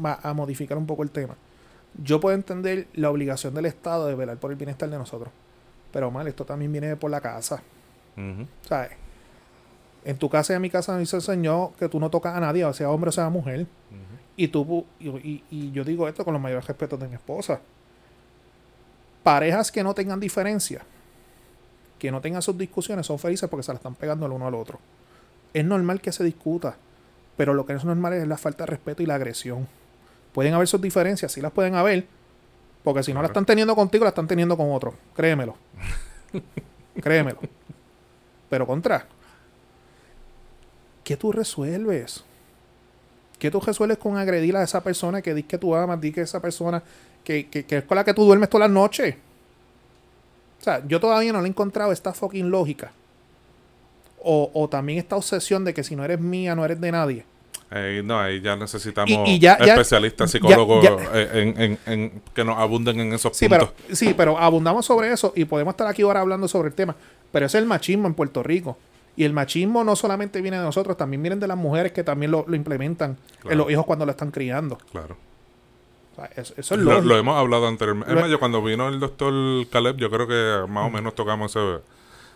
a 0.04 0.34
modificar 0.34 0.80
un 0.80 0.88
poco 0.88 1.04
el 1.04 1.12
tema. 1.12 1.36
Yo 2.04 2.20
puedo 2.20 2.34
entender 2.36 2.88
la 2.96 3.12
obligación 3.12 3.54
del 3.54 3.68
Estado 3.68 4.08
de 4.08 4.16
velar 4.16 4.38
por 4.38 4.50
el 4.50 4.58
bienestar 4.58 4.90
de 4.90 4.98
nosotros. 4.98 5.30
Pero 5.94 6.10
mal, 6.10 6.28
esto 6.28 6.44
también 6.44 6.72
viene 6.72 6.96
por 6.96 7.12
la 7.12 7.22
casa. 7.22 7.62
¿Sabes? 8.68 8.94
En 10.06 10.18
tu 10.18 10.28
casa 10.28 10.54
y 10.54 10.56
en 10.56 10.62
mi 10.64 10.72
casa 10.72 10.98
nos 10.98 11.14
enseñó 11.14 11.72
que 11.78 11.88
tú 11.88 12.00
no 12.00 12.10
tocas 12.10 12.36
a 12.36 12.40
nadie, 12.40 12.66
o 12.66 12.74
sea 12.74 12.90
hombre 12.90 13.10
o 13.10 13.12
sea 13.12 13.30
mujer. 13.30 13.68
Y 14.36 14.48
tú, 14.48 14.84
y, 15.00 15.72
yo 15.72 15.84
digo 15.84 16.08
esto 16.08 16.26
con 16.26 16.34
los 16.34 16.42
mayores 16.42 16.66
respetos 16.66 17.00
de 17.00 17.08
mi 17.08 17.14
esposa. 17.14 17.62
Parejas 19.22 19.72
que 19.72 19.84
no 19.84 19.94
tengan 19.94 20.20
diferencia, 20.20 20.82
que 22.00 22.10
no 22.10 22.22
tengan 22.22 22.42
sus 22.42 22.58
discusiones, 22.58 23.06
son 23.06 23.20
felices 23.20 23.48
porque 23.48 23.62
se 23.62 23.72
la 23.72 23.78
están 23.78 23.94
pegando 23.94 24.26
el 24.26 24.32
uno 24.32 24.48
al 24.48 24.56
otro. 24.56 24.80
Es 25.54 25.64
normal 25.64 26.02
que 26.02 26.12
se 26.12 26.24
discuta, 26.24 26.76
pero 27.38 27.54
lo 27.54 27.66
que 27.66 27.74
no 27.74 27.80
es 27.80 27.86
normal 27.86 28.14
es 28.14 28.28
la 28.28 28.38
falta 28.38 28.66
de 28.66 28.72
respeto 28.72 29.04
y 29.04 29.06
la 29.06 29.16
agresión. 29.16 29.68
Pueden 30.34 30.54
haber 30.54 30.68
sus 30.68 30.82
diferencias, 30.82 31.32
sí 31.32 31.40
las 31.40 31.52
pueden 31.52 31.76
haber, 31.76 32.06
porque 32.84 33.04
si 33.04 33.14
no 33.14 33.22
la 33.22 33.28
están 33.28 33.46
teniendo 33.46 33.76
contigo, 33.76 34.04
la 34.04 34.10
están 34.10 34.28
teniendo 34.28 34.58
con 34.58 34.72
otro. 34.72 34.94
Créemelo. 35.16 35.56
Créemelo. 37.02 37.40
Pero 38.50 38.66
contra. 38.66 39.06
¿Qué 41.04 41.16
tú 41.16 41.32
resuelves? 41.32 42.24
¿Qué 43.40 43.52
tú 43.52 43.60
resuelves 43.60 43.98
con 43.98 44.18
agredir 44.18 44.58
a 44.58 44.64
esa 44.64 44.82
persona 44.82 45.22
que 45.22 45.34
dices 45.34 45.50
que 45.50 45.58
tú 45.58 45.76
amas, 45.76 46.02
di 46.02 46.12
que 46.12 46.22
esa 46.22 46.42
persona 46.42 46.82
que, 47.24 47.48
que, 47.48 47.66
que, 47.66 47.78
es 47.78 47.84
con 47.84 47.96
la 47.96 48.04
que 48.04 48.14
tú 48.14 48.26
duermes 48.26 48.50
todas 48.50 48.68
las 48.68 48.74
noches? 48.74 49.16
O 50.60 50.64
sea, 50.64 50.86
yo 50.88 51.00
todavía 51.00 51.32
no 51.32 51.42
le 51.42 51.48
he 51.48 51.50
encontrado 51.50 51.92
esta 51.92 52.14
fucking 52.14 52.50
lógica. 52.50 52.92
O, 54.30 54.52
o 54.54 54.68
también 54.68 55.00
esta 55.00 55.16
obsesión 55.16 55.64
de 55.64 55.74
que 55.74 55.86
si 55.86 55.96
no 55.96 56.04
eres 56.04 56.20
mía, 56.20 56.54
no 56.54 56.66
eres 56.66 56.82
de 56.82 56.92
nadie. 56.92 57.26
Eh, 57.70 58.02
no, 58.04 58.18
ahí 58.18 58.40
ya 58.40 58.56
necesitamos 58.56 59.28
especialistas, 59.28 60.32
psicólogos 60.32 60.86
eh, 61.14 61.78
en, 61.86 62.22
que 62.34 62.44
nos 62.46 62.58
abunden 62.58 63.00
en 63.02 63.14
esos 63.14 63.36
sí, 63.36 63.50
puntos. 63.50 63.74
Pero, 63.76 63.96
sí, 63.96 64.14
pero 64.16 64.38
abundamos 64.38 64.86
sobre 64.86 65.12
eso 65.12 65.34
y 65.36 65.44
podemos 65.46 65.74
estar 65.74 65.88
aquí 65.88 66.02
ahora 66.02 66.22
hablando 66.22 66.48
sobre 66.48 66.70
el 66.70 66.76
tema. 66.76 66.96
Pero 67.32 67.46
es 67.46 67.56
el 67.56 67.66
machismo 67.66 68.08
en 68.08 68.14
Puerto 68.14 68.42
Rico. 68.42 68.78
Y 69.18 69.26
el 69.26 69.34
machismo 69.34 69.84
no 69.84 69.96
solamente 69.96 70.42
viene 70.42 70.58
de 70.58 70.64
nosotros, 70.64 70.96
también 70.96 71.24
vienen 71.24 71.40
de 71.40 71.48
las 71.48 71.58
mujeres 71.58 71.92
que 71.92 72.04
también 72.04 72.32
lo, 72.32 72.46
implementan 72.54 73.18
en 73.50 73.58
los 73.58 73.70
hijos 73.70 73.86
cuando 73.86 74.06
lo 74.06 74.12
están 74.12 74.32
criando. 74.32 74.78
Claro. 74.92 75.18
eso, 76.36 76.54
es 76.56 76.72
lo, 76.72 77.02
lo, 77.02 77.18
hemos 77.18 77.36
hablado 77.36 77.68
anteriormente. 77.68 78.14
Es 78.14 78.22
más, 78.22 78.30
yo 78.30 78.40
cuando 78.40 78.62
vino 78.62 78.88
el 78.88 79.00
doctor 79.00 79.34
Caleb, 79.70 79.98
yo 79.98 80.12
creo 80.12 80.28
que 80.28 80.72
más 80.72 80.86
o 80.86 80.92
menos 80.92 81.16
tocamos 81.16 81.54
ese, 81.54 81.80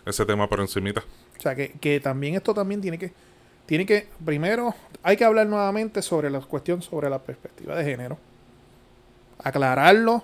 ese 0.04 0.26
tema 0.26 0.48
por 0.48 0.60
encimita. 0.60 1.04
O 1.42 1.44
sea, 1.44 1.56
que, 1.56 1.72
que 1.72 1.98
también 1.98 2.36
esto 2.36 2.54
también 2.54 2.80
tiene 2.80 2.98
que 2.98 3.12
tiene 3.66 3.84
que, 3.84 4.06
primero, 4.24 4.74
hay 5.02 5.16
que 5.16 5.24
hablar 5.24 5.48
nuevamente 5.48 6.02
sobre 6.02 6.30
la 6.30 6.40
cuestión 6.40 6.82
sobre 6.82 7.10
la 7.10 7.18
perspectiva 7.18 7.74
de 7.74 7.84
género. 7.84 8.16
Aclararlo, 9.42 10.22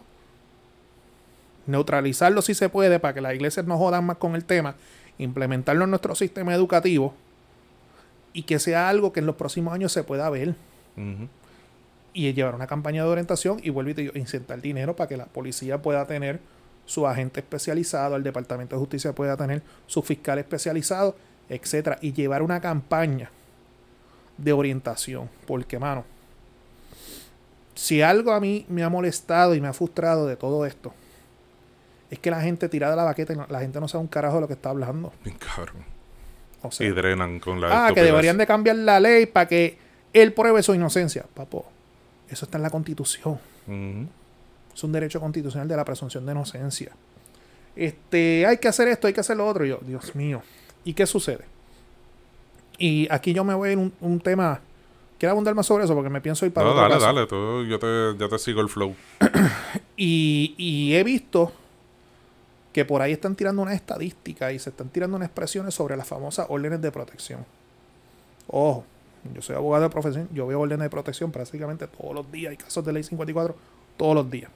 neutralizarlo 1.66 2.40
si 2.40 2.54
se 2.54 2.68
puede 2.68 3.00
para 3.00 3.14
que 3.14 3.20
las 3.20 3.34
iglesias 3.34 3.66
no 3.66 3.76
jodan 3.76 4.04
más 4.06 4.18
con 4.18 4.36
el 4.36 4.44
tema, 4.44 4.76
implementarlo 5.18 5.84
en 5.84 5.90
nuestro 5.90 6.14
sistema 6.14 6.54
educativo 6.54 7.14
y 8.32 8.42
que 8.42 8.60
sea 8.60 8.88
algo 8.88 9.12
que 9.12 9.18
en 9.18 9.26
los 9.26 9.34
próximos 9.34 9.74
años 9.74 9.90
se 9.90 10.04
pueda 10.04 10.30
ver. 10.30 10.54
Y 12.12 12.32
llevar 12.32 12.54
una 12.54 12.66
campaña 12.68 13.02
de 13.02 13.08
orientación 13.08 13.60
y 13.62 13.70
vuelve 13.70 14.12
a 14.14 14.18
insertar 14.18 14.60
dinero 14.60 14.94
para 14.94 15.08
que 15.08 15.16
la 15.16 15.26
policía 15.26 15.80
pueda 15.80 16.06
tener 16.06 16.38
su 16.88 17.06
agente 17.06 17.40
especializado, 17.40 18.16
el 18.16 18.22
Departamento 18.22 18.74
de 18.74 18.80
Justicia 18.80 19.12
pueda 19.12 19.36
tener 19.36 19.62
su 19.86 20.02
fiscal 20.02 20.38
especializado 20.38 21.14
etcétera, 21.48 21.98
y 22.00 22.12
llevar 22.12 22.42
una 22.42 22.60
campaña 22.60 23.30
de 24.36 24.52
orientación. 24.52 25.28
Porque, 25.46 25.78
mano, 25.78 26.04
si 27.74 28.02
algo 28.02 28.32
a 28.32 28.40
mí 28.40 28.66
me 28.68 28.82
ha 28.82 28.88
molestado 28.88 29.54
y 29.54 29.60
me 29.60 29.68
ha 29.68 29.72
frustrado 29.72 30.26
de 30.26 30.36
todo 30.36 30.66
esto, 30.66 30.92
es 32.10 32.18
que 32.18 32.30
la 32.30 32.40
gente 32.40 32.68
tira 32.68 32.90
de 32.90 32.96
la 32.96 33.04
baqueta 33.04 33.32
y 33.32 33.52
la 33.52 33.60
gente 33.60 33.80
no 33.80 33.88
sabe 33.88 34.02
un 34.02 34.08
carajo 34.08 34.36
de 34.36 34.40
lo 34.42 34.46
que 34.46 34.54
está 34.54 34.70
hablando. 34.70 35.12
cabrón. 35.38 35.84
y 36.80 36.88
drenan 36.88 37.40
con 37.40 37.60
la. 37.60 37.86
Ah, 37.86 37.92
que 37.92 38.02
deberían 38.02 38.36
de 38.36 38.46
cambiar 38.46 38.76
la 38.76 39.00
ley 39.00 39.26
para 39.26 39.46
que 39.46 39.78
él 40.12 40.32
pruebe 40.32 40.62
su 40.62 40.74
inocencia. 40.74 41.24
Papo, 41.34 41.66
eso 42.28 42.46
está 42.46 42.58
en 42.58 42.62
la 42.62 42.70
constitución. 42.70 43.38
Es 44.78 44.84
un 44.84 44.92
derecho 44.92 45.18
constitucional 45.18 45.66
de 45.66 45.74
la 45.74 45.84
presunción 45.84 46.24
de 46.24 46.30
inocencia. 46.30 46.92
Este, 47.74 48.46
hay 48.46 48.58
que 48.58 48.68
hacer 48.68 48.86
esto, 48.86 49.08
hay 49.08 49.12
que 49.12 49.18
hacer 49.18 49.36
lo 49.36 49.44
otro. 49.44 49.64
yo, 49.64 49.80
Dios 49.82 50.14
mío. 50.14 50.40
¿Y 50.84 50.94
qué 50.94 51.04
sucede? 51.04 51.44
Y 52.78 53.08
aquí 53.10 53.32
yo 53.32 53.42
me 53.42 53.54
voy 53.54 53.72
en 53.72 53.92
un, 54.00 54.20
tema. 54.20 54.60
Quiero 55.18 55.32
abundar 55.32 55.56
más 55.56 55.66
sobre 55.66 55.82
eso 55.82 55.96
porque 55.96 56.10
me 56.10 56.20
pienso 56.20 56.46
ir 56.46 56.52
para. 56.52 56.68
No, 56.68 56.76
dale, 56.76 56.96
dale, 56.96 57.26
yo, 57.28 58.28
te, 58.28 58.38
sigo 58.38 58.60
el 58.60 58.68
flow. 58.68 58.94
y, 59.96 60.92
he 60.94 61.02
visto 61.02 61.52
que 62.72 62.84
por 62.84 63.02
ahí 63.02 63.10
están 63.10 63.34
tirando 63.34 63.62
una 63.62 63.74
estadística 63.74 64.52
y 64.52 64.60
se 64.60 64.70
están 64.70 64.90
tirando 64.90 65.16
unas 65.16 65.26
expresiones 65.26 65.74
sobre 65.74 65.96
las 65.96 66.06
famosas 66.06 66.46
órdenes 66.48 66.80
de 66.80 66.92
protección. 66.92 67.44
Ojo, 68.46 68.84
Yo 69.34 69.42
soy 69.42 69.56
abogado 69.56 69.82
de 69.82 69.90
profesión, 69.90 70.28
yo 70.32 70.46
veo 70.46 70.60
órdenes 70.60 70.84
de 70.84 70.90
protección 70.90 71.32
prácticamente 71.32 71.88
todos 71.88 72.14
los 72.14 72.30
días. 72.30 72.52
Hay 72.52 72.56
casos 72.56 72.84
de 72.84 72.92
ley 72.92 73.02
54 73.02 73.56
todos 73.96 74.14
los 74.14 74.30
días. 74.30 74.52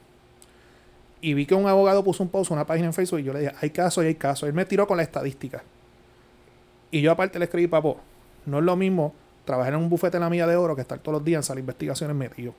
Y 1.23 1.33
vi 1.33 1.47
que 1.47 1.55
un 1.55 1.67
abogado 1.67 2.05
puso 2.05 2.23
un 2.23 2.29
post, 2.29 2.51
una 2.51 2.67
página 2.67 2.89
en 2.89 2.93
Facebook, 2.93 3.21
y 3.21 3.23
yo 3.23 3.33
le 3.33 3.41
dije, 3.41 3.55
hay 3.61 3.71
casos 3.71 4.05
y 4.05 4.09
hay 4.09 4.17
casos. 4.17 4.49
Él 4.49 4.55
me 4.55 4.67
tiró 4.67 4.87
con 4.87 4.99
la 4.99 5.03
estadística. 5.03 5.63
Y 6.91 7.01
yo 7.01 7.11
aparte 7.11 7.39
le 7.39 7.47
escribí, 7.47 7.69
papo, 7.69 7.99
no 8.45 8.59
es 8.59 8.65
lo 8.65 8.77
mismo 8.77 9.15
trabajar 9.47 9.73
en 9.73 9.81
un 9.81 9.89
bufete 9.89 10.19
en 10.19 10.23
la 10.23 10.29
milla 10.29 10.47
de 10.47 10.57
oro 10.57 10.77
que 10.77 10.83
estar 10.83 10.99
todos 10.99 11.15
los 11.15 11.25
días 11.25 11.39
en 11.39 11.43
salas 11.45 11.61
investigaciones 11.61 12.15
metidos. 12.15 12.55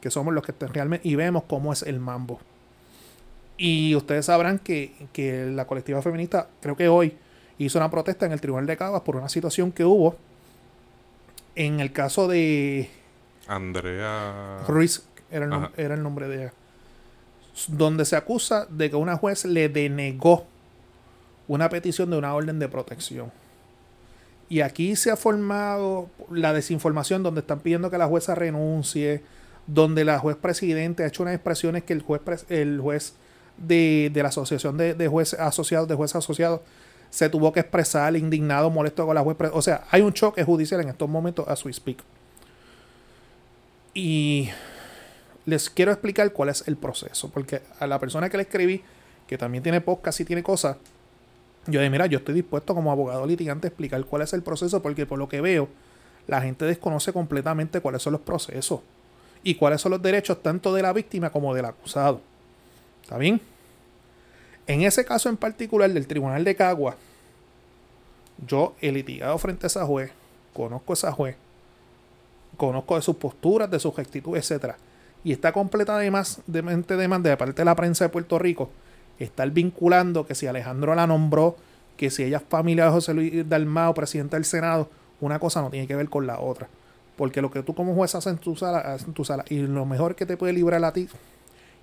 Que 0.00 0.10
somos 0.10 0.32
los 0.32 0.44
que 0.44 0.54
realmente, 0.66 1.06
y 1.06 1.14
vemos 1.16 1.42
cómo 1.46 1.72
es 1.72 1.82
el 1.82 2.00
mambo. 2.00 2.38
Y 3.58 3.94
ustedes 3.94 4.26
sabrán 4.26 4.60
que, 4.60 4.94
que 5.12 5.44
la 5.46 5.66
colectiva 5.66 6.00
feminista, 6.00 6.48
creo 6.60 6.76
que 6.76 6.88
hoy, 6.88 7.16
hizo 7.58 7.78
una 7.78 7.90
protesta 7.90 8.24
en 8.24 8.32
el 8.32 8.40
Tribunal 8.40 8.66
de 8.66 8.76
Caguas 8.76 9.02
por 9.02 9.16
una 9.16 9.28
situación 9.28 9.72
que 9.72 9.84
hubo 9.84 10.16
en 11.56 11.80
el 11.80 11.90
caso 11.92 12.28
de 12.28 12.88
Andrea 13.48 14.58
Ruiz, 14.68 15.02
era 15.30 15.46
el, 15.46 15.68
era 15.76 15.94
el 15.94 16.02
nombre 16.02 16.28
de 16.28 16.36
ella, 16.36 16.52
donde 17.68 18.04
se 18.04 18.16
acusa 18.16 18.66
de 18.66 18.90
que 18.90 18.96
una 18.96 19.16
juez 19.16 19.44
le 19.44 19.68
denegó 19.68 20.46
una 21.48 21.68
petición 21.68 22.10
de 22.10 22.18
una 22.18 22.34
orden 22.34 22.58
de 22.58 22.68
protección. 22.68 23.32
Y 24.48 24.60
aquí 24.60 24.94
se 24.96 25.10
ha 25.10 25.16
formado 25.16 26.08
la 26.30 26.52
desinformación 26.52 27.22
donde 27.22 27.40
están 27.40 27.60
pidiendo 27.60 27.90
que 27.90 27.98
la 27.98 28.06
jueza 28.06 28.34
renuncie, 28.34 29.22
donde 29.66 30.04
la 30.04 30.18
juez 30.18 30.36
presidente 30.36 31.02
ha 31.02 31.08
hecho 31.08 31.22
unas 31.22 31.34
expresiones 31.34 31.82
que 31.82 31.92
el 31.92 32.02
juez, 32.02 32.20
el 32.48 32.80
juez 32.80 33.14
de, 33.56 34.10
la 34.14 34.28
Asociación 34.28 34.76
de, 34.76 34.94
de 34.94 35.08
Jueces 35.08 35.40
Asociados, 35.40 35.88
de 35.88 35.94
Jueces 35.94 36.16
Asociados, 36.16 36.60
se 37.10 37.28
tuvo 37.28 37.52
que 37.52 37.60
expresar 37.60 38.14
indignado, 38.16 38.70
molesto 38.70 39.06
con 39.06 39.14
la 39.14 39.22
juez. 39.22 39.36
O 39.52 39.62
sea, 39.62 39.84
hay 39.90 40.02
un 40.02 40.12
choque 40.12 40.44
judicial 40.44 40.80
en 40.80 40.90
estos 40.90 41.08
momentos 41.08 41.46
a 41.48 41.56
su 41.56 41.72
speak. 41.72 41.98
Y 43.94 44.50
les 45.46 45.70
quiero 45.70 45.92
explicar 45.92 46.32
cuál 46.32 46.50
es 46.50 46.66
el 46.66 46.76
proceso, 46.76 47.30
porque 47.30 47.62
a 47.78 47.86
la 47.86 47.98
persona 47.98 48.28
que 48.28 48.36
le 48.36 48.42
escribí, 48.42 48.82
que 49.26 49.38
también 49.38 49.62
tiene 49.62 49.80
podcast 49.80 50.20
y 50.20 50.24
tiene 50.24 50.42
cosas, 50.42 50.76
yo 51.66 51.80
dije, 51.80 51.90
mira, 51.90 52.06
yo 52.06 52.18
estoy 52.18 52.34
dispuesto 52.34 52.74
como 52.74 52.92
abogado 52.92 53.26
litigante 53.26 53.66
a 53.66 53.70
explicar 53.70 54.04
cuál 54.04 54.22
es 54.22 54.32
el 54.32 54.42
proceso, 54.42 54.82
porque 54.82 55.06
por 55.06 55.18
lo 55.18 55.28
que 55.28 55.40
veo, 55.40 55.68
la 56.26 56.40
gente 56.42 56.64
desconoce 56.64 57.12
completamente 57.12 57.80
cuáles 57.80 58.02
son 58.02 58.12
los 58.12 58.22
procesos 58.22 58.80
y 59.42 59.54
cuáles 59.54 59.80
son 59.80 59.92
los 59.92 60.02
derechos 60.02 60.42
tanto 60.42 60.74
de 60.74 60.82
la 60.82 60.92
víctima 60.92 61.30
como 61.30 61.54
del 61.54 61.64
acusado. 61.64 62.20
¿Está 63.02 63.16
bien? 63.18 63.40
En 64.66 64.82
ese 64.82 65.04
caso 65.04 65.28
en 65.28 65.36
particular 65.36 65.90
del 65.92 66.06
Tribunal 66.06 66.42
de 66.42 66.56
Cagua, 66.56 66.96
yo 68.46 68.74
he 68.80 68.90
litigado 68.90 69.38
frente 69.38 69.66
a 69.66 69.68
esa 69.68 69.86
juez, 69.86 70.10
conozco 70.52 70.92
a 70.92 70.94
esa 70.94 71.12
juez, 71.12 71.36
conozco 72.56 72.96
de 72.96 73.02
sus 73.02 73.16
posturas, 73.16 73.70
de 73.70 73.78
sus 73.78 73.96
actitudes, 73.96 74.50
etc. 74.50 74.74
Y 75.26 75.32
está 75.32 75.50
completa 75.50 75.98
de 75.98 76.08
más 76.08 76.40
de 76.46 76.62
mente 76.62 76.96
de 76.96 77.08
de 77.08 77.36
parte 77.36 77.60
de 77.60 77.64
la 77.64 77.74
prensa 77.74 78.04
de 78.04 78.10
Puerto 78.10 78.38
Rico, 78.38 78.70
estar 79.18 79.50
vinculando 79.50 80.24
que 80.24 80.36
si 80.36 80.46
Alejandro 80.46 80.94
la 80.94 81.04
nombró, 81.08 81.56
que 81.96 82.10
si 82.10 82.22
ella 82.22 82.36
es 82.36 82.44
familia 82.48 82.84
de 82.84 82.90
José 82.92 83.12
Luis 83.12 83.48
Dalmao, 83.48 83.92
presidente 83.92 84.36
del 84.36 84.44
Senado, 84.44 84.88
una 85.20 85.40
cosa 85.40 85.62
no 85.62 85.70
tiene 85.70 85.88
que 85.88 85.96
ver 85.96 86.08
con 86.08 86.28
la 86.28 86.38
otra. 86.38 86.68
Porque 87.16 87.42
lo 87.42 87.50
que 87.50 87.64
tú 87.64 87.74
como 87.74 87.92
juez 87.96 88.14
haces 88.14 88.34
en 88.34 88.38
tu 88.38 88.54
sala, 88.54 88.96
en 89.04 89.14
tu 89.14 89.24
sala, 89.24 89.44
y 89.48 89.58
lo 89.58 89.84
mejor 89.84 90.14
que 90.14 90.26
te 90.26 90.36
puede 90.36 90.52
librar 90.52 90.84
a 90.84 90.92
ti 90.92 91.08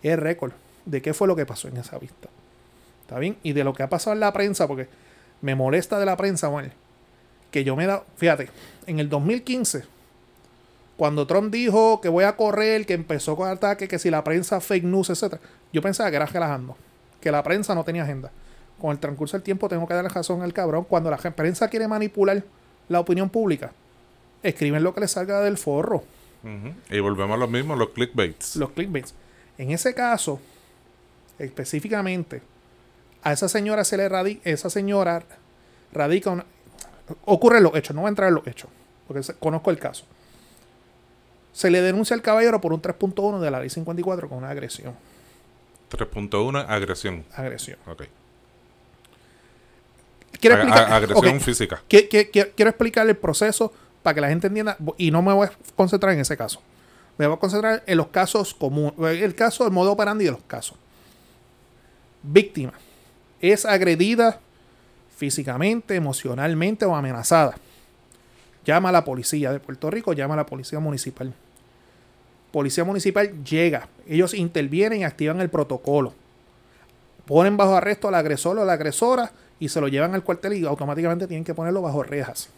es 0.04 0.18
récord 0.18 0.54
de 0.86 1.02
qué 1.02 1.14
fue 1.14 1.28
lo 1.28 1.36
que 1.36 1.46
pasó 1.46 1.68
en 1.68 1.76
esa 1.76 2.00
vista. 2.00 2.30
¿Está 3.02 3.20
bien? 3.20 3.36
Y 3.44 3.52
de 3.52 3.66
lo 3.66 3.74
que 3.74 3.84
ha 3.84 3.90
pasado 3.90 4.14
en 4.14 4.22
la 4.22 4.32
prensa, 4.32 4.70
porque 4.70 4.88
me 5.42 5.54
molesta 5.54 6.00
de 6.00 6.06
la 6.06 6.16
prensa, 6.16 6.48
bueno, 6.48 6.70
que 7.52 7.66
yo 7.66 7.76
me 7.76 7.88
da, 7.88 8.06
fíjate, 8.16 8.48
en 8.88 9.02
el 9.02 9.10
2015, 9.10 9.84
cuando 11.04 11.28
Trump 11.28 11.52
dijo 11.52 12.00
que 12.00 12.08
voy 12.08 12.24
a 12.24 12.38
correr, 12.38 12.86
que 12.86 12.94
empezó 12.94 13.36
con 13.36 13.50
ataque, 13.50 13.90
que 13.90 14.00
si 14.00 14.10
la 14.10 14.24
prensa 14.24 14.62
fake 14.62 14.86
news, 14.86 15.10
etc., 15.10 15.36
yo 15.74 15.82
pensaba 15.82 16.10
que 16.10 16.16
era 16.16 16.26
relajando, 16.26 16.78
que 17.20 17.30
la 17.30 17.44
prensa 17.44 17.76
no 17.76 17.84
tenía 17.84 18.04
agenda. 18.04 18.32
Con 18.80 18.92
el 18.92 19.00
transcurso 19.00 19.36
del 19.36 19.44
tiempo 19.44 19.68
tengo 19.68 19.86
que 19.86 19.96
darle 19.96 20.08
razón 20.08 20.42
al 20.44 20.54
cabrón. 20.54 20.86
Cuando 20.86 21.12
la 21.12 21.18
prensa 21.18 21.68
quiere 21.68 21.90
manipular 21.90 22.42
la 22.88 23.02
opinión 23.02 23.30
pública, 23.30 23.74
escriben 24.44 24.82
lo 24.82 24.94
que 24.94 25.02
les 25.02 25.12
salga 25.12 25.42
del 25.42 25.58
forro. 25.58 26.06
Y 26.90 27.00
volvemos 27.02 27.36
a 27.36 27.38
lo 27.38 27.50
mismo, 27.50 27.76
los 27.76 27.90
clickbaits. 27.90 28.56
Los 28.56 28.70
clickbaits. 28.70 29.14
En 29.58 29.72
ese 29.72 29.94
caso, 29.94 30.40
específicamente, 31.38 32.42
a 33.24 33.34
esa 33.34 33.50
señora 33.50 33.84
se 33.84 33.98
le 33.98 34.08
radica, 34.08 34.50
esa 34.50 34.70
señora 34.70 35.22
radica 35.92 36.30
una, 36.30 36.46
ocurre 37.26 37.60
los 37.60 37.76
hechos, 37.76 37.94
no 37.94 38.04
voy 38.04 38.08
a 38.08 38.12
entrar 38.12 38.30
en 38.30 38.36
los 38.36 38.48
hechos, 38.48 38.70
porque 39.06 39.22
conozco 39.42 39.70
el 39.70 39.80
caso. 39.80 40.06
Se 41.54 41.70
le 41.70 41.82
denuncia 41.82 42.16
al 42.16 42.22
caballero 42.22 42.60
por 42.60 42.74
un 42.74 42.82
3.1 42.82 43.40
de 43.40 43.52
la 43.52 43.60
ley 43.60 43.70
54 43.70 44.28
con 44.28 44.40
una 44.40 44.50
agresión. 44.50 44.94
3.1, 45.92 46.66
agresión. 46.68 47.24
Agresión. 47.34 47.78
Ok. 47.88 48.04
Quiero 50.40 50.58
explicar, 50.58 50.92
agresión 50.92 51.40
física. 51.40 51.82
quiero 51.88 52.70
explicar 52.70 53.08
el 53.08 53.16
proceso 53.16 53.72
para 54.02 54.16
que 54.16 54.22
la 54.22 54.28
gente 54.28 54.48
entienda, 54.48 54.78
y 54.98 55.12
no 55.12 55.22
me 55.22 55.32
voy 55.32 55.48
a 55.48 55.52
concentrar 55.76 56.14
en 56.14 56.20
ese 56.20 56.36
caso. 56.36 56.62
Me 57.18 57.28
voy 57.28 57.38
a 57.38 57.40
concentrar 57.40 57.84
en 57.86 57.98
los 57.98 58.08
casos 58.08 58.54
comunes, 58.54 58.94
el 59.22 59.36
caso, 59.36 59.66
el 59.66 59.72
modo 59.72 59.94
operandi 59.94 60.26
de 60.26 60.32
los 60.32 60.42
casos. 60.44 60.78
Víctima 62.24 62.74
es 63.40 63.66
agredida 63.66 64.40
físicamente, 65.16 65.96
emocionalmente 65.96 66.86
o 66.86 66.96
amenazada. 66.96 67.56
Llama 68.66 68.90
a 68.90 68.92
la 68.92 69.06
policía 69.06 69.52
de 69.52 69.60
Puerto 69.60 69.90
Rico, 69.92 70.14
llama 70.14 70.34
a 70.34 70.38
la 70.38 70.46
policía 70.46 70.80
municipal. 70.80 71.34
Policía 72.54 72.84
municipal 72.84 73.44
llega, 73.44 73.88
ellos 74.08 74.36
intervienen 74.36 75.00
y 75.00 75.04
activan 75.06 75.42
el 75.42 75.50
protocolo. 75.50 76.14
Ponen 77.26 77.58
bajo 77.58 77.76
arresto 77.76 78.10
al 78.10 78.14
agresor 78.14 78.60
o 78.60 78.64
la 78.64 78.74
agresora 78.74 79.32
y 79.60 79.70
se 79.70 79.82
lo 79.82 79.88
llevan 79.88 80.14
al 80.14 80.24
cuartel 80.24 80.54
y 80.54 80.64
automáticamente 80.64 81.26
tienen 81.26 81.44
que 81.44 81.56
ponerlo 81.56 81.82
bajo 81.82 82.04
rejas. 82.04 82.52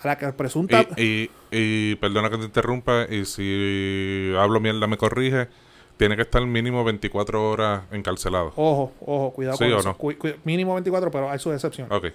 A 0.00 0.06
la 0.06 0.16
que 0.16 0.32
presunta. 0.32 0.86
Y, 0.96 1.28
y, 1.50 1.96
perdona 1.96 2.30
que 2.30 2.38
te 2.38 2.44
interrumpa, 2.44 3.06
y 3.10 3.24
si 3.24 4.32
hablo 4.38 4.60
mierda 4.60 4.86
me 4.86 4.96
corrige 4.96 5.48
tiene 5.96 6.14
que 6.14 6.22
estar 6.22 6.44
mínimo 6.46 6.84
24 6.84 7.50
horas 7.50 7.82
encarcelado. 7.90 8.52
Ojo, 8.54 8.92
ojo, 9.00 9.32
cuidado 9.32 9.58
con 9.58 9.66
eso. 9.66 9.96
mínimo 10.44 10.74
24, 10.74 11.10
pero 11.10 11.28
hay 11.28 11.40
su 11.40 11.52
excepción. 11.52 11.90
Ok. 11.90 12.06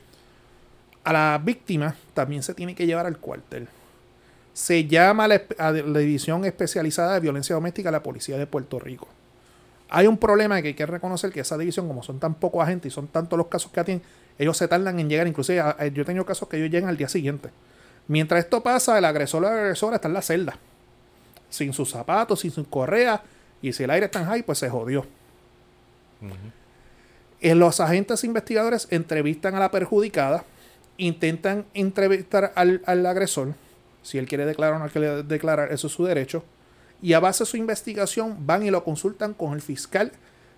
A 1.03 1.11
la 1.11 1.41
víctima 1.43 1.93
también 2.13 2.41
se 2.41 2.53
tiene 2.53 2.73
que 2.73 2.85
llevar 2.85 3.05
al 3.05 3.17
cuartel. 3.17 3.67
Se 4.57 4.87
llama 4.87 5.25
a 5.25 5.27
la, 5.27 5.99
División 5.99 6.43
Especializada 6.43 7.13
de 7.13 7.19
Violencia 7.19 7.53
Doméstica 7.53 7.89
a 7.89 7.91
la 7.91 8.01
Policía 8.01 8.39
de 8.39 8.47
Puerto 8.47 8.79
Rico. 8.79 9.07
Hay 9.87 10.07
un 10.07 10.17
problema 10.17 10.59
que 10.63 10.69
hay 10.69 10.73
que 10.73 10.87
reconocer 10.87 11.31
que 11.31 11.41
esa 11.41 11.59
división, 11.59 11.87
como 11.87 12.01
son 12.01 12.19
tan 12.19 12.33
pocos 12.33 12.63
agentes 12.63 12.91
y 12.91 12.95
son 12.95 13.07
tantos 13.07 13.37
los 13.37 13.49
casos 13.49 13.71
que 13.71 13.79
atienden, 13.81 14.07
ellos 14.39 14.57
se 14.57 14.67
tardan 14.67 14.99
en 14.99 15.09
llegar. 15.09 15.27
Inclusive 15.27 15.63
yo 15.93 16.01
he 16.01 16.05
tenido 16.05 16.25
casos 16.25 16.49
que 16.49 16.57
ellos 16.57 16.71
llegan 16.71 16.89
al 16.89 16.97
día 16.97 17.07
siguiente. 17.07 17.51
Mientras 18.07 18.45
esto 18.45 18.63
pasa, 18.63 18.97
el 18.97 19.05
agresor 19.05 19.45
o 19.45 19.47
la 19.47 19.53
agresora 19.53 19.97
está 19.97 20.07
en 20.07 20.15
la 20.15 20.23
celda. 20.23 20.57
Sin 21.51 21.71
sus 21.71 21.91
zapatos, 21.91 22.39
sin 22.39 22.49
su 22.49 22.67
correa 22.67 23.21
y 23.61 23.73
si 23.73 23.83
el 23.83 23.91
aire 23.91 24.07
está 24.07 24.21
en 24.21 24.25
high, 24.25 24.41
pues 24.41 24.57
se 24.57 24.71
jodió. 24.71 25.05
Eh, 27.41 27.53
los 27.53 27.79
agentes 27.79 28.23
investigadores 28.23 28.87
entrevistan 28.89 29.53
a 29.53 29.59
la 29.59 29.69
perjudicada, 29.69 30.45
intentan 30.97 31.67
entrevistar 31.75 32.53
al, 32.55 33.05
agresor, 33.05 33.53
si 34.07 34.17
él 34.17 34.25
quiere 34.25 34.45
declarar 34.45 34.79
o 34.79 34.83
no 34.83 34.89
quiere 34.89 35.23
declarar, 35.23 35.73
eso 35.73 35.87
es 35.87 35.93
su 35.93 36.05
derecho, 36.05 36.45
y 37.01 37.11
a 37.11 37.19
base 37.19 37.43
de 37.43 37.49
su 37.49 37.57
investigación 37.57 38.45
van 38.45 38.63
y 38.63 38.71
lo 38.71 38.83
consultan 38.83 39.33
con 39.33 39.53
el 39.53 39.61
fiscal 39.61 40.13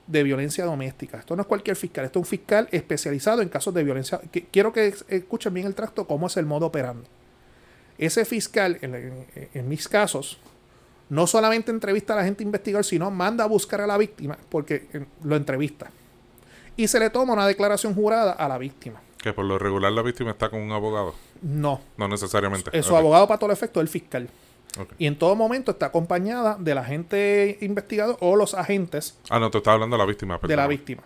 de 0.05 0.21
violencia 0.21 0.65
doméstica. 0.65 1.17
Esto 1.17 1.35
no 1.35 1.41
es 1.41 1.47
cualquier 1.47 1.75
fiscal, 1.75 2.05
esto 2.05 2.19
es 2.19 2.25
un 2.25 2.29
fiscal 2.29 2.69
especializado 2.71 3.41
en 3.41 3.49
casos 3.49 3.73
de 3.73 3.83
violencia. 3.83 4.21
Quiero 4.51 4.71
que 4.71 4.93
escuchen 5.07 5.53
bien 5.53 5.65
el 5.65 5.73
tracto, 5.73 6.05
cómo 6.05 6.27
es 6.27 6.37
el 6.37 6.45
modo 6.45 6.67
operando. 6.67 7.07
Ese 7.97 8.23
fiscal, 8.23 8.77
en 8.81 9.67
mis 9.67 9.87
casos, 9.87 10.39
no 11.09 11.25
solamente 11.25 11.71
entrevista 11.71 12.13
a 12.13 12.17
la 12.17 12.23
gente 12.23 12.43
investigador, 12.43 12.85
sino 12.85 13.09
manda 13.09 13.43
a 13.43 13.47
buscar 13.47 13.81
a 13.81 13.87
la 13.87 13.97
víctima 13.97 14.37
porque 14.49 14.87
eh, 14.93 15.05
lo 15.23 15.35
entrevista. 15.35 15.89
Y 16.77 16.87
se 16.87 16.99
le 16.99 17.09
toma 17.09 17.33
una 17.33 17.47
declaración 17.47 17.95
jurada 17.95 18.31
a 18.31 18.47
la 18.47 18.57
víctima. 18.57 19.01
Que 19.21 19.33
por 19.33 19.45
lo 19.45 19.59
regular 19.59 19.91
la 19.91 20.01
víctima 20.01 20.31
está 20.31 20.49
con 20.49 20.61
un 20.61 20.71
abogado. 20.71 21.13
No. 21.41 21.81
No 21.97 22.07
necesariamente. 22.07 22.71
Es 22.77 22.85
su 22.85 22.95
abogado 22.95 23.27
para 23.27 23.37
todo 23.37 23.49
el 23.49 23.53
efecto 23.53 23.79
es 23.79 23.83
el 23.83 23.89
fiscal. 23.89 24.29
Y 24.97 25.07
en 25.07 25.17
todo 25.17 25.35
momento 25.35 25.71
está 25.71 25.87
acompañada 25.87 26.55
del 26.59 26.77
agente 26.77 27.57
investigador 27.61 28.17
o 28.21 28.35
los 28.35 28.53
agentes. 28.53 29.17
Ah, 29.29 29.39
no, 29.39 29.49
te 29.49 29.57
estaba 29.57 29.75
hablando 29.75 29.95
de 29.95 30.03
la 30.03 30.05
víctima. 30.05 30.39
De 30.41 30.55
la 30.55 30.67
víctima. 30.67 31.03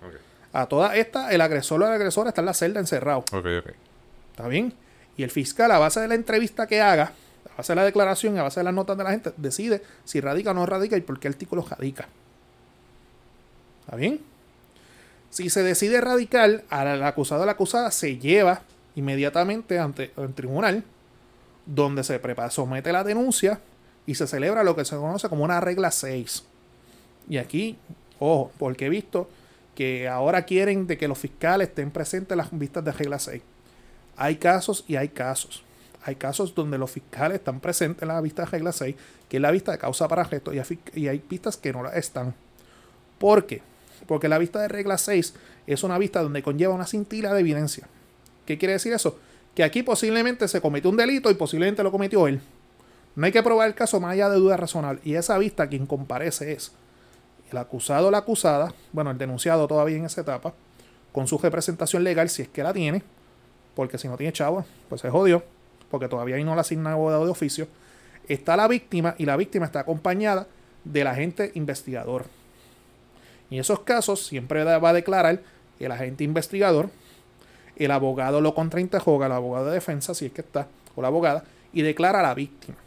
A 0.52 0.68
toda 0.68 0.96
esta, 0.96 1.32
el 1.32 1.42
agresor 1.42 1.82
o 1.82 1.88
la 1.88 1.96
agresora 1.96 2.30
está 2.30 2.42
en 2.42 2.46
la 2.46 2.54
celda 2.54 2.80
encerrado. 2.80 3.20
Ok, 3.32 3.46
ok. 3.60 3.74
¿Está 4.32 4.48
bien? 4.48 4.74
Y 5.18 5.24
el 5.24 5.32
fiscal, 5.32 5.72
a 5.72 5.80
base 5.80 6.00
de 6.00 6.08
la 6.08 6.16
entrevista 6.16 6.68
que 6.68 6.82
haga, 6.82 7.14
a 7.54 7.58
base 7.58 7.74
de 7.74 7.76
la 7.78 7.86
declaración, 7.86 8.38
a 8.38 8.44
base 8.44 8.60
de 8.60 8.64
las 8.66 8.74
notas 8.74 8.98
de 8.98 9.04
la 9.04 9.12
gente, 9.12 9.32
decide 9.38 9.82
si 10.04 10.22
radica 10.22 10.52
o 10.52 10.54
no 10.54 10.66
radica 10.66 10.98
y 10.98 11.02
por 11.02 11.20
qué 11.20 11.28
artículo 11.28 11.66
radica. 11.68 12.08
¿Está 13.86 13.96
bien? 13.96 14.20
Si 15.34 15.50
se 15.50 15.64
decide 15.64 16.00
radical, 16.00 16.64
al 16.70 17.02
acusado 17.02 17.42
o 17.42 17.46
la 17.48 17.54
acusada 17.54 17.90
se 17.90 18.20
lleva 18.20 18.62
inmediatamente 18.96 19.80
ante 19.80 20.12
el 20.16 20.32
tribunal 20.36 20.84
donde 21.66 22.04
se 22.04 22.20
prepara, 22.20 22.52
somete 22.52 22.92
la 22.92 23.04
denuncia 23.04 23.60
y 24.06 24.14
se 24.14 24.28
celebra 24.28 24.64
lo 24.64 24.76
que 24.76 24.86
se 24.86 24.96
conoce 24.96 25.30
como 25.30 25.44
una 25.44 25.60
regla 25.60 25.90
6. 25.90 26.44
Y 27.30 27.38
aquí, 27.38 27.78
ojo, 28.20 28.52
porque 28.60 28.86
he 28.86 28.90
visto 28.90 29.28
que 29.74 30.08
ahora 30.08 30.44
quieren 30.44 30.86
de 30.86 31.00
que 31.00 31.08
los 31.08 31.18
fiscales 31.18 31.70
estén 31.70 31.90
presentes 31.90 32.34
en 32.34 32.38
las 32.38 32.50
vistas 32.52 32.86
de 32.86 32.92
regla 32.92 33.18
6. 33.18 33.42
Hay 34.18 34.36
casos 34.36 34.86
y 34.88 34.98
hay 34.98 35.10
casos. 35.10 35.64
Hay 36.04 36.14
casos 36.14 36.54
donde 36.54 36.78
los 36.78 36.92
fiscales 36.92 37.40
están 37.40 37.60
presentes 37.60 38.04
en 38.04 38.10
la 38.10 38.22
vista 38.22 38.44
de 38.44 38.52
regla 38.52 38.72
6, 38.72 38.96
que 39.28 39.38
es 39.38 39.42
la 39.42 39.50
vista 39.50 39.72
de 39.72 39.80
causa 39.80 40.08
para 40.08 40.22
arresto, 40.22 40.54
y 40.54 40.60
hay, 40.60 40.80
y 40.94 41.08
hay 41.08 41.24
vistas 41.28 41.58
que 41.58 41.74
no 41.74 41.82
la 41.82 41.90
están. 41.94 42.36
¿Por 43.18 43.48
qué? 43.48 43.73
Porque 44.08 44.28
la 44.28 44.38
vista 44.38 44.62
de 44.62 44.68
regla 44.68 44.98
6 44.98 45.34
es 45.68 45.84
una 45.84 45.98
vista 45.98 46.22
donde 46.22 46.44
conlleva 46.44 46.74
una 46.74 46.86
cintila 46.86 47.34
de 47.34 47.40
evidencia. 47.40 47.88
¿Qué 48.46 48.58
quiere 48.58 48.74
decir 48.74 48.94
eso? 48.94 49.18
Que 49.56 49.64
aquí 49.64 49.84
posiblemente 49.84 50.48
se 50.48 50.62
cometió 50.62 50.90
un 50.90 50.98
delito 50.98 51.32
y 51.32 51.36
posiblemente 51.36 51.84
lo 51.84 51.92
cometió 51.92 52.28
él. 52.28 52.42
No 53.16 53.26
hay 53.26 53.32
que 53.32 53.44
probar 53.44 53.68
el 53.68 53.76
caso 53.76 54.00
más 54.00 54.14
allá 54.14 54.30
de 54.30 54.38
duda 54.38 54.58
razonable. 54.58 55.02
Y 55.04 55.16
esa 55.16 55.38
vista 55.38 55.68
quien 55.68 55.86
comparece 55.86 56.52
es 56.52 56.72
el 57.52 57.58
acusado 57.58 58.08
o 58.08 58.12
la 58.12 58.20
acusada, 58.20 58.74
bueno, 58.92 59.12
el 59.12 59.18
denunciado 59.18 59.68
todavía 59.68 59.98
en 59.98 60.06
esa 60.06 60.22
etapa, 60.22 60.54
con 61.12 61.28
su 61.28 61.38
representación 61.38 62.04
legal 62.04 62.30
si 62.30 62.42
es 62.42 62.48
que 62.48 62.64
la 62.64 62.74
tiene, 62.74 63.04
porque 63.76 64.00
si 64.00 64.08
no 64.08 64.18
tiene 64.18 64.34
chavo, 64.34 64.66
pues 64.90 65.02
se 65.02 65.10
jodió, 65.10 65.44
porque 65.92 66.08
todavía 66.08 66.36
ahí 66.36 66.44
no 66.44 66.56
le 66.56 66.62
asigna 66.62 66.94
abogado 66.94 67.26
de 67.26 67.32
oficio. 67.32 67.68
Está 68.28 68.58
la 68.58 68.68
víctima 68.68 69.14
y 69.20 69.26
la 69.26 69.38
víctima 69.38 69.66
está 69.66 69.82
acompañada 69.82 70.48
del 70.84 71.08
agente 71.08 71.52
investigador. 71.54 72.26
En 73.54 73.60
esos 73.60 73.82
casos 73.82 74.26
siempre 74.26 74.64
va 74.64 74.90
a 74.90 74.94
declarar 74.94 75.40
el 75.80 75.92
agente 75.92 76.24
investigador, 76.24 76.90
el 77.76 77.92
abogado 77.92 78.42
lo 78.42 78.56
contrainterroga, 78.56 79.28
el 79.28 79.32
abogado 79.32 79.68
de 79.68 79.74
defensa, 79.74 80.16
si 80.16 80.26
es 80.26 80.32
que 80.32 80.42
está, 80.42 80.68
o 80.96 81.04
la 81.04 81.10
abogada, 81.10 81.44
y 81.72 81.84
declara 81.84 82.22
a 82.22 82.24
la 82.24 82.34
víctima. 82.34 82.78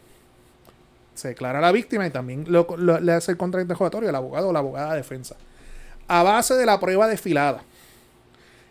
Se 1.15 1.29
declara 1.29 1.59
a 1.59 1.61
la 1.61 1.71
víctima 1.71 2.05
y 2.05 2.09
también 2.09 2.45
le 2.49 3.11
hace 3.13 3.31
el 3.31 3.37
contrainterrogatorio 3.37 4.09
el 4.09 4.15
abogado 4.15 4.49
o 4.49 4.51
la 4.51 4.59
abogada 4.59 4.91
de 4.91 4.97
defensa. 4.97 5.37
A 6.05 6.21
base 6.23 6.55
de 6.55 6.65
la 6.65 6.81
prueba 6.81 7.07
desfilada, 7.07 7.61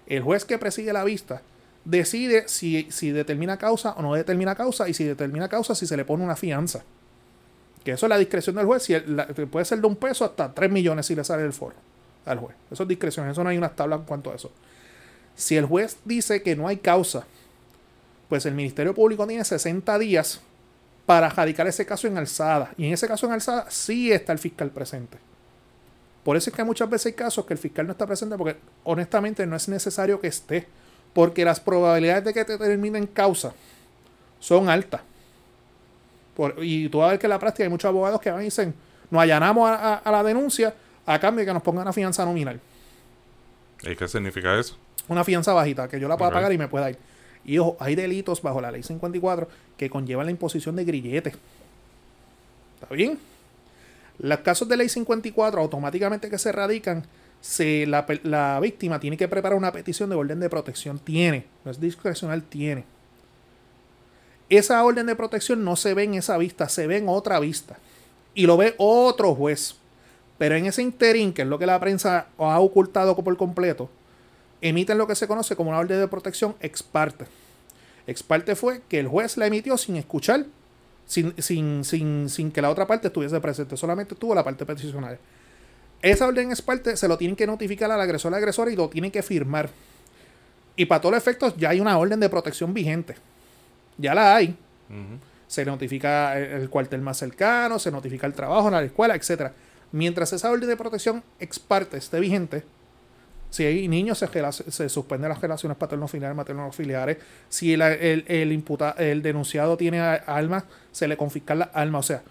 el 0.07 0.23
juez 0.23 0.45
que 0.45 0.59
preside 0.59 0.93
la 0.93 1.03
vista 1.03 1.41
decide 1.87 2.47
si, 2.47 3.11
determina 3.11 3.57
causa 3.57 3.93
o 3.93 4.03
no 4.03 4.13
determina 4.13 4.55
causa 4.55 4.87
y 4.87 4.93
si 4.93 5.05
determina 5.05 5.49
causa 5.49 5.75
si 5.75 5.87
se 5.87 5.97
le 5.97 6.05
pone 6.05 6.23
una 6.23 6.37
fianza. 6.37 6.85
Que 7.83 7.93
eso 7.93 8.05
es 8.05 8.11
la 8.11 8.19
discreción 8.19 8.57
del 8.57 8.67
juez. 8.67 8.83
Si 8.83 8.95
puede 9.51 9.65
ser 9.65 9.81
de 9.81 9.87
un 9.87 9.97
peso 9.97 10.27
hasta 10.27 10.53
3 10.53 10.71
millones 10.71 11.07
si 11.07 11.15
le 11.15 11.25
sale 11.25 11.43
el 11.43 11.55
foro 11.55 11.86
al 12.27 12.39
juez. 12.39 12.57
Eso 12.71 12.83
es 12.83 12.89
discreción. 12.89 13.29
Eso 13.29 13.43
no 13.43 13.51
hay 13.51 13.59
una 13.59 13.71
tabla 13.71 13.97
en 13.97 14.03
cuanto 14.03 14.31
a 14.31 14.35
eso. 14.35 14.51
Si 15.35 15.57
el 15.57 15.67
juez 15.67 15.99
dice 16.05 16.43
que 16.43 16.57
no 16.57 16.69
hay 16.69 16.79
causa, 16.79 17.27
pues 18.29 18.47
el 18.47 18.55
Ministerio 18.55 18.95
Público 18.95 19.27
tiene 19.27 19.45
60 19.45 19.99
días 19.99 20.41
para 21.05 21.29
radicar 21.29 21.67
ese 21.67 21.87
caso 21.87 22.07
en 22.07 22.19
alzada. 22.19 22.73
Y 22.77 22.87
en 22.87 22.93
ese 22.93 23.07
caso 23.07 23.27
en 23.27 23.33
alzada 23.33 23.67
sí 23.71 24.13
está 24.13 24.33
el 24.33 24.39
fiscal 24.39 24.71
presente. 24.71 25.19
Por 26.25 26.37
eso 26.37 26.51
es 26.51 26.57
que 26.57 26.65
muchas 26.65 26.91
veces 26.91 27.07
hay 27.07 27.13
casos 27.13 27.47
que 27.47 27.55
el 27.55 27.59
fiscal 27.59 27.87
no 27.87 27.93
está 27.93 28.07
presente 28.07 28.37
porque 28.37 28.57
honestamente 28.85 29.47
no 29.47 29.55
es 29.55 29.69
necesario 29.69 30.21
que 30.21 30.27
esté. 30.27 30.67
Porque 31.13 31.45
las 31.45 31.61
probabilidades 31.61 32.25
de 32.25 32.35
que 32.35 32.45
te 32.45 32.59
terminen 32.59 33.07
causa 33.07 33.55
son 34.39 34.69
altas 34.69 35.01
y 36.59 36.89
tú 36.89 36.99
vas 36.99 37.09
a 37.09 37.11
ver 37.13 37.19
que 37.19 37.27
en 37.27 37.31
la 37.31 37.39
práctica 37.39 37.65
hay 37.65 37.71
muchos 37.71 37.89
abogados 37.89 38.21
que 38.21 38.31
van 38.31 38.43
y 38.43 38.47
dicen, 38.47 38.75
nos 39.11 39.23
allanamos 39.23 39.71
a, 39.71 40.03
la 40.05 40.23
denuncia 40.23 40.75
a 41.07 41.19
cambio 41.19 41.41
de 41.41 41.47
que 41.47 41.55
nos 41.55 41.63
pongan 41.63 41.83
una 41.83 41.93
fianza 41.93 42.25
nominal. 42.25 42.61
¿Y 43.83 43.95
qué 43.95 44.09
significa 44.09 44.59
eso? 44.59 44.77
Una 45.09 45.25
fianza 45.25 45.53
bajita, 45.53 45.89
que 45.89 46.01
yo 46.01 46.09
la 46.09 46.17
pueda 46.17 46.33
pagar 46.33 46.53
y 46.53 46.59
me 46.59 46.69
pueda 46.69 46.91
ir. 46.91 46.99
Y 47.45 47.59
ojo, 47.59 47.77
hay 47.79 47.95
delitos 47.95 48.43
bajo 48.43 48.61
la 48.61 48.73
ley 48.73 48.83
54 48.83 49.49
que 49.77 49.89
conllevan 49.89 50.27
la 50.27 50.33
imposición 50.33 50.75
de 50.75 50.85
grilletes. 50.85 51.35
¿Está 52.75 52.95
bien? 52.95 53.19
Los 54.19 54.41
casos 54.41 54.69
de 54.69 54.77
ley 54.77 54.89
54 54.89 55.61
automáticamente 55.61 56.29
que 56.29 56.39
se 56.39 56.51
radican, 56.51 57.07
se, 57.41 57.87
la, 57.87 58.05
la 58.25 58.59
víctima 58.61 58.99
tiene 58.99 59.17
que 59.17 59.29
preparar 59.29 59.57
una 59.57 59.71
petición 59.71 60.11
de 60.11 60.17
orden 60.17 60.41
de 60.41 60.51
protección. 60.51 60.99
Tiene, 60.99 61.47
no 61.65 61.71
es 61.71 61.81
discrecional, 61.81 62.43
tiene. 62.43 62.85
Esa 64.49 64.83
orden 64.85 65.07
de 65.07 65.17
protección 65.17 65.65
no 65.65 65.77
se 65.77 65.95
ve 65.95 66.05
en 66.05 66.15
esa 66.15 66.39
vista, 66.39 66.69
se 66.69 66.87
ve 66.87 66.97
en 66.99 67.09
otra 67.09 67.39
vista. 67.39 67.79
Y 68.35 68.47
lo 68.47 68.57
ve 68.57 68.75
otro 68.79 69.35
juez. 69.35 69.77
Pero 70.39 70.55
en 70.55 70.67
ese 70.67 70.83
interín, 70.83 71.33
que 71.33 71.43
es 71.43 71.49
lo 71.49 71.59
que 71.59 71.67
la 71.67 71.81
prensa 71.81 72.27
ha 72.39 72.61
ocultado 72.61 73.17
por 73.17 73.37
completo, 73.37 73.89
emiten 74.61 74.99
lo 74.99 75.07
que 75.07 75.15
se 75.15 75.27
conoce 75.27 75.57
como 75.57 75.71
una 75.71 75.79
orden 75.79 76.01
de 76.01 76.09
protección 76.09 76.55
ex 76.61 76.83
parte. 76.83 77.27
Ex 78.07 78.23
parte 78.23 78.55
fue 78.55 78.83
que 78.89 79.01
el 79.01 79.09
juez 79.09 79.37
la 79.37 79.47
emitió 79.47 79.77
sin 79.77 79.97
escuchar, 79.97 80.47
sin, 81.07 81.35
sin, 81.43 81.85
sin, 81.85 82.29
sin 82.29 82.51
que 82.51 82.63
la 82.63 82.71
otra 82.71 82.87
parte 82.87 83.09
estuviese 83.09 83.41
presente, 83.41 83.77
solamente 83.77 84.15
tuvo 84.15 84.35
la 84.35 84.45
parte 84.45 84.67
peticionaria. 84.67 85.19
Esa 86.03 86.27
orden 86.27 86.51
ex 86.51 86.61
parte 86.61 86.97
se 86.97 87.09
lo 87.09 87.17
tienen 87.17 87.37
que 87.37 87.47
notificar 87.47 87.91
al 87.91 88.01
agresor 88.01 88.33
al 88.33 88.39
agresor 88.39 88.71
y 88.71 88.77
lo 88.77 88.89
tienen 88.89 89.11
que 89.11 89.23
firmar. 89.23 89.71
Y 90.77 90.85
para 90.85 91.01
todos 91.01 91.15
los 91.15 91.23
efectos 91.23 91.55
ya 91.57 91.71
hay 91.71 91.81
una 91.81 91.97
orden 91.97 92.21
de 92.21 92.29
protección 92.29 92.75
vigente 92.75 93.15
ya 93.99 94.15
la 94.15 94.37
hay. 94.37 94.57
Se 95.47 95.65
notifica 95.65 96.39
el, 96.39 96.69
cuartel 96.69 97.01
más 97.01 97.19
cercano, 97.19 97.79
se 97.79 97.91
notifica 97.91 98.27
el 98.27 98.35
trabajo, 98.35 98.71
la 98.71 98.83
escuela, 98.83 99.15
etc. 99.15 99.53
Mientras 99.97 100.31
esa 100.35 100.51
orden 100.51 100.69
de 100.69 100.77
protección 100.77 101.25
ex 101.41 101.59
parte 101.59 101.97
esté 101.97 102.21
vigente, 102.21 102.65
si 103.49 103.65
hay 103.65 103.89
niños, 103.89 104.19
se, 104.19 104.29
se 104.71 104.91
suspenden 104.91 105.31
las 105.31 105.41
relaciones 105.41 105.79
paterno-filiares, 105.79 106.37
materno-filiares. 106.37 107.17
Si 107.49 107.73
el, 107.73 107.81
el, 107.81 108.25
el 108.29 109.23
denunciado 109.23 109.75
tiene 109.79 109.99
armas, 110.01 110.65
se 110.93 111.09
le 111.09 111.17
confisca 111.17 111.55
la 111.55 111.71
arma. 111.73 112.01
O 112.01 112.03
sea, 112.03 112.23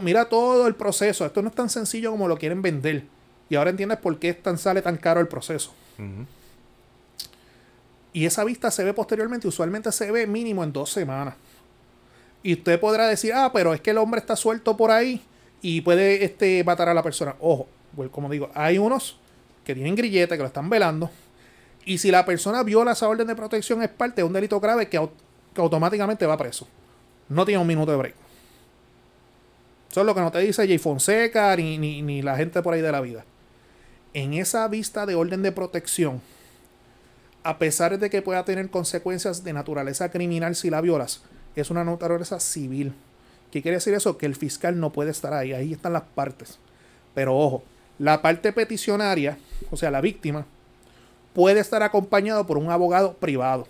mira 0.00 0.24
todo 0.30 0.66
el 0.66 0.74
proceso. 0.74 1.26
Esto 1.26 1.42
no 1.42 1.50
es 1.50 1.54
tan 1.54 1.68
sencillo 1.68 2.12
como 2.12 2.28
lo 2.28 2.38
quieren 2.38 2.62
vender. 2.62 3.02
Y 3.50 3.56
ahora 3.56 3.68
entiendes 3.68 3.98
por 3.98 4.18
qué 4.18 4.32
tan, 4.32 4.56
sale 4.56 4.80
tan 4.80 4.96
caro 4.96 5.20
el 5.20 5.28
proceso. 5.28 5.74
Y 8.14 8.24
esa 8.24 8.42
vista 8.42 8.70
se 8.70 8.84
ve 8.84 8.94
posteriormente, 8.94 9.46
usualmente 9.46 9.92
se 9.92 10.10
ve 10.10 10.26
mínimo 10.26 10.64
en 10.64 10.72
dos 10.72 10.92
semanas. 10.92 11.34
Y 12.42 12.54
usted 12.54 12.80
podrá 12.80 13.06
decir, 13.06 13.34
ah, 13.34 13.50
pero 13.52 13.74
es 13.74 13.82
que 13.82 13.90
el 13.90 13.98
hombre 13.98 14.20
está 14.20 14.34
suelto 14.34 14.78
por 14.78 14.90
ahí 14.90 15.22
y 15.68 15.80
puede 15.80 16.24
este, 16.24 16.62
matar 16.62 16.88
a 16.88 16.94
la 16.94 17.02
persona. 17.02 17.34
Ojo, 17.40 17.66
como 18.12 18.30
digo, 18.30 18.48
hay 18.54 18.78
unos 18.78 19.18
que 19.64 19.74
tienen 19.74 19.96
grillete, 19.96 20.36
que 20.36 20.42
lo 20.42 20.46
están 20.46 20.70
velando. 20.70 21.10
Y 21.84 21.98
si 21.98 22.12
la 22.12 22.24
persona 22.24 22.62
viola 22.62 22.92
esa 22.92 23.08
orden 23.08 23.26
de 23.26 23.34
protección, 23.34 23.82
es 23.82 23.88
parte 23.88 24.20
de 24.20 24.22
un 24.22 24.32
delito 24.32 24.60
grave 24.60 24.88
que, 24.88 24.96
automáticamente 25.56 26.24
va 26.24 26.36
preso. 26.36 26.68
No 27.28 27.44
tiene 27.44 27.60
un 27.60 27.66
minuto 27.66 27.90
de 27.90 27.98
break. 27.98 28.14
Eso 29.90 30.00
es 30.02 30.06
lo 30.06 30.14
que 30.14 30.20
no 30.20 30.30
te 30.30 30.38
dice 30.38 30.68
Jay 30.68 30.78
Fonseca 30.78 31.56
ni, 31.56 31.78
ni, 31.78 32.00
ni 32.00 32.22
la 32.22 32.36
gente 32.36 32.62
por 32.62 32.72
ahí 32.72 32.80
de 32.80 32.92
la 32.92 33.00
vida. 33.00 33.24
En 34.14 34.34
esa 34.34 34.68
vista 34.68 35.04
de 35.04 35.16
orden 35.16 35.42
de 35.42 35.50
protección, 35.50 36.22
a 37.42 37.58
pesar 37.58 37.98
de 37.98 38.08
que 38.08 38.22
pueda 38.22 38.44
tener 38.44 38.70
consecuencias 38.70 39.42
de 39.42 39.52
naturaleza 39.52 40.12
criminal 40.12 40.54
si 40.54 40.70
la 40.70 40.80
violas, 40.80 41.22
es 41.56 41.70
una 41.70 41.82
naturaleza 41.82 42.38
civil. 42.38 42.94
¿Qué 43.56 43.62
quiere 43.62 43.78
decir 43.78 43.94
eso? 43.94 44.18
Que 44.18 44.26
el 44.26 44.36
fiscal 44.36 44.78
no 44.78 44.92
puede 44.92 45.10
estar 45.10 45.32
ahí, 45.32 45.54
ahí 45.54 45.72
están 45.72 45.94
las 45.94 46.02
partes. 46.02 46.58
Pero 47.14 47.34
ojo, 47.34 47.62
la 47.98 48.20
parte 48.20 48.52
peticionaria, 48.52 49.38
o 49.70 49.78
sea, 49.78 49.90
la 49.90 50.02
víctima, 50.02 50.44
puede 51.32 51.60
estar 51.60 51.82
acompañado 51.82 52.46
por 52.46 52.58
un 52.58 52.70
abogado 52.70 53.14
privado. 53.14 53.66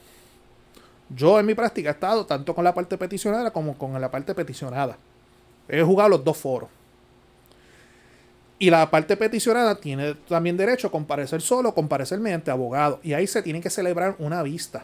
Yo 1.09 1.39
en 1.39 1.47
mi 1.47 1.55
práctica 1.55 1.91
he 1.91 1.93
estado 1.93 2.27
tanto 2.27 2.53
con 2.53 2.65
la 2.65 2.75
parte 2.75 2.99
peticionaria 2.99 3.53
como 3.53 3.79
con 3.79 4.01
la 4.01 4.11
parte 4.11 4.35
peticionada. 4.35 4.99
He 5.69 5.81
jugado 5.83 6.09
los 6.09 6.25
dos 6.25 6.37
foros. 6.37 6.69
Y 8.59 8.71
la 8.71 8.91
parte 8.91 9.17
peticionada 9.17 9.77
tiene 9.77 10.17
también 10.29 10.57
derecho 10.57 10.89
a 10.89 10.91
comparecer 10.91 11.41
solo, 11.41 11.73
comparecer 11.73 12.19
mediante 12.19 12.51
abogado. 12.51 12.99
Y 13.05 13.13
ahí 13.13 13.29
se 13.29 13.41
tiene 13.41 13.61
que 13.61 13.71
celebrar 13.71 14.17
una 14.19 14.43
vista. 14.43 14.83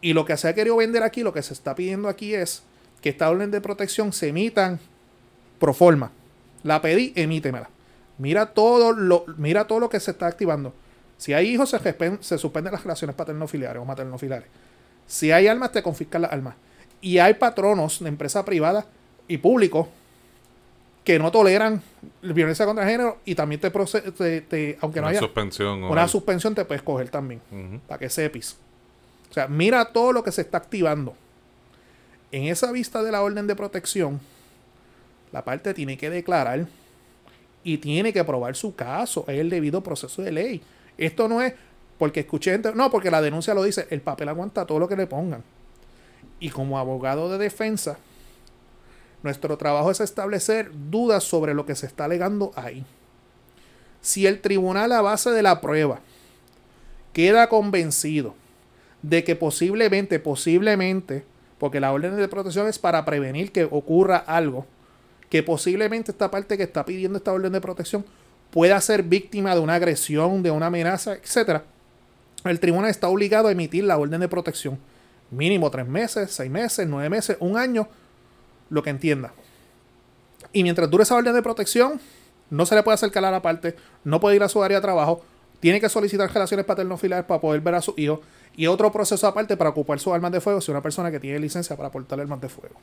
Y 0.00 0.14
lo 0.14 0.24
que 0.24 0.38
se 0.38 0.48
ha 0.48 0.54
querido 0.54 0.76
vender 0.76 1.02
aquí, 1.02 1.22
lo 1.22 1.34
que 1.34 1.42
se 1.42 1.52
está 1.52 1.74
pidiendo 1.74 2.08
aquí 2.08 2.34
es 2.34 2.62
que 3.04 3.10
esta 3.10 3.28
orden 3.28 3.50
de 3.50 3.60
protección 3.60 4.14
se 4.14 4.28
emitan 4.28 4.80
pro 5.58 5.74
forma. 5.74 6.10
La 6.62 6.80
pedí, 6.80 7.12
emítemela. 7.14 7.68
Mira 8.16 8.46
todo 8.46 8.92
lo, 8.92 9.26
mira 9.36 9.66
todo 9.66 9.78
lo 9.78 9.90
que 9.90 10.00
se 10.00 10.12
está 10.12 10.26
activando. 10.26 10.72
Si 11.18 11.34
hay 11.34 11.48
hijos, 11.48 11.68
se, 11.68 11.96
se 12.20 12.38
suspenden 12.38 12.72
las 12.72 12.82
relaciones 12.82 13.14
paterno-filiares 13.14 13.82
o 13.82 13.84
materno-filiares. 13.84 14.48
Si 15.06 15.30
hay 15.32 15.48
almas, 15.48 15.70
te 15.72 15.82
confiscan 15.82 16.22
las 16.22 16.32
almas. 16.32 16.54
Y 17.02 17.18
hay 17.18 17.34
patronos 17.34 18.00
de 18.00 18.08
empresa 18.08 18.42
privada 18.42 18.86
y 19.28 19.36
públicos 19.36 19.86
que 21.04 21.18
no 21.18 21.30
toleran 21.30 21.82
violencia 22.22 22.64
contra 22.64 22.84
el 22.84 22.90
género 22.90 23.18
y 23.26 23.34
también 23.34 23.60
te, 23.60 24.40
te, 24.40 24.78
aunque 24.80 25.02
no 25.02 25.08
haya 25.08 25.20
suspensión 25.20 25.84
una 25.84 26.08
suspensión 26.08 26.54
te 26.54 26.64
puedes 26.64 26.82
coger 26.82 27.10
también 27.10 27.42
para 27.86 27.98
que 27.98 28.08
sepis 28.08 28.56
o 29.30 29.34
sea 29.34 29.46
mira 29.46 29.84
todo 29.84 30.12
lo 30.12 30.24
que 30.24 30.32
se 30.32 30.40
está 30.40 30.56
activando 30.56 31.14
en 32.34 32.46
esa 32.46 32.72
vista 32.72 33.04
de 33.04 33.12
la 33.12 33.22
orden 33.22 33.46
de 33.46 33.54
protección 33.54 34.20
la 35.30 35.44
parte 35.44 35.72
tiene 35.72 35.96
que 35.96 36.10
declarar 36.10 36.66
y 37.62 37.78
tiene 37.78 38.12
que 38.12 38.24
probar 38.24 38.56
su 38.56 38.74
caso 38.74 39.24
es 39.28 39.38
el 39.38 39.50
debido 39.50 39.82
proceso 39.82 40.20
de 40.20 40.32
ley 40.32 40.62
esto 40.98 41.28
no 41.28 41.40
es 41.40 41.54
porque 41.96 42.20
escuché 42.20 42.58
no 42.74 42.90
porque 42.90 43.10
la 43.10 43.22
denuncia 43.22 43.54
lo 43.54 43.62
dice 43.62 43.86
el 43.90 44.00
papel 44.00 44.28
aguanta 44.28 44.66
todo 44.66 44.80
lo 44.80 44.88
que 44.88 44.96
le 44.96 45.06
pongan 45.06 45.44
Y 46.40 46.50
como 46.50 46.78
abogado 46.78 47.30
de 47.30 47.38
defensa, 47.38 47.96
nuestro 49.22 49.56
trabajo 49.56 49.92
es 49.92 50.00
establecer 50.00 50.70
dudas 50.90 51.22
sobre 51.22 51.54
lo 51.54 51.64
que 51.64 51.76
se 51.76 51.86
está 51.86 52.04
alegando 52.04 52.52
ahí. 52.56 52.84
Si 54.02 54.26
el 54.26 54.40
tribunal 54.40 54.92
a 54.92 55.00
base 55.00 55.30
de 55.30 55.42
la 55.42 55.60
prueba 55.60 56.00
queda 57.12 57.48
convencido 57.48 58.34
de 59.02 59.22
que 59.22 59.36
posiblemente, 59.36 60.18
posiblemente, 60.18 61.24
porque 61.64 61.80
la 61.80 61.92
orden 61.92 62.14
de 62.14 62.28
protección 62.28 62.68
es 62.68 62.78
para 62.78 63.06
prevenir 63.06 63.50
que 63.50 63.64
ocurra 63.64 64.18
algo, 64.18 64.66
que 65.30 65.42
posiblemente 65.42 66.10
esta 66.10 66.30
parte 66.30 66.58
que 66.58 66.64
está 66.64 66.84
pidiendo 66.84 67.16
esta 67.16 67.32
orden 67.32 67.54
de 67.54 67.60
protección 67.62 68.04
pueda 68.50 68.78
ser 68.82 69.02
víctima 69.02 69.54
de 69.54 69.62
una 69.62 69.76
agresión, 69.76 70.42
de 70.42 70.50
una 70.50 70.66
amenaza, 70.66 71.14
etc. 71.14 71.62
El 72.44 72.60
tribunal 72.60 72.90
está 72.90 73.08
obligado 73.08 73.48
a 73.48 73.52
emitir 73.52 73.84
la 73.84 73.96
orden 73.96 74.20
de 74.20 74.28
protección. 74.28 74.78
Mínimo 75.30 75.70
tres 75.70 75.88
meses, 75.88 76.32
seis 76.32 76.50
meses, 76.50 76.86
nueve 76.86 77.08
meses, 77.08 77.38
un 77.40 77.56
año, 77.56 77.88
lo 78.68 78.82
que 78.82 78.90
entienda. 78.90 79.32
Y 80.52 80.64
mientras 80.64 80.90
dure 80.90 81.04
esa 81.04 81.14
orden 81.14 81.32
de 81.32 81.40
protección, 81.40 81.98
no 82.50 82.66
se 82.66 82.74
le 82.74 82.82
puede 82.82 82.96
acercar 82.96 83.24
a 83.24 83.30
la 83.30 83.40
parte, 83.40 83.74
no 84.04 84.20
puede 84.20 84.36
ir 84.36 84.42
a 84.42 84.50
su 84.50 84.62
área 84.62 84.76
de 84.76 84.82
trabajo, 84.82 85.24
tiene 85.60 85.80
que 85.80 85.88
solicitar 85.88 86.30
relaciones 86.30 86.66
paternofiliares 86.66 87.24
para 87.24 87.40
poder 87.40 87.62
ver 87.62 87.76
a 87.76 87.80
su 87.80 87.94
hijo 87.96 88.20
y 88.56 88.66
otro 88.66 88.92
proceso 88.92 89.26
aparte 89.26 89.56
para 89.56 89.70
ocupar 89.70 89.98
sus 89.98 90.12
armas 90.12 90.32
de 90.32 90.40
fuego 90.40 90.60
si 90.60 90.70
una 90.70 90.82
persona 90.82 91.10
que 91.10 91.20
tiene 91.20 91.38
licencia 91.38 91.76
para 91.76 91.90
portar 91.90 92.20
armas 92.20 92.40
de 92.40 92.48
fuego. 92.48 92.76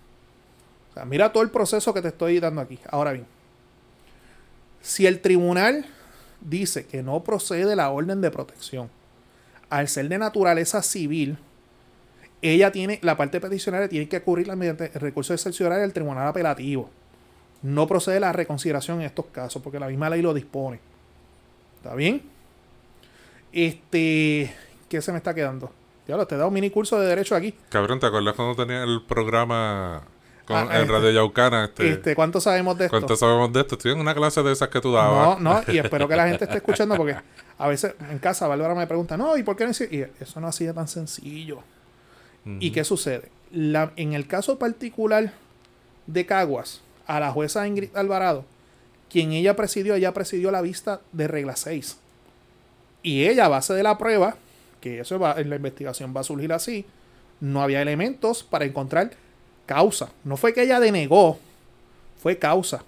O 0.92 0.94
sea, 0.94 1.06
mira 1.06 1.32
todo 1.32 1.44
el 1.44 1.50
proceso 1.50 1.94
que 1.94 2.02
te 2.02 2.10
estoy 2.10 2.40
dando 2.40 2.62
aquí. 2.62 2.78
Ahora 2.90 3.14
bien, 3.14 3.26
si 4.82 5.06
el 5.06 5.22
tribunal 5.22 5.86
dice 6.42 6.86
que 6.86 7.02
no 7.04 7.24
procede 7.24 7.76
la 7.76 7.92
orden 7.92 8.20
de 8.20 8.32
protección, 8.32 8.90
al 9.70 9.88
ser 9.88 10.10
de 10.10 10.18
naturaleza 10.18 10.82
civil, 10.82 11.38
ella 12.42 12.72
tiene, 12.72 13.00
la 13.04 13.16
parte 13.16 13.40
peticionaria 13.40 13.88
tiene 13.88 14.10
que 14.10 14.18
ocurrirla 14.18 14.56
mediante 14.56 14.92
el 14.94 15.00
recurso 15.00 15.34
excepcional 15.34 15.80
del 15.80 15.94
tribunal 15.94 16.28
apelativo. 16.28 16.90
No 17.62 17.88
procede 17.88 18.20
la 18.20 18.34
reconsideración 18.34 19.00
en 19.00 19.06
estos 19.06 19.28
casos, 19.28 19.62
porque 19.62 19.80
la 19.80 19.88
misma 19.88 20.10
ley 20.10 20.22
lo 20.22 20.34
dispone. 20.34 20.80
¿Está 21.78 21.96
bien? 21.96 22.24
Este, 23.54 24.54
¿qué 24.92 25.02
se 25.02 25.12
me 25.14 25.18
está 25.20 25.34
quedando? 25.34 25.72
Diablo, 26.06 26.28
te 26.28 26.36
he 26.36 26.38
dado 26.38 26.50
un 26.50 26.54
mini 26.54 26.70
curso 26.70 27.00
de 27.00 27.08
derecho 27.08 27.34
aquí. 27.36 27.54
Cabrón, 27.70 28.00
¿te 28.00 28.08
acuerdas 28.08 28.36
cuando 28.36 28.56
tenía 28.56 28.84
el 28.84 29.02
programa 29.08 30.02
con, 30.46 30.58
Ah, 30.58 30.62
en 30.76 30.82
este, 30.82 30.92
Radio 30.92 31.12
Yaucana? 31.12 31.66
Este, 31.66 31.90
Este, 31.94 32.16
¿cuánto 32.16 32.42
sabemos 32.42 32.78
de 32.78 32.86
esto? 32.86 32.98
¿Cuánto 32.98 33.16
sabemos 33.16 33.54
de 33.54 33.62
esto? 33.62 33.76
Estoy 33.76 33.94
en 33.94 34.00
una 34.00 34.14
clase 34.14 34.44
de 34.44 34.52
esas 34.52 34.68
que 34.70 34.82
tú 34.82 34.92
dabas. 34.92 35.40
No, 35.40 35.54
no, 35.54 35.74
y 35.74 35.78
espero 35.80 36.08
que 36.10 36.16
la 36.16 36.28
gente 36.28 36.44
esté 36.44 36.58
escuchando 36.58 36.96
porque 36.98 37.16
a 37.58 37.68
veces 37.68 37.94
en 38.10 38.20
casa 38.20 38.48
Bárbara 38.48 38.76
me 38.76 38.86
pregunta, 38.88 39.16
no, 39.16 39.38
¿y 39.38 39.44
por 39.44 39.56
qué 39.56 39.66
no? 39.66 39.72
Y 39.72 40.06
eso 40.20 40.42
no 40.42 40.48
ha 40.48 40.52
sido 40.52 40.74
tan 40.74 40.88
sencillo. 40.88 41.60
¿Y 42.60 42.72
qué 42.72 42.84
sucede? 42.84 43.30
La- 43.52 43.92
en 43.96 44.14
el 44.14 44.28
caso 44.28 44.58
particular 44.60 45.32
de 46.08 46.26
Caguas, 46.26 46.82
a 47.06 47.20
la 47.20 47.32
jueza 47.32 47.68
Ingrid 47.68 47.96
Alvarado, 47.96 48.44
quien 49.10 49.32
ella 49.34 49.56
presidió, 49.56 49.94
ella 49.96 50.14
presidió 50.14 50.50
la 50.52 50.62
vista 50.62 51.02
de 51.12 51.28
regla 51.28 51.56
6. 51.56 51.98
Y 53.04 53.26
ella, 53.28 53.46
a 53.46 53.50
base 53.50 53.74
de 53.74 53.84
la 53.84 53.98
prueba, 53.98 54.36
que 54.82 55.00
eso 55.00 55.18
va, 55.20 55.40
en 55.40 55.50
la 55.50 55.56
investigación 55.56 56.14
va 56.16 56.22
a 56.22 56.24
surgir 56.26 56.52
así, 56.52 56.86
no 57.40 57.62
había 57.62 57.82
elementos 57.82 58.44
para 58.44 58.66
encontrar 58.66 59.12
causa. 59.66 60.10
No 60.24 60.36
fue 60.38 60.54
que 60.54 60.64
ella 60.64 60.80
denegó, 60.80 61.40
fue 62.22 62.38
causa. 62.38 62.84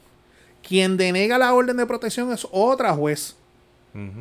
Quien 0.67 0.97
denega 0.97 1.37
la 1.37 1.53
orden 1.53 1.77
de 1.77 1.85
protección 1.85 2.31
es 2.33 2.47
otra 2.51 2.93
juez, 2.93 3.35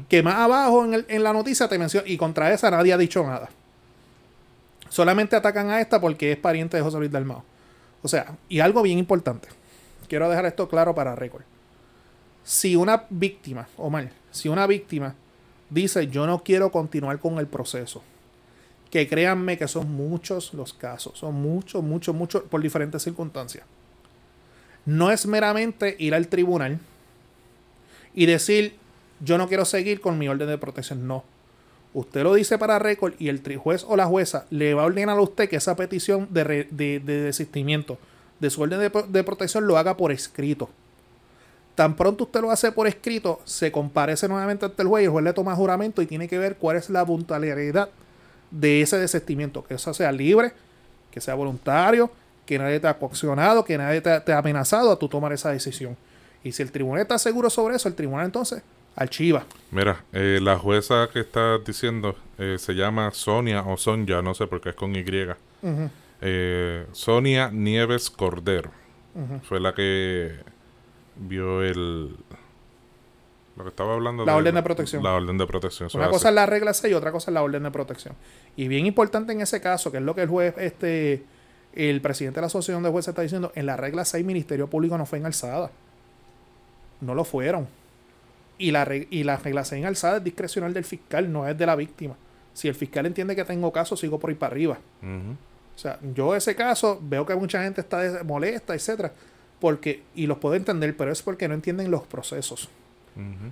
que 0.09 0.23
más 0.23 0.35
abajo 0.35 0.85
en, 0.85 0.93
el- 0.95 1.07
en 1.09 1.23
la 1.23 1.33
noticia 1.33 1.67
te 1.67 1.79
menciona, 1.79 2.07
y 2.07 2.17
contra 2.19 2.53
esa 2.53 2.71
nadie 2.71 2.93
ha 2.93 2.99
dicho 2.99 3.25
nada. 3.25 3.49
Solamente 4.91 5.37
atacan 5.37 5.71
a 5.71 5.81
esta 5.81 6.01
porque 6.01 6.33
es 6.33 6.39
pariente 6.39 6.77
de 6.77 6.83
José 6.83 6.99
Luis 6.99 7.11
Dalmao. 7.11 7.43
O 8.03 8.09
sea, 8.09 8.37
y 8.49 8.61
algo 8.61 8.83
bien 8.83 8.99
importante. 8.99 9.49
Quiero 10.09 10.29
dejar 10.29 10.45
esto 10.47 10.69
claro 10.69 10.95
para 10.95 11.15
récord. 11.15 11.45
Si 12.45 12.77
una 12.77 13.05
víctima, 13.09 13.67
o 13.79 13.89
mal, 13.89 14.11
si 14.31 14.49
una 14.49 14.67
víctima 14.67 15.15
dice 15.73 16.07
yo 16.09 16.27
no 16.27 16.43
quiero 16.43 16.71
continuar 16.71 17.19
con 17.19 17.39
el 17.39 17.47
proceso, 17.47 18.03
que 18.91 19.09
créanme 19.09 19.57
que 19.57 19.69
son 19.69 19.91
muchos 19.93 20.53
los 20.55 20.73
casos, 20.73 21.19
son 21.19 21.35
muchos, 21.35 21.83
muchos, 21.83 22.15
muchos 22.15 22.43
por 22.43 22.61
diferentes 22.61 23.03
circunstancias. 23.03 23.65
No 24.85 25.11
es 25.11 25.27
meramente 25.27 25.97
ir 25.99 26.15
al 26.15 26.29
tribunal 26.29 26.79
y 28.15 28.27
decir 28.27 28.75
yo 29.25 29.39
no 29.39 29.49
quiero 29.49 29.65
seguir 29.65 30.01
con 30.01 30.19
mi 30.19 30.29
orden 30.29 30.49
de 30.49 30.59
protección, 30.59 31.07
no. 31.07 31.25
Usted 31.95 32.23
lo 32.23 32.35
dice 32.35 32.59
para 32.59 32.79
récord 32.79 33.15
y 33.19 33.29
el 33.29 33.41
juez 33.57 33.85
o 33.87 33.97
la 33.97 34.07
jueza 34.07 34.47
le 34.51 34.75
va 34.75 34.83
a 34.83 34.87
ordenar 34.87 35.17
a 35.17 35.21
usted 35.21 35.49
que 35.49 35.57
esa 35.57 35.77
petición 35.77 36.27
de, 36.31 36.67
de- 36.71 37.01
de 37.01 37.21
desistimiento 37.23 37.99
de 38.41 38.51
su 38.51 38.63
orden 38.63 38.81
de 38.81 39.25
protección 39.25 39.67
lo 39.67 39.77
haga 39.79 39.97
por 39.97 40.11
escrito. 40.11 40.69
Tan 41.75 41.97
pronto 41.97 42.25
usted 42.25 42.41
lo 42.43 42.51
hace 42.51 42.71
por 42.73 42.87
escrito, 42.87 43.41
se 43.45 43.73
comparece 43.73 44.29
nuevamente 44.29 44.67
ante 44.67 44.83
el 44.83 44.89
juez 44.89 45.03
y 45.03 45.05
el 45.07 45.11
juez 45.11 45.25
le 45.25 45.33
toma 45.33 45.55
juramento 45.57 46.03
y 46.03 46.07
tiene 46.07 46.29
que 46.29 46.39
ver 46.39 46.57
cuál 46.57 46.77
es 46.77 46.91
la 46.91 47.03
voluntariedad 47.03 47.89
de 48.51 48.83
ese 48.83 48.99
desistimiento. 48.99 49.65
Que 49.65 49.75
eso 49.75 49.95
sea 49.95 50.13
libre, 50.13 50.53
que 51.11 51.21
sea 51.21 51.35
voluntario, 51.35 52.11
que 52.45 52.59
nadie 52.59 52.79
te 52.79 52.89
ha 52.89 52.99
coaccionado, 52.99 53.65
que 53.65 53.79
nadie 53.79 54.01
te, 54.03 54.11
ha- 54.11 54.23
te 54.25 54.33
ha 54.33 54.39
amenazado 54.39 54.93
a 54.93 54.99
tú 54.99 55.09
tomar 55.09 55.33
esa 55.33 55.51
decisión. 55.51 55.97
Y 56.45 56.53
si 56.53 56.63
el 56.63 56.71
tribunal 56.73 57.01
está 57.03 57.19
seguro 57.19 57.49
sobre 57.49 57.77
eso, 57.77 57.89
el 57.89 57.95
tribunal 57.95 58.27
entonces 58.27 58.63
archiva. 58.95 59.47
Mira, 59.71 60.05
eh, 60.13 60.39
la 60.43 60.59
jueza 60.59 61.09
que 61.11 61.21
está 61.21 61.57
diciendo 61.59 62.15
eh, 62.37 62.57
se 62.59 62.75
llama 62.75 63.11
Sonia 63.13 63.63
o 63.63 63.79
Sonja, 63.79 64.21
no 64.21 64.35
sé 64.35 64.47
porque 64.47 64.71
es 64.71 64.75
con 64.75 64.95
Y. 64.95 65.03
Eh, 66.21 66.87
Sonia 66.93 67.51
Nieves 67.51 68.11
Cordero. 68.11 68.71
Fue 69.49 69.61
la 69.61 69.75
que 69.75 70.33
vio 71.17 71.63
el... 71.63 72.17
Lo 73.57 73.65
que 73.65 73.69
estaba 73.69 73.93
hablando 73.93 74.25
La 74.25 74.37
orden 74.37 74.55
de 74.55 74.63
protección. 74.63 75.03
La 75.03 75.13
orden 75.13 75.37
de 75.37 75.47
protección. 75.47 75.91
Una 75.95 76.09
cosa 76.09 76.31
es 76.31 76.35
la 76.35 76.47
regla 76.47 76.73
6 76.73 76.91
y 76.91 76.95
otra 76.95 77.13
cosa 77.13 77.31
es 77.31 77.35
la 77.35 77.43
orden 77.43 77.63
de 77.63 77.71
protección. 77.71 78.15
Y 78.57 78.69
bien 78.69 78.87
importante 78.87 79.33
en 79.33 79.43
ese 79.43 79.61
caso, 79.61 79.93
que 79.93 79.99
es 79.99 80.03
lo 80.03 80.15
que 80.15 80.23
el 80.23 80.29
juez, 80.29 80.55
este, 80.57 81.23
el 81.75 82.01
presidente 82.01 82.37
de 82.37 82.43
la 82.43 82.47
Asociación 82.47 82.83
de 82.83 82.89
Jueces 82.89 83.11
está 83.11 83.23
diciendo, 83.23 83.53
en 83.55 83.67
la 83.67 83.77
regla 83.77 84.05
6 84.05 84.25
Ministerio 84.25 84.69
Público 84.69 84.97
no 84.97 85.05
fue 85.05 85.19
en 85.19 85.27
alzada. 85.27 85.71
No 87.03 87.15
lo 87.15 87.25
fueron. 87.25 87.69
Y 88.57 88.71
la, 88.71 88.89
y 89.11 89.23
la 89.25 89.37
regla 89.37 89.65
6 89.65 89.81
en 89.81 89.87
alzada 89.87 90.17
es 90.17 90.25
discrecional 90.25 90.73
del 90.73 90.85
fiscal, 90.85 91.31
no 91.31 91.47
es 91.47 91.57
de 91.57 91.67
la 91.67 91.77
víctima. 91.77 92.15
Si 92.55 92.69
el 92.69 92.75
fiscal 92.75 93.05
entiende 93.07 93.37
que 93.37 93.45
tengo 93.45 93.71
caso, 93.71 93.97
sigo 93.97 94.19
por 94.19 94.31
ahí 94.31 94.37
para 94.37 94.53
arriba. 94.53 94.79
O 95.75 95.79
sea, 95.79 95.99
yo 96.15 96.37
ese 96.37 96.55
caso 96.55 96.99
veo 97.03 97.25
que 97.25 97.35
mucha 97.35 97.63
gente 97.63 97.81
está 97.81 98.23
molesta, 98.25 98.75
etcétera, 98.75 99.13
porque 99.63 100.03
y 100.17 100.27
los 100.27 100.39
puedo 100.39 100.57
entender, 100.57 100.97
pero 100.97 101.13
es 101.13 101.23
porque 101.23 101.47
no 101.47 101.55
entienden 101.55 101.93
los 101.93 102.03
procesos. 102.03 102.69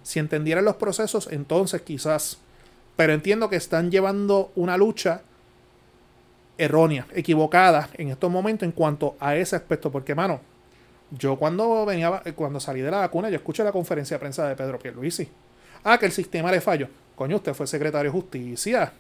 Si 0.02 0.18
entendieran 0.18 0.64
los 0.64 0.74
procesos, 0.74 1.28
entonces 1.30 1.82
quizás. 1.82 2.38
Pero 2.96 3.12
entiendo 3.12 3.48
que 3.48 3.54
están 3.54 3.92
llevando 3.92 4.50
una 4.56 4.76
lucha 4.76 5.22
errónea, 6.58 7.06
equivocada 7.14 7.90
en 7.94 8.08
estos 8.08 8.28
momentos 8.28 8.66
en 8.66 8.72
cuanto 8.72 9.14
a 9.20 9.36
ese 9.36 9.54
aspecto. 9.54 9.92
Porque, 9.92 10.16
mano, 10.16 10.40
yo 11.16 11.36
cuando 11.36 11.86
venía, 11.86 12.22
cuando 12.34 12.58
salí 12.58 12.80
de 12.80 12.90
la 12.90 12.98
vacuna, 12.98 13.30
yo 13.30 13.36
escuché 13.36 13.62
la 13.62 13.70
conferencia 13.70 14.16
de 14.16 14.18
prensa 14.18 14.48
de 14.48 14.56
Pedro 14.56 14.80
Pierluisi. 14.80 15.28
Ah, 15.84 15.96
que 15.96 16.06
el 16.06 16.12
sistema 16.12 16.50
le 16.50 16.61
falló. 16.61 16.88
Coño, 17.14 17.36
usted 17.36 17.54
fue 17.54 17.68
secretario 17.68 18.11
de 18.11 18.18
justicia. 18.18 18.92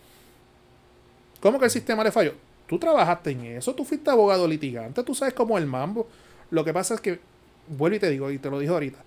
¿Cómo 1.40 1.58
que 1.58 1.64
el 1.64 1.72
sistema 1.72 2.04
le 2.04 2.12
falló? 2.12 2.34
Tú 2.68 2.78
trabajaste 2.78 3.32
en 3.32 3.46
eso, 3.46 3.74
tú 3.74 3.84
fuiste 3.84 4.10
abogado 4.10 4.46
litigante, 4.46 5.02
tú 5.02 5.12
sabes 5.12 5.34
cómo 5.34 5.58
el 5.58 5.66
mambo. 5.66 6.06
Lo 6.50 6.64
que 6.64 6.72
pasa 6.72 6.94
es 6.94 7.00
que, 7.00 7.20
vuelvo 7.68 7.96
y 7.96 8.00
te 8.00 8.10
digo, 8.10 8.30
y 8.30 8.38
te 8.38 8.50
lo 8.50 8.58
dije 8.58 8.72
ahorita, 8.72 8.98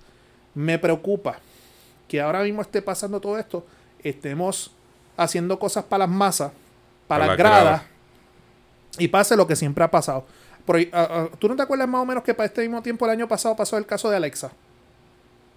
me 0.55 0.79
preocupa 0.79 1.39
que 2.07 2.21
ahora 2.21 2.43
mismo 2.43 2.61
esté 2.61 2.81
pasando 2.81 3.19
todo 3.19 3.37
esto, 3.37 3.65
estemos 4.03 4.71
haciendo 5.17 5.59
cosas 5.59 5.83
para 5.83 6.05
las 6.05 6.15
masas, 6.15 6.51
para 7.07 7.25
Para 7.25 7.25
las 7.25 7.27
la 7.29 7.35
grada. 7.35 7.61
gradas, 7.63 7.83
y 8.99 9.07
pase 9.07 9.35
lo 9.35 9.47
que 9.47 9.55
siempre 9.55 9.83
ha 9.83 9.91
pasado. 9.91 10.25
Pero, 10.65 10.89
ah, 10.93 11.07
ah, 11.09 11.29
¿Tú 11.39 11.49
no 11.49 11.55
te 11.55 11.61
acuerdas 11.63 11.87
más 11.89 12.01
o 12.01 12.05
menos 12.05 12.23
que 12.23 12.33
para 12.33 12.45
este 12.45 12.61
mismo 12.61 12.81
tiempo 12.81 13.05
el 13.05 13.11
año 13.11 13.27
pasado 13.27 13.55
pasó 13.55 13.77
el 13.77 13.85
caso 13.85 14.09
de 14.09 14.15
Alexa? 14.17 14.51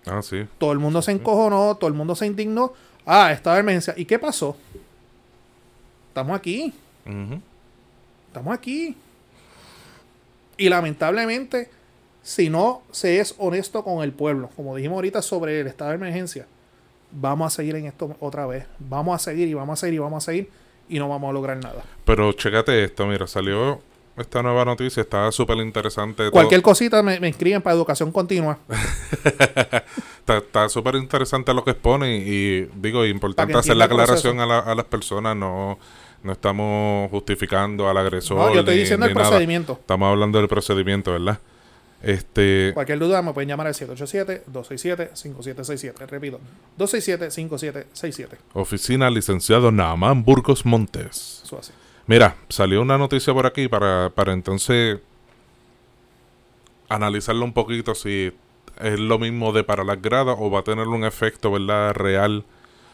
Ah, 0.07 0.23
sí. 0.23 0.47
Todo 0.59 0.73
el 0.73 0.79
mundo 0.79 1.03
se 1.03 1.13
encojonó, 1.13 1.77
todo 1.77 1.89
el 1.89 1.95
mundo 1.95 2.15
se 2.17 2.27
indignó. 2.27 2.73
Ah, 3.05 3.31
estaba 3.33 3.59
emergencia. 3.59 3.95
¿Y 3.97 4.05
qué 4.05 4.19
pasó? 4.19 4.57
Estamos 6.09 6.37
aquí. 6.37 6.73
Estamos 8.29 8.55
aquí. 8.55 8.97
Y 10.57 10.69
lamentablemente, 10.69 11.71
si 12.27 12.51
no 12.51 12.83
se 12.91 13.21
es 13.21 13.37
honesto 13.39 13.85
con 13.85 14.03
el 14.03 14.11
pueblo, 14.11 14.51
como 14.57 14.75
dijimos 14.75 14.97
ahorita 14.97 15.23
sobre 15.23 15.61
el 15.61 15.69
estado 15.69 15.91
de 15.91 15.97
emergencia, 15.97 16.45
vamos 17.13 17.53
a 17.53 17.55
seguir 17.57 17.77
en 17.77 17.87
esto 17.87 18.17
otra 18.19 18.47
vez. 18.47 18.67
Vamos 18.81 19.15
a 19.15 19.19
seguir 19.21 19.47
y 19.47 19.55
vamos 19.55 19.79
a 19.79 19.81
seguir 19.81 19.95
y 19.95 19.99
vamos 20.01 20.25
a 20.25 20.27
seguir 20.27 20.51
y 20.89 20.99
no 20.99 21.09
vamos 21.09 21.31
a 21.31 21.33
lograr 21.33 21.57
nada. 21.63 21.85
Pero 22.05 22.33
chécate 22.33 22.83
esto, 22.83 23.07
mira, 23.07 23.29
salió 23.29 23.81
esta 24.17 24.43
nueva 24.43 24.65
noticia, 24.65 25.03
está 25.03 25.31
súper 25.31 25.59
interesante. 25.59 26.25
todo. 26.25 26.33
Cualquier 26.33 26.63
cosita 26.63 27.01
me, 27.01 27.21
me 27.21 27.29
inscriben 27.29 27.63
para 27.63 27.77
educación 27.77 28.11
continua. 28.11 28.59
Está, 30.27 30.69
súper 30.69 30.97
interesante 30.97 31.55
lo 31.55 31.63
que 31.63 31.71
expone 31.71 32.17
y, 32.17 32.21
y 32.21 32.71
digo, 32.75 33.05
importante 33.07 33.57
hacer 33.57 33.77
la 33.77 33.85
aclaración 33.85 34.41
a, 34.41 34.47
la- 34.47 34.59
a 34.59 34.75
las 34.75 34.85
personas, 34.87 35.37
no, 35.37 35.79
No 36.25 36.33
estamos 36.33 37.09
justificando 37.13 37.89
al 37.89 37.97
agresor. 37.99 38.37
No, 38.39 38.53
yo 38.53 38.61
estoy 38.61 38.75
ni- 38.75 38.81
diciendo 38.81 39.07
ni 39.07 39.13
el 39.13 39.17
nada. 39.17 39.29
procedimiento. 39.29 39.73
Estamos 39.81 40.09
hablando 40.11 40.39
del 40.39 40.49
procedimiento, 40.49 41.13
¿verdad? 41.13 41.39
Este, 42.07 42.71
Cualquier 42.73 42.99
duda 43.01 43.21
me 43.21 43.33
pueden 43.33 43.49
llamar 43.49 43.67
al 43.67 43.75
787-267-5767. 43.75 46.07
Repito, 46.07 46.39
267-5767. 46.79 48.29
oficina 48.53 49.11
licenciado 49.11 49.73
Naaman 49.73 50.23
Burgos 50.23 50.65
Montes. 50.65 51.41
Eso 51.43 51.59
así. 51.59 51.73
Mira, 52.07 52.37
salió 52.49 52.81
una 52.81 52.97
noticia 52.97 53.35
por 53.35 53.45
aquí 53.45 53.67
para, 53.67 54.13
para 54.15 54.33
entonces 54.33 55.01
analizarlo 56.89 57.45
un 57.45 57.53
poquito 57.53 57.97
si 57.97 58.33
es 58.81 59.01
lo 59.01 59.19
mismo 59.19 59.53
de 59.53 59.65
para 59.65 59.83
las 59.83 60.01
gradas 60.01 60.37
o 60.39 60.49
va 60.49 60.61
a 60.61 60.63
tener 60.63 60.87
un 60.87 61.05
efecto, 61.05 61.51
¿verdad? 61.51 61.93
Real 61.93 62.45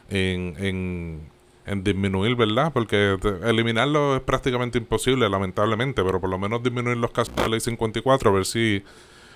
en, 0.09 0.55
en, 0.59 1.29
en 1.67 1.85
disminuir, 1.85 2.35
¿verdad? 2.37 2.73
Porque 2.73 3.17
eliminarlo 3.45 4.17
es 4.17 4.23
prácticamente 4.23 4.79
imposible, 4.79 5.29
lamentablemente, 5.29 6.03
pero 6.03 6.21
por 6.21 6.31
lo 6.31 6.39
menos 6.39 6.63
disminuir 6.63 6.97
los 6.97 7.13
casos 7.13 7.35
de 7.37 7.43
la 7.43 7.49
ley 7.49 7.61
54, 7.61 8.31
a 8.31 8.33
ver 8.33 8.45
si 8.45 8.83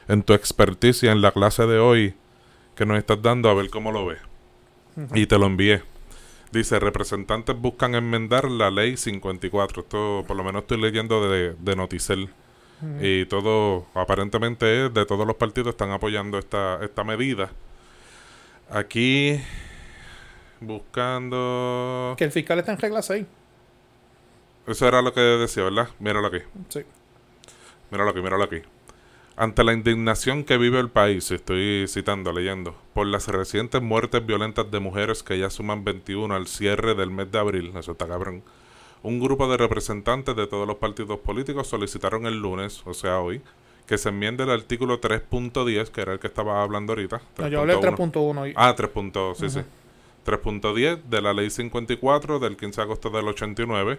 en 0.08 0.22
tu 0.22 0.32
experticia 0.32 1.12
en 1.12 1.22
la 1.22 1.32
clase 1.32 1.66
de 1.66 1.78
hoy 1.78 2.14
que 2.74 2.86
nos 2.86 2.98
estás 2.98 3.22
dando, 3.22 3.48
a 3.48 3.54
ver 3.54 3.70
cómo 3.70 3.92
lo 3.92 4.06
ves. 4.06 4.18
Y 5.14 5.26
te 5.26 5.38
lo 5.38 5.46
envié. 5.46 5.82
Dice, 6.52 6.78
representantes 6.78 7.58
buscan 7.58 7.94
enmendar 7.94 8.50
la 8.50 8.70
ley 8.70 8.96
54. 8.96 9.82
Esto 9.82 10.24
por 10.26 10.36
lo 10.36 10.44
menos 10.44 10.62
estoy 10.62 10.80
leyendo 10.80 11.28
de, 11.28 11.54
de 11.58 11.76
Noticel. 11.76 12.30
Y 13.00 13.24
todo, 13.24 13.86
aparentemente, 13.94 14.90
de 14.90 15.06
todos 15.06 15.26
los 15.26 15.36
partidos 15.36 15.70
están 15.70 15.92
apoyando 15.92 16.38
esta, 16.38 16.78
esta 16.84 17.04
medida. 17.04 17.50
Aquí, 18.70 19.40
buscando... 20.60 22.14
Que 22.16 22.24
el 22.24 22.32
fiscal 22.32 22.58
está 22.58 22.72
en 22.72 22.78
regla 22.78 23.02
6. 23.02 23.24
Eso 24.66 24.88
era 24.88 25.02
lo 25.02 25.12
que 25.12 25.20
decía, 25.20 25.64
¿verdad? 25.64 25.88
Míralo 25.98 26.26
aquí. 26.26 26.38
Sí. 26.68 26.80
Míralo 27.90 28.10
aquí, 28.10 28.20
míralo 28.20 28.44
aquí. 28.44 28.62
Ante 29.36 29.62
la 29.64 29.72
indignación 29.74 30.44
que 30.44 30.56
vive 30.56 30.80
el 30.80 30.88
país, 30.88 31.30
estoy 31.30 31.86
citando, 31.88 32.32
leyendo, 32.32 32.74
por 32.94 33.06
las 33.06 33.28
recientes 33.28 33.82
muertes 33.82 34.24
violentas 34.24 34.70
de 34.70 34.80
mujeres 34.80 35.22
que 35.22 35.38
ya 35.38 35.50
suman 35.50 35.84
21 35.84 36.34
al 36.34 36.46
cierre 36.46 36.94
del 36.94 37.10
mes 37.10 37.30
de 37.30 37.38
abril, 37.38 37.72
eso 37.76 37.92
está 37.92 38.08
cabrón, 38.08 38.42
un 39.02 39.20
grupo 39.20 39.46
de 39.48 39.58
representantes 39.58 40.34
de 40.34 40.46
todos 40.46 40.66
los 40.66 40.76
partidos 40.78 41.18
políticos 41.20 41.68
solicitaron 41.68 42.24
el 42.26 42.40
lunes, 42.40 42.80
o 42.86 42.94
sea 42.94 43.20
hoy, 43.20 43.42
que 43.86 43.98
se 43.98 44.08
enmiende 44.08 44.44
el 44.44 44.50
artículo 44.50 45.00
3.10, 45.02 45.88
que 45.90 46.00
era 46.00 46.14
el 46.14 46.18
que 46.18 46.28
estaba 46.28 46.62
hablando 46.62 46.94
ahorita. 46.94 47.20
No, 47.36 47.48
yo 47.48 47.60
hablé 47.60 47.74
del 47.76 47.82
3.1. 47.94 48.12
3.1. 48.12 48.50
y- 48.50 48.54
Ah, 48.56 48.74
3. 48.74 48.90
punto- 48.90 49.34
sí, 49.34 49.50
sí. 49.50 49.60
3.10 50.26 51.04
de 51.04 51.22
la 51.22 51.32
ley 51.32 51.50
54 51.50 52.38
del 52.38 52.56
15 52.56 52.76
de 52.76 52.82
agosto 52.82 53.10
del 53.10 53.28
89 53.28 53.98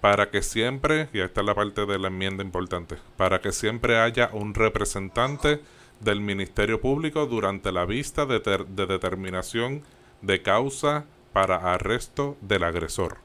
para 0.00 0.30
que 0.30 0.42
siempre, 0.42 1.08
y 1.12 1.20
esta 1.20 1.40
es 1.40 1.46
la 1.46 1.54
parte 1.54 1.86
de 1.86 1.98
la 1.98 2.08
enmienda 2.08 2.42
importante, 2.42 2.96
para 3.16 3.40
que 3.40 3.52
siempre 3.52 3.98
haya 3.98 4.30
un 4.32 4.54
representante 4.54 5.60
del 6.00 6.20
Ministerio 6.20 6.80
Público 6.80 7.26
durante 7.26 7.72
la 7.72 7.84
vista 7.86 8.26
de, 8.26 8.40
de 8.40 8.86
determinación 8.86 9.82
de 10.22 10.42
causa 10.42 11.04
para 11.32 11.74
arresto 11.74 12.36
del 12.40 12.64
agresor. 12.64 13.18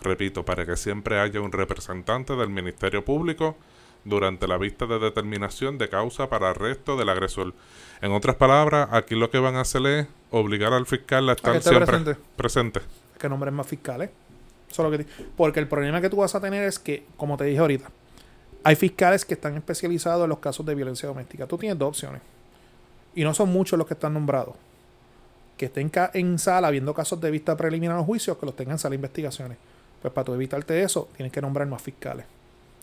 Repito, 0.00 0.44
para 0.44 0.64
que 0.64 0.76
siempre 0.76 1.18
haya 1.18 1.40
un 1.40 1.52
representante 1.52 2.36
del 2.36 2.50
Ministerio 2.50 3.04
Público 3.04 3.56
durante 4.04 4.46
la 4.46 4.58
vista 4.58 4.86
de 4.86 4.98
determinación 4.98 5.78
de 5.78 5.88
causa 5.88 6.28
para 6.28 6.50
arresto 6.50 6.96
del 6.96 7.08
agresor. 7.08 7.54
En 8.00 8.12
otras 8.12 8.36
palabras, 8.36 8.88
aquí 8.92 9.14
lo 9.14 9.30
que 9.30 9.38
van 9.38 9.56
a 9.56 9.62
hacer 9.62 9.84
es 9.86 10.06
obligar 10.30 10.72
al 10.72 10.86
fiscal 10.86 11.28
a 11.28 11.32
estar 11.32 11.56
esté 11.56 11.70
siempre 11.70 11.86
presente. 11.86 12.20
presente. 12.36 12.80
que 13.18 13.28
nombres 13.28 13.52
más 13.52 13.66
fiscales. 13.66 14.10
Eso 14.70 14.86
es 14.86 14.90
lo 14.90 14.98
que 14.98 15.06
Porque 15.36 15.60
el 15.60 15.66
problema 15.66 16.00
que 16.00 16.10
tú 16.10 16.18
vas 16.18 16.34
a 16.34 16.40
tener 16.40 16.64
es 16.64 16.78
que, 16.78 17.04
como 17.16 17.36
te 17.36 17.44
dije 17.44 17.58
ahorita, 17.58 17.90
hay 18.62 18.76
fiscales 18.76 19.24
que 19.24 19.34
están 19.34 19.56
especializados 19.56 20.24
en 20.24 20.28
los 20.28 20.38
casos 20.38 20.64
de 20.66 20.74
violencia 20.74 21.08
doméstica. 21.08 21.46
Tú 21.46 21.56
tienes 21.56 21.78
dos 21.78 21.88
opciones. 21.88 22.20
Y 23.14 23.24
no 23.24 23.34
son 23.34 23.50
muchos 23.50 23.78
los 23.78 23.86
que 23.86 23.94
están 23.94 24.14
nombrados. 24.14 24.54
Que 25.56 25.66
estén 25.66 25.90
en 26.14 26.38
sala 26.38 26.70
viendo 26.70 26.94
casos 26.94 27.20
de 27.20 27.30
vista 27.30 27.56
preliminar 27.56 27.94
a 27.94 27.98
los 27.98 28.06
juicios, 28.06 28.36
que 28.36 28.46
los 28.46 28.54
tengan 28.54 28.74
en 28.74 28.78
sala 28.78 28.90
de 28.90 28.96
investigaciones. 28.96 29.58
Pues 30.02 30.12
para 30.12 30.24
tú 30.24 30.34
evitarte 30.34 30.82
eso, 30.82 31.08
tienes 31.16 31.32
que 31.32 31.40
nombrar 31.40 31.66
más 31.66 31.82
fiscales. 31.82 32.26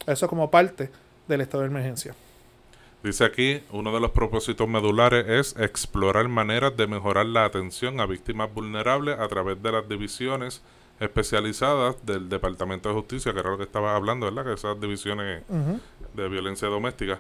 Eso 0.06 0.28
como 0.28 0.52
parte 0.52 0.90
del 1.28 1.42
estado 1.42 1.64
de 1.64 1.70
emergencia. 1.70 2.16
Dice 3.04 3.24
aquí, 3.24 3.62
uno 3.72 3.94
de 3.94 4.00
los 4.00 4.12
propósitos 4.12 4.68
medulares 4.68 5.28
es 5.28 5.56
explorar 5.60 6.28
maneras 6.28 6.76
de 6.76 6.88
mejorar 6.88 7.28
la 7.28 7.46
atención 7.46 8.00
a 8.00 8.08
víctimas 8.08 8.52
vulnerables 8.52 9.20
a 9.20 9.28
través 9.28 9.62
de 9.62 9.72
las 9.72 9.88
divisiones 9.88 10.62
especializadas 11.00 12.04
del 12.06 12.30
Departamento 12.30 12.90
de 12.90 12.96
Justicia, 12.96 13.34
que 13.34 13.42
era 13.42 13.52
lo 13.52 13.58
que 13.58 13.66
estaba 13.66 13.96
hablando, 13.96 14.26
¿verdad? 14.26 14.46
Que 14.46 14.54
esas 14.54 14.80
divisiones 14.80 15.44
de 16.14 16.30
violencia 16.30 16.68
doméstica, 16.68 17.20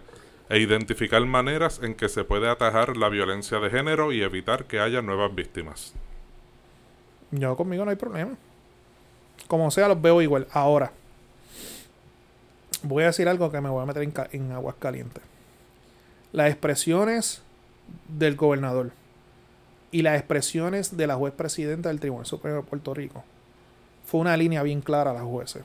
e 0.49 0.59
identificar 0.59 1.23
maneras 1.25 1.79
en 1.83 1.93
que 1.93 2.09
se 2.09 2.23
puede 2.23 2.49
atajar 2.49 2.97
la 2.97 3.09
violencia 3.09 3.59
de 3.59 3.69
género 3.69 4.11
y 4.11 4.23
evitar 4.23 4.65
que 4.65 4.79
haya 4.79 5.01
nuevas 5.01 5.35
víctimas. 5.35 5.93
Yo 7.31 7.55
conmigo 7.55 7.83
no 7.83 7.91
hay 7.91 7.97
problema. 7.97 8.35
Como 9.47 9.69
sea, 9.69 9.87
los 9.87 10.01
veo 10.01 10.21
igual. 10.21 10.47
Ahora, 10.51 10.91
voy 12.85 13.03
a 13.03 13.07
decir 13.07 13.27
algo 13.27 13.51
que 13.51 13.61
me 13.61 13.69
voy 13.69 13.83
a 13.83 13.85
meter 13.85 14.03
en, 14.03 14.13
en 14.31 14.51
aguas 14.51 14.75
calientes. 14.79 15.23
Las 16.31 16.49
expresiones 16.49 17.41
del 18.07 18.35
gobernador 18.35 18.91
y 19.91 20.01
las 20.01 20.17
expresiones 20.17 20.97
de 20.97 21.07
la 21.07 21.15
juez 21.15 21.33
presidenta 21.33 21.89
del 21.89 21.99
Tribunal 21.99 22.25
Supremo 22.25 22.57
de 22.57 22.63
Puerto 22.63 22.93
Rico 22.93 23.23
fue 24.05 24.21
una 24.21 24.37
línea 24.37 24.61
bien 24.63 24.81
clara 24.81 25.11
a 25.11 25.13
las 25.13 25.23
jueces. 25.23 25.63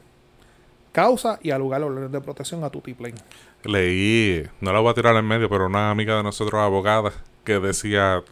Causa 0.92 1.38
y 1.42 1.50
al 1.50 1.60
lugar 1.60 1.82
orden 1.82 2.10
de 2.10 2.20
protección 2.20 2.64
a 2.64 2.70
Tutiplén. 2.70 3.14
Leí, 3.62 4.44
no 4.60 4.72
la 4.72 4.80
voy 4.80 4.90
a 4.90 4.94
tirar 4.94 5.14
en 5.16 5.24
medio, 5.24 5.48
pero 5.48 5.66
una 5.66 5.90
amiga 5.90 6.16
de 6.16 6.22
nosotros, 6.22 6.60
abogada, 6.60 7.12
que 7.44 7.60
decía, 7.60 8.22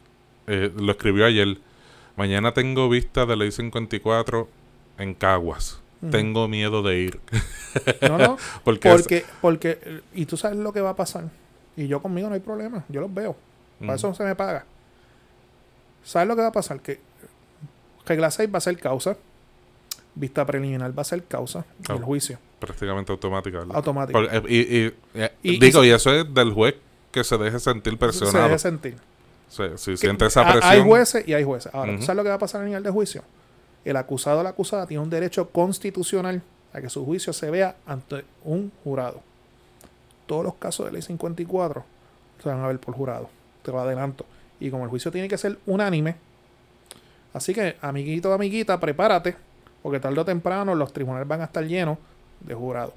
eh, 0.46 0.72
lo 0.76 0.90
escribió 0.90 1.26
ayer, 1.26 1.58
mañana 2.16 2.52
tengo 2.54 2.88
vista 2.88 3.26
de 3.26 3.36
ley 3.36 3.52
54 3.52 4.48
en 4.98 5.14
Caguas. 5.14 5.80
Tengo 6.10 6.46
miedo 6.48 6.82
de 6.82 6.98
ir. 7.00 7.20
No, 8.02 8.18
no. 8.18 8.38
Porque, 8.64 8.88
porque, 8.90 9.24
porque, 9.40 10.00
y 10.14 10.26
tú 10.26 10.36
sabes 10.36 10.56
lo 10.58 10.72
que 10.72 10.80
va 10.80 10.90
a 10.90 10.96
pasar. 10.96 11.24
Y 11.76 11.86
yo 11.88 12.00
conmigo 12.00 12.28
no 12.28 12.34
hay 12.34 12.40
problema. 12.40 12.84
Yo 12.88 13.00
los 13.00 13.12
veo. 13.12 13.36
Para 13.80 13.94
eso 13.94 14.08
no 14.08 14.14
se 14.14 14.24
me 14.24 14.34
paga. 14.34 14.64
¿Sabes 16.04 16.28
lo 16.28 16.36
que 16.36 16.42
va 16.42 16.48
a 16.48 16.52
pasar? 16.52 16.80
Que 16.80 17.00
regla 18.06 18.30
6 18.30 18.48
va 18.52 18.58
a 18.58 18.60
ser 18.60 18.78
causa. 18.78 19.16
Vista 20.14 20.44
preliminar 20.46 20.96
va 20.96 21.02
a 21.02 21.04
ser 21.04 21.22
causa. 21.24 21.64
Oh. 21.88 21.92
El 21.94 22.02
juicio. 22.02 22.38
prácticamente 22.58 23.12
automática. 23.12 23.58
¿verdad? 23.58 23.76
Automático. 23.76 24.18
Porque, 24.20 24.36
eh, 24.36 24.42
y, 24.48 24.76
y- 24.78 24.94
eh, 25.14 25.32
Y- 25.42 25.58
digo, 25.60 25.84
y- 25.84 25.90
eso 25.90 26.12
es 26.12 26.32
del 26.34 26.52
juez 26.52 26.74
que 27.12 27.22
se 27.22 27.38
deje 27.38 27.58
sentir 27.60 27.92
Se 27.92 27.98
presionado. 27.98 28.46
debe 28.46 28.58
sentir. 28.58 28.96
Se- 29.48 29.78
si 29.78 29.92
Que- 29.92 29.96
siente 29.96 30.26
esa 30.26 30.42
presión. 30.42 30.64
Hay 30.64 30.80
jueces 30.82 31.26
y 31.28 31.34
hay 31.34 31.44
jueces. 31.44 31.72
Ahora, 31.72 31.92
¿tú 31.92 31.96
Ujú. 31.98 32.06
¿sabes 32.06 32.16
lo 32.16 32.22
que 32.24 32.28
va 32.30 32.34
a 32.34 32.38
pasar 32.38 32.62
a 32.62 32.64
nivel 32.64 32.82
de 32.82 32.90
juicio? 32.90 33.22
El 33.84 33.96
acusado 33.96 34.40
o 34.40 34.42
la 34.42 34.50
acusada 34.50 34.86
tiene 34.86 35.02
un 35.02 35.10
derecho 35.10 35.50
constitucional 35.50 36.42
a 36.72 36.80
que 36.80 36.90
su 36.90 37.04
juicio 37.04 37.32
se 37.32 37.50
vea 37.50 37.76
ante 37.86 38.24
un 38.44 38.70
jurado. 38.84 39.20
Todos 40.26 40.44
los 40.44 40.54
casos 40.54 40.86
de 40.86 40.92
ley 40.92 41.02
54 41.02 41.84
se 42.42 42.48
van 42.48 42.60
a 42.60 42.66
ver 42.66 42.78
por 42.78 42.94
jurado. 42.94 43.30
Te 43.62 43.72
lo 43.72 43.80
adelanto. 43.80 44.26
Y 44.60 44.70
como 44.70 44.84
el 44.84 44.90
juicio 44.90 45.10
tiene 45.10 45.28
que 45.28 45.38
ser 45.38 45.58
unánime, 45.66 46.16
así 47.32 47.54
que, 47.54 47.76
amiguito, 47.80 48.32
amiguita, 48.32 48.78
prepárate, 48.80 49.36
porque 49.82 50.00
tarde 50.00 50.20
o 50.20 50.24
temprano 50.24 50.74
los 50.74 50.92
tribunales 50.92 51.28
van 51.28 51.40
a 51.40 51.44
estar 51.44 51.64
llenos 51.64 51.98
de 52.40 52.54
jurados. 52.54 52.94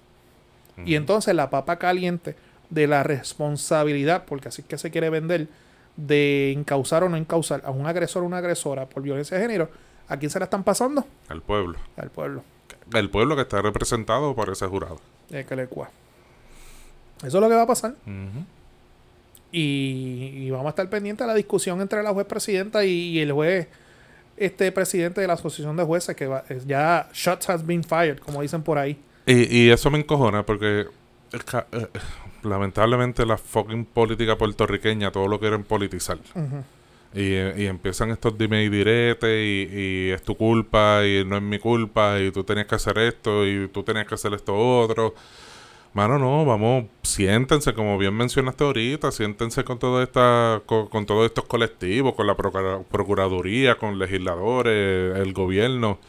Y 0.86 0.96
entonces 0.96 1.36
la 1.36 1.50
papa 1.50 1.78
caliente 1.78 2.36
de 2.70 2.88
la 2.88 3.04
responsabilidad, 3.04 4.24
porque 4.26 4.48
así 4.48 4.62
es 4.62 4.68
que 4.68 4.78
se 4.78 4.90
quiere 4.90 5.10
vender, 5.10 5.48
de 5.98 6.52
encausar 6.54 7.04
o 7.04 7.10
no 7.10 7.18
encausar 7.18 7.62
a 7.66 7.72
un 7.72 7.86
agresor 7.86 8.24
o 8.24 8.26
una 8.26 8.38
agresora 8.38 8.88
por 8.88 9.04
violencia 9.04 9.38
de 9.38 9.44
género, 9.44 9.70
¿a 10.08 10.18
quién 10.18 10.30
se 10.30 10.40
la 10.40 10.46
están 10.46 10.64
pasando? 10.64 11.06
El 11.30 11.42
pueblo. 11.42 11.78
Al 11.98 12.10
pueblo. 12.10 12.44
El 12.94 13.10
pueblo 13.10 13.36
que 13.36 13.44
está 13.44 13.62
representado 13.62 14.36
por 14.36 14.50
ese 14.50 14.68
jurado. 14.68 15.00
Eh, 15.30 15.46
que 15.48 15.56
le 15.56 15.68
cua. 15.68 15.90
Eso 17.20 17.38
es 17.38 17.42
lo 17.42 17.48
que 17.50 17.56
va 17.56 17.62
a 17.64 17.68
pasar. 17.68 17.94
Y, 19.52 20.32
y 20.46 20.50
vamos 20.52 20.68
a 20.68 20.70
estar 20.70 20.90
pendientes 20.90 21.26
de 21.26 21.32
la 21.32 21.36
discusión 21.36 21.82
entre 21.82 22.02
la 22.04 22.12
juez 22.14 22.26
presidenta 22.26 22.86
y, 22.86 22.90
y 22.92 23.20
el 23.20 23.32
juez 23.34 23.68
este 24.38 24.72
presidente 24.72 25.20
de 25.22 25.28
la 25.28 25.34
asociación 25.34 25.76
de 25.76 25.84
jueces 25.84 26.16
que 26.16 26.26
va, 26.26 26.44
es 26.50 26.66
ya 26.66 27.10
shots 27.14 27.50
has 27.50 27.66
been 27.66 27.84
fired 27.84 28.18
como 28.20 28.42
dicen 28.42 28.64
por 28.64 28.78
ahí 28.78 28.98
Y, 29.28 29.56
y 29.66 29.70
eso 29.70 29.92
me 29.92 30.00
encojona 30.00 30.46
porque 30.46 30.86
es 31.34 31.44
ca- 31.44 31.68
eh, 31.74 31.88
lamentablemente 32.44 33.26
la 33.26 33.38
fucking 33.38 33.86
política 33.86 34.38
puertorriqueña 34.38 35.12
todo 35.12 35.28
lo 35.28 35.38
quieren 35.40 35.64
politizar. 35.64 36.18
Ujú. 36.34 36.64
Y, 37.14 37.34
y 37.64 37.66
empiezan 37.68 38.12
estos 38.12 38.38
dime 38.38 38.64
y 38.64 38.70
direte 38.70 39.44
y, 39.44 39.70
y 40.08 40.12
es 40.12 40.22
tu 40.24 40.36
culpa 40.36 41.06
y 41.06 41.26
no 41.26 41.36
es 41.38 41.42
mi 41.44 41.60
culpa 41.60 42.20
y 42.20 42.32
tú 42.32 42.44
tenías 42.46 42.68
que 42.68 42.76
hacer 42.76 42.98
esto 43.00 43.46
y 43.46 43.68
tú 43.68 43.84
tenías 43.84 44.08
que 44.08 44.16
hacer 44.16 44.34
esto 44.34 44.56
otro. 44.56 45.14
Mano, 45.94 46.18
no, 46.18 46.46
vamos, 46.46 46.86
siéntense, 47.04 47.74
como 47.74 47.98
bien 47.98 48.14
mencionaste 48.16 48.64
ahorita, 48.64 49.12
siéntense 49.12 49.66
con 49.66 49.78
todo 49.78 50.02
esta, 50.02 50.62
con, 50.66 51.06
todos 51.06 51.26
estos 51.26 51.44
colectivos, 51.46 52.14
con 52.16 52.28
la 52.28 52.38
procura- 52.38 52.82
procuraduría, 52.90 53.76
con 53.76 54.00
legisladores, 54.00 55.18
el 55.18 55.34
gobierno. 55.34 56.00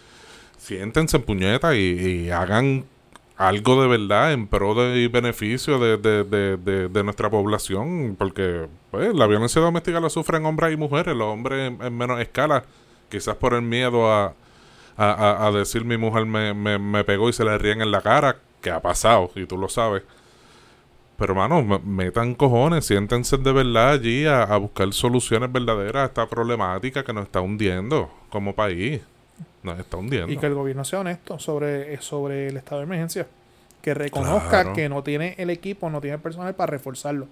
siéntense 0.57 1.17
en 1.17 1.25
puñeta 1.25 1.75
y, 1.75 1.81
y 2.27 2.31
hagan 2.31 2.85
algo 3.49 3.81
de 3.83 3.89
verdad 3.89 4.33
en 4.33 4.47
pro 4.47 4.75
de, 4.75 5.01
y 5.03 5.09
beneficio 5.09 5.79
de, 5.79 5.97
de, 5.99 6.25
de, 6.89 7.05
nuestra 7.05 7.31
población, 7.31 8.17
porque 8.19 8.69
pues, 8.91 9.15
la 9.15 9.27
violencia 9.27 9.61
doméstica 9.61 10.01
la 10.01 10.11
sufren 10.11 10.45
hombres 10.47 10.73
y 10.73 10.77
mujeres, 10.77 11.17
los 11.17 11.27
hombres 11.29 11.73
en, 11.73 11.83
en 11.83 11.97
menos 11.97 12.21
escala, 12.21 12.65
quizás 13.11 13.37
por 13.37 13.55
el 13.55 13.63
miedo 13.63 14.11
a, 14.13 14.35
a, 14.97 15.47
a- 15.47 15.53
decir 15.53 15.85
mi 15.85 15.97
mujer 15.97 16.27
me, 16.27 16.55
me, 16.55 16.79
me 16.79 17.05
pegó 17.05 17.29
y 17.29 17.33
se 17.33 17.45
le 17.45 17.57
ríen 17.59 17.83
en 17.83 17.91
la 17.91 18.03
cara, 18.03 18.37
que 18.61 18.71
ha 18.71 18.81
pasado, 18.81 19.31
y 19.37 19.47
tú 19.47 19.59
lo 19.59 19.69
sabes. 19.69 20.03
Pero, 21.17 21.33
hermano, 21.35 21.63
me- 21.63 21.79
metan 21.79 22.35
cojones, 22.35 22.87
siéntense 22.87 23.37
de 23.39 23.53
verdad 23.53 23.91
allí 23.93 24.27
a, 24.27 24.43
a 24.43 24.57
buscar 24.57 24.93
soluciones 24.93 25.53
verdaderas 25.53 26.03
a 26.03 26.07
esta 26.07 26.27
problemática 26.29 27.05
que 27.05 27.13
nos 27.13 27.25
está 27.25 27.41
hundiendo 27.41 28.11
como 28.31 28.55
país. 28.55 29.01
Nos 29.63 29.79
está 29.79 29.97
hundiendo. 29.97 30.33
Y 30.33 30.37
que 30.37 30.47
el 30.47 30.55
gobierno 30.55 30.85
sea 30.85 31.01
honesto 31.01 31.39
sobre, 31.39 32.01
sobre 32.03 32.49
el 32.49 32.57
estado 32.57 32.81
de 32.81 32.87
emergencia. 32.87 33.27
Que 33.81 33.95
reconozca 33.95 34.49
Claro. 34.49 34.73
que 34.75 34.89
no 34.89 35.03
tiene 35.03 35.35
el 35.39 35.51
equipo, 35.51 35.91
no 35.91 36.01
tiene 36.01 36.17
el 36.17 36.23
personal 36.23 36.55
para 36.55 36.71
reforzarlo. 36.71 37.27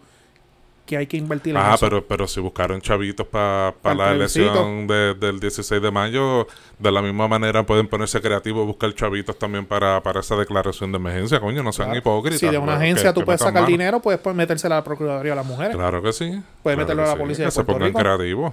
Que 0.86 0.96
hay 0.96 1.06
que 1.06 1.16
invertir 1.16 1.54
en 1.54 1.60
Ah, 1.62 1.74
eso. 1.74 1.86
pero, 1.86 2.04
pero 2.04 2.26
si 2.26 2.40
buscaron 2.40 2.80
chavitos 2.80 3.24
para 3.24 3.72
Pa'l 3.80 3.96
la 3.98 4.08
plebiscito. 4.10 4.46
elección 4.46 4.86
de- 4.88 5.14
del 5.14 5.38
16 5.38 5.80
de 5.80 5.90
mayo, 5.92 6.48
de 6.80 6.90
la 6.90 7.00
misma 7.02 7.28
manera 7.28 7.64
pueden 7.64 7.86
ponerse 7.86 8.20
creativos, 8.20 8.66
buscar 8.66 8.92
chavitos 8.94 9.38
también 9.38 9.66
para, 9.66 10.02
para 10.02 10.18
esa 10.18 10.34
declaración 10.34 10.90
de 10.90 10.96
emergencia, 10.96 11.38
coño, 11.38 11.62
no 11.62 11.70
sean 11.72 11.88
Claro. 11.90 11.98
hipócritas. 12.00 12.40
Si 12.40 12.48
de 12.48 12.58
una 12.58 12.72
que- 12.78 12.84
agencia 12.84 13.12
tú 13.14 13.20
que 13.20 13.26
puedes 13.26 13.40
sacar 13.40 13.54
mano. 13.62 13.66
dinero, 13.66 14.00
puedes 14.00 14.20
pues, 14.20 14.34
metérsela 14.34 14.76
a 14.76 14.78
la 14.78 14.84
Procuraduría 14.84 15.34
a 15.34 15.36
las 15.36 15.46
mujeres. 15.46 15.76
Claro 15.76 16.02
que 16.02 16.12
sí. 16.12 16.24
Puedes 16.24 16.42
claro 16.76 16.78
meterlo 16.78 17.02
a 17.02 17.06
la 17.06 17.12
sí. 17.12 17.18
policía 17.18 17.44
de 17.44 17.48
Que 17.50 17.54
se 17.54 17.64
pongan 17.64 17.92
creativos. 17.92 18.52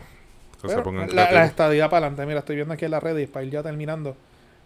Que 0.62 0.70
se 0.70 0.82
pongan 0.82 1.16
la, 1.16 1.32
la 1.32 1.46
estadía 1.46 1.90
para 1.90 2.08
adelante, 2.08 2.26
mira, 2.26 2.40
estoy 2.40 2.56
viendo 2.56 2.74
aquí 2.74 2.86
en 2.86 2.92
las 2.92 3.04
redes, 3.04 3.30
para 3.30 3.46
ir 3.46 3.52
ya 3.52 3.62
terminando. 3.64 4.16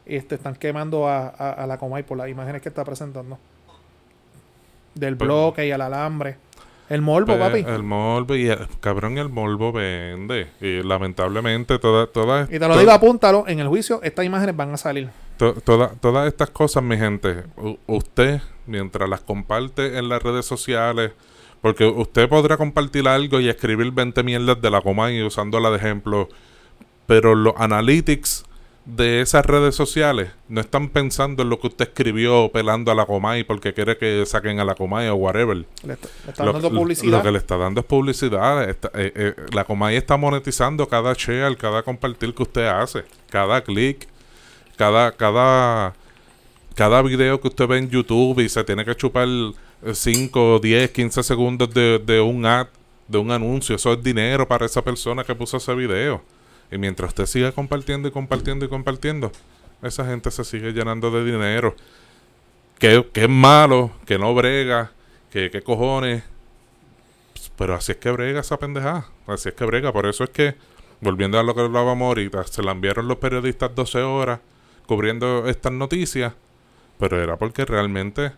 Este, 0.05 0.35
están 0.35 0.55
quemando 0.55 1.07
a, 1.07 1.27
a, 1.27 1.51
a 1.51 1.67
la 1.67 1.77
Comay 1.77 2.03
por 2.03 2.17
las 2.17 2.27
imágenes 2.29 2.61
que 2.61 2.69
está 2.69 2.83
presentando. 2.85 3.37
Del 4.95 5.15
Pues- 5.17 5.27
bloque 5.27 5.67
y 5.67 5.71
al 5.71 5.81
alambre. 5.81 6.37
El 6.89 7.01
morbo, 7.01 7.27
Pues, 7.27 7.39
papi. 7.39 7.59
El 7.59 7.83
morbo 7.83 8.35
y 8.35 8.49
el, 8.49 8.67
cabrón, 8.81 9.17
el 9.17 9.29
morbo 9.29 9.71
vende. 9.71 10.47
Y 10.59 10.83
lamentablemente 10.83 11.79
toda, 11.79 12.07
toda, 12.07 12.43
Y 12.51 12.59
te 12.59 12.67
lo 12.67 12.77
digo, 12.77 12.91
apúntalo, 12.91 13.45
en 13.47 13.61
el 13.61 13.67
juicio 13.69 14.01
estas 14.03 14.25
imágenes 14.25 14.55
van 14.57 14.73
a 14.73 14.77
salir. 14.77 15.09
to- 15.37 15.53
toda- 15.53 15.89
todas 16.01 16.27
estas 16.27 16.49
cosas, 16.49 16.83
mi 16.83 16.97
gente, 16.97 17.43
u- 17.57 17.77
usted, 17.87 18.41
mientras 18.67 19.07
las 19.09 19.21
comparte 19.21 19.97
en 19.97 20.09
las 20.09 20.21
redes 20.21 20.45
sociales, 20.45 21.13
porque 21.61 21.85
usted 21.85 22.27
podrá 22.27 22.57
compartir 22.57 23.07
algo 23.07 23.39
y 23.39 23.49
escribir 23.49 23.91
20 23.91 24.23
mierdas 24.23 24.61
de 24.61 24.69
la 24.69 24.81
Comay 24.81 25.21
usándola 25.23 25.69
de 25.69 25.77
ejemplo, 25.77 26.27
pero 27.07 27.35
los 27.35 27.53
analytics 27.57 28.45
de 28.83 29.21
esas 29.21 29.45
redes 29.45 29.75
sociales 29.75 30.31
no 30.49 30.59
están 30.59 30.89
pensando 30.89 31.43
en 31.43 31.49
lo 31.49 31.59
que 31.59 31.67
usted 31.67 31.87
escribió 31.89 32.49
pelando 32.51 32.91
a 32.91 32.95
la 32.95 33.05
Comay 33.05 33.43
porque 33.43 33.75
quiere 33.75 33.95
que 33.95 34.25
saquen 34.25 34.59
a 34.59 34.65
la 34.65 34.73
Comay 34.73 35.07
o 35.09 35.15
whatever. 35.15 35.55
Le, 35.83 35.93
está- 35.93 36.07
le 36.43 36.45
Lo, 36.45 36.53
dando 36.53 36.71
publicidad. 36.71 37.11
lo 37.17 37.23
que 37.23 37.31
le 37.31 37.37
está 37.37 37.57
dando 37.57 37.81
es 37.81 37.85
publicidad. 37.85 38.67
Está- 38.67 38.89
eh, 38.95 39.11
eh, 39.15 39.35
la 39.53 39.65
Comay 39.65 39.95
está 39.97 40.17
monetizando 40.17 40.87
cada 40.87 41.13
share, 41.13 41.55
cada 41.57 41.83
compartir 41.83 42.33
que 42.33 42.41
usted 42.41 42.65
hace, 42.65 43.03
cada 43.29 43.61
clic, 43.61 44.07
cada, 44.77 45.11
cada, 45.11 45.93
cada 46.73 47.01
video 47.03 47.39
que 47.39 47.49
usted 47.49 47.67
ve 47.67 47.77
en 47.77 47.89
YouTube 47.91 48.39
y 48.39 48.49
se 48.49 48.63
tiene 48.63 48.83
que 48.83 48.95
chupar 48.95 49.27
5, 49.91 50.59
10, 50.59 50.91
15 50.91 51.23
segundos 51.23 51.73
de, 51.73 51.99
de 51.99 52.21
un 52.21 52.45
ad, 52.45 52.67
de 53.07 53.17
un 53.17 53.31
anuncio. 53.31 53.75
Eso 53.75 53.93
es 53.93 54.03
dinero 54.03 54.47
para 54.47 54.65
esa 54.65 54.83
persona 54.83 55.23
que 55.23 55.35
puso 55.35 55.57
ese 55.57 55.73
video. 55.75 56.21
Y 56.71 56.77
mientras 56.77 57.09
usted 57.09 57.25
siga 57.25 57.51
compartiendo 57.51 58.07
y 58.07 58.11
compartiendo 58.11 58.65
y 58.65 58.69
compartiendo, 58.69 59.31
esa 59.81 60.05
gente 60.05 60.31
se 60.31 60.43
sigue 60.43 60.71
llenando 60.71 61.11
de 61.11 61.25
dinero. 61.25 61.75
Que, 62.79 63.05
que 63.11 63.23
es 63.23 63.29
malo, 63.29 63.91
que 64.05 64.17
no 64.17 64.33
brega, 64.33 64.91
que, 65.31 65.51
que 65.51 65.61
cojones. 65.61 66.23
Pero 67.57 67.75
así 67.75 67.91
es 67.91 67.97
que 67.97 68.09
brega 68.11 68.39
esa 68.39 68.57
pendejada. 68.57 69.07
Así 69.27 69.49
es 69.49 69.55
que 69.55 69.65
brega. 69.65 69.91
Por 69.91 70.05
eso 70.05 70.23
es 70.23 70.29
que, 70.29 70.55
volviendo 70.99 71.39
a 71.39 71.43
lo 71.43 71.53
que 71.53 71.61
hablábamos 71.61 72.07
ahorita, 72.07 72.43
se 72.45 72.63
la 72.63 72.71
enviaron 72.71 73.07
los 73.07 73.17
periodistas 73.17 73.75
12 73.75 73.99
horas 73.99 74.39
cubriendo 74.85 75.47
estas 75.47 75.71
noticias. 75.73 76.33
Pero 76.97 77.21
era 77.21 77.37
porque 77.37 77.65
realmente, 77.65 78.31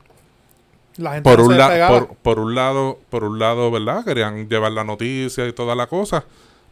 La 0.97 1.13
gente 1.13 1.29
por 1.29 1.39
no 1.39 1.45
un, 1.47 1.57
la- 1.57 1.87
por, 1.87 2.15
por 2.15 2.39
un 2.39 2.53
lado, 2.55 2.99
por 3.09 3.23
un 3.23 3.39
lado, 3.39 3.71
¿verdad? 3.71 4.05
Querían 4.05 4.47
llevar 4.47 4.71
la 4.73 4.83
noticia 4.83 5.47
y 5.47 5.53
toda 5.53 5.75
la 5.75 5.87
cosa. 5.87 6.23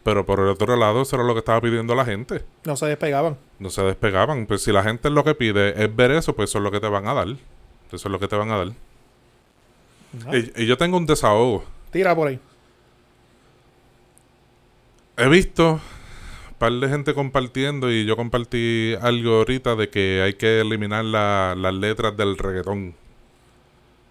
Pero 0.04 0.26
por 0.26 0.40
el 0.40 0.48
otro 0.48 0.74
lado, 0.76 1.02
eso 1.02 1.14
era 1.16 1.24
lo 1.24 1.32
que 1.32 1.38
estaba 1.40 1.60
pidiendo 1.60 1.94
la 1.94 2.04
gente. 2.04 2.44
No 2.64 2.76
se 2.76 2.86
despegaban. 2.86 3.36
No 3.60 3.70
se 3.70 3.82
despegaban. 3.82 4.46
Pues 4.46 4.62
si 4.62 4.72
la 4.72 4.82
gente 4.82 5.10
lo 5.10 5.22
que 5.22 5.34
pide 5.36 5.80
es 5.82 5.94
ver 5.94 6.10
eso, 6.10 6.34
pues 6.34 6.50
eso 6.50 6.58
es 6.58 6.64
lo 6.64 6.70
que 6.72 6.80
te 6.80 6.88
van 6.88 7.06
a 7.06 7.14
dar. 7.14 7.28
Eso 7.28 7.36
es 7.92 8.04
lo 8.06 8.18
que 8.18 8.26
te 8.28 8.34
van 8.36 8.50
a 8.50 8.56
dar. 8.58 8.68
Ah, 10.26 10.36
Y, 10.36 10.62
y 10.62 10.66
yo 10.66 10.76
tengo 10.76 10.96
un 10.96 11.06
desahogo. 11.06 11.64
Tira 11.92 12.14
por 12.16 12.28
ahí. 12.28 12.40
He 15.16 15.28
visto 15.28 15.74
un 15.74 16.54
par 16.58 16.72
de 16.72 16.88
gente 16.88 17.14
compartiendo 17.14 17.90
y 17.90 18.04
yo 18.04 18.16
compartí 18.16 18.94
algo 19.00 19.36
ahorita 19.36 19.76
de 19.76 19.88
que 19.88 20.22
hay 20.24 20.34
que 20.34 20.60
eliminar 20.60 21.04
la- 21.04 21.54
las 21.56 21.74
letras 21.74 22.16
del 22.16 22.38
reggaetón. 22.38 22.94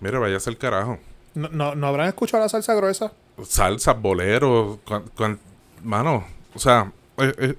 Mira, 0.02 0.20
vaya 0.20 0.38
a 0.38 0.40
ser 0.40 0.58
carajo. 0.58 1.00
No, 1.34 1.48
no, 1.50 1.76
¿no 1.76 1.88
habrán 1.88 2.08
escuchado 2.10 2.44
la 2.44 2.50
salsa 2.50 2.74
gruesa? 2.74 3.14
Salsas, 3.48 4.00
boleros, 4.02 4.80
cuan- 4.86 5.06
cuan- 5.16 5.40
mano, 5.84 6.26
o 6.54 6.60
sea, 6.60 6.92
eh, 7.18 7.34
eh, 7.38 7.56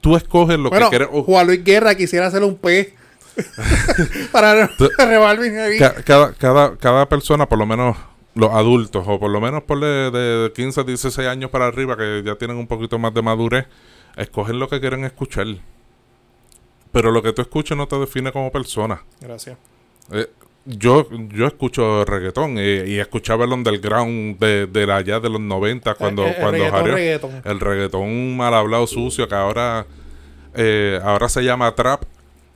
tú 0.00 0.16
escoges 0.16 0.58
lo 0.58 0.70
bueno, 0.70 0.90
que 0.90 0.98
quieres. 0.98 1.08
Juan 1.24 1.46
Luis 1.46 1.62
Guerra 1.62 1.94
quisiera 1.94 2.26
hacer 2.26 2.42
un 2.42 2.56
pez 2.56 2.92
para 4.32 4.54
rebar 4.98 5.38
ca- 5.78 5.94
cada, 6.04 6.32
cada, 6.32 6.76
cada 6.76 7.08
persona, 7.08 7.46
por 7.48 7.58
lo 7.58 7.66
menos 7.66 7.96
los 8.34 8.50
adultos, 8.52 9.04
o 9.06 9.18
por 9.20 9.30
lo 9.30 9.40
menos 9.40 9.62
por 9.62 9.80
de, 9.80 10.10
de 10.10 10.52
15 10.52 10.80
a 10.80 10.84
16 10.84 11.28
años 11.28 11.50
para 11.50 11.66
arriba, 11.66 11.96
que 11.96 12.22
ya 12.24 12.34
tienen 12.36 12.56
un 12.56 12.66
poquito 12.66 12.98
más 12.98 13.14
de 13.14 13.22
madurez, 13.22 13.66
escogen 14.16 14.58
lo 14.58 14.68
que 14.68 14.80
quieren 14.80 15.04
escuchar. 15.04 15.46
Pero 16.92 17.10
lo 17.12 17.22
que 17.22 17.32
tú 17.32 17.42
escuches 17.42 17.76
no 17.76 17.86
te 17.86 17.98
define 17.98 18.32
como 18.32 18.50
persona. 18.50 19.02
Gracias. 19.20 19.56
Eh, 20.12 20.28
yo, 20.66 21.08
yo 21.32 21.46
escucho 21.46 22.04
reggaetón 22.04 22.56
eh, 22.58 22.84
y 22.86 22.98
escuchaba 22.98 23.44
el 23.44 23.52
underground 23.52 24.38
de, 24.38 24.66
de 24.66 24.92
allá 24.92 25.20
de 25.20 25.30
los 25.30 25.40
90 25.40 25.94
cuando, 25.94 26.22
El- 26.24 26.28
el 26.30 26.34
cuando 26.36 26.52
reggaetón, 26.58 26.84
reggaetón. 26.92 27.30
el 27.44 27.60
reggaetón 27.60 28.36
mal 28.36 28.52
hablado 28.54 28.86
sucio 28.86 29.28
que 29.28 29.34
ahora 29.34 29.86
eh, 30.54 30.98
ahora 31.04 31.28
se 31.28 31.42
llama 31.44 31.74
trap 31.74 32.02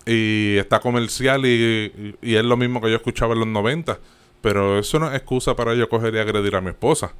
y 0.06 0.56
está 0.58 0.80
comercial 0.80 1.46
y, 1.46 2.16
y- 2.22 2.34
es 2.34 2.44
lo 2.44 2.56
mismo 2.56 2.80
que 2.80 2.90
yo 2.90 2.96
escuchaba 2.96 3.34
en 3.34 3.40
los 3.40 3.48
90 3.48 3.98
pero 4.40 4.78
eso 4.78 4.98
no 4.98 5.08
es 5.10 5.16
excusa 5.16 5.54
para 5.54 5.74
yo 5.74 5.88
coger 5.88 6.14
y 6.14 6.18
agredir 6.18 6.56
a 6.56 6.60
mi 6.60 6.70
esposa 6.70 7.12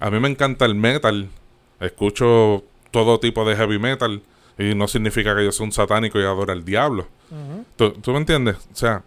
a 0.00 0.10
mí 0.10 0.18
me 0.18 0.28
encanta 0.28 0.64
el 0.64 0.74
metal 0.74 1.28
escucho 1.80 2.64
todo 2.90 3.20
tipo 3.20 3.44
de 3.48 3.56
heavy 3.56 3.78
metal 3.78 4.22
y 4.58 4.74
no 4.74 4.88
significa 4.88 5.36
que 5.36 5.44
yo 5.44 5.52
sea 5.52 5.64
un 5.64 5.72
satánico 5.72 6.18
y 6.20 6.24
adore 6.24 6.52
al 6.52 6.64
diablo. 6.64 7.06
¿Tú, 7.76 7.92
tú 7.92 8.10
me 8.12 8.18
entiendes? 8.18 8.56
O 8.56 8.74
sea, 8.76 9.02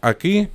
aquí, 0.00 0.48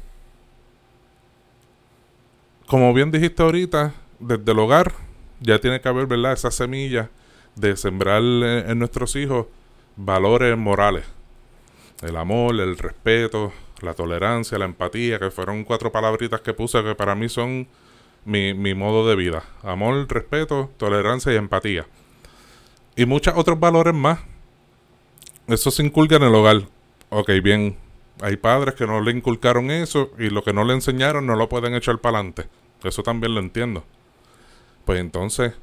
como 2.68 2.94
bien 2.94 3.12
dijiste 3.12 3.44
ahorita, 3.44 3.94
desde 4.20 4.52
el 4.52 4.60
hogar 4.60 4.94
ya 5.40 5.60
tiene 5.60 5.82
que 5.82 5.90
haber, 5.90 6.08
¿verdad? 6.08 6.34
Esa 6.34 6.52
semilla 6.52 7.10
de 7.56 7.76
sembrar 7.76 8.22
en, 8.22 8.70
en 8.72 8.80
nuestros 8.80 9.16
hijos 9.16 9.48
valores 9.96 10.58
morales. 10.58 11.06
El 12.02 12.18
amor, 12.18 12.60
el 12.60 12.78
respeto, 12.78 13.54
la 13.82 13.94
tolerancia, 13.94 14.58
la 14.58 14.66
empatía, 14.66 15.20
que 15.20 15.32
fueron 15.32 15.64
cuatro 15.64 15.92
palabritas 15.92 16.42
que 16.42 16.54
puse 16.54 16.84
que 16.84 16.96
para 16.96 17.16
mí 17.16 17.30
son 17.30 17.68
mi, 18.26 18.54
mi 18.54 18.74
modo 18.74 19.08
de 19.08 19.16
vida. 19.16 19.44
Amor, 19.62 20.08
respeto, 20.10 20.72
tolerancia 20.78 21.34
y 21.34 21.36
empatía. 21.36 21.86
Y 22.96 23.06
muchos 23.06 23.34
otros 23.36 23.60
valores 23.60 23.94
más. 23.94 24.20
Eso 25.48 25.72
se 25.72 25.84
inculca 25.84 26.16
en 26.16 26.24
el 26.24 26.36
hogar. 26.36 26.62
Ok, 27.10 27.30
bien. 27.44 27.83
Hay 28.22 28.38
padres 28.38 28.76
que 28.76 28.86
no 28.86 29.02
le 29.02 29.12
inculcaron 29.12 29.72
eso 29.72 30.12
y 30.18 30.30
lo 30.30 30.44
que 30.44 30.54
no 30.54 30.64
le 30.64 30.74
enseñaron 30.74 31.26
no 31.26 31.36
lo 31.36 31.50
pueden 31.50 31.74
echar 31.74 32.00
para 32.00 32.20
adelante. 32.20 32.48
Eso 32.84 33.04
también 33.04 33.34
lo 33.34 33.40
entiendo. 33.40 33.84
Pues 34.86 35.00
entonces, 35.00 35.54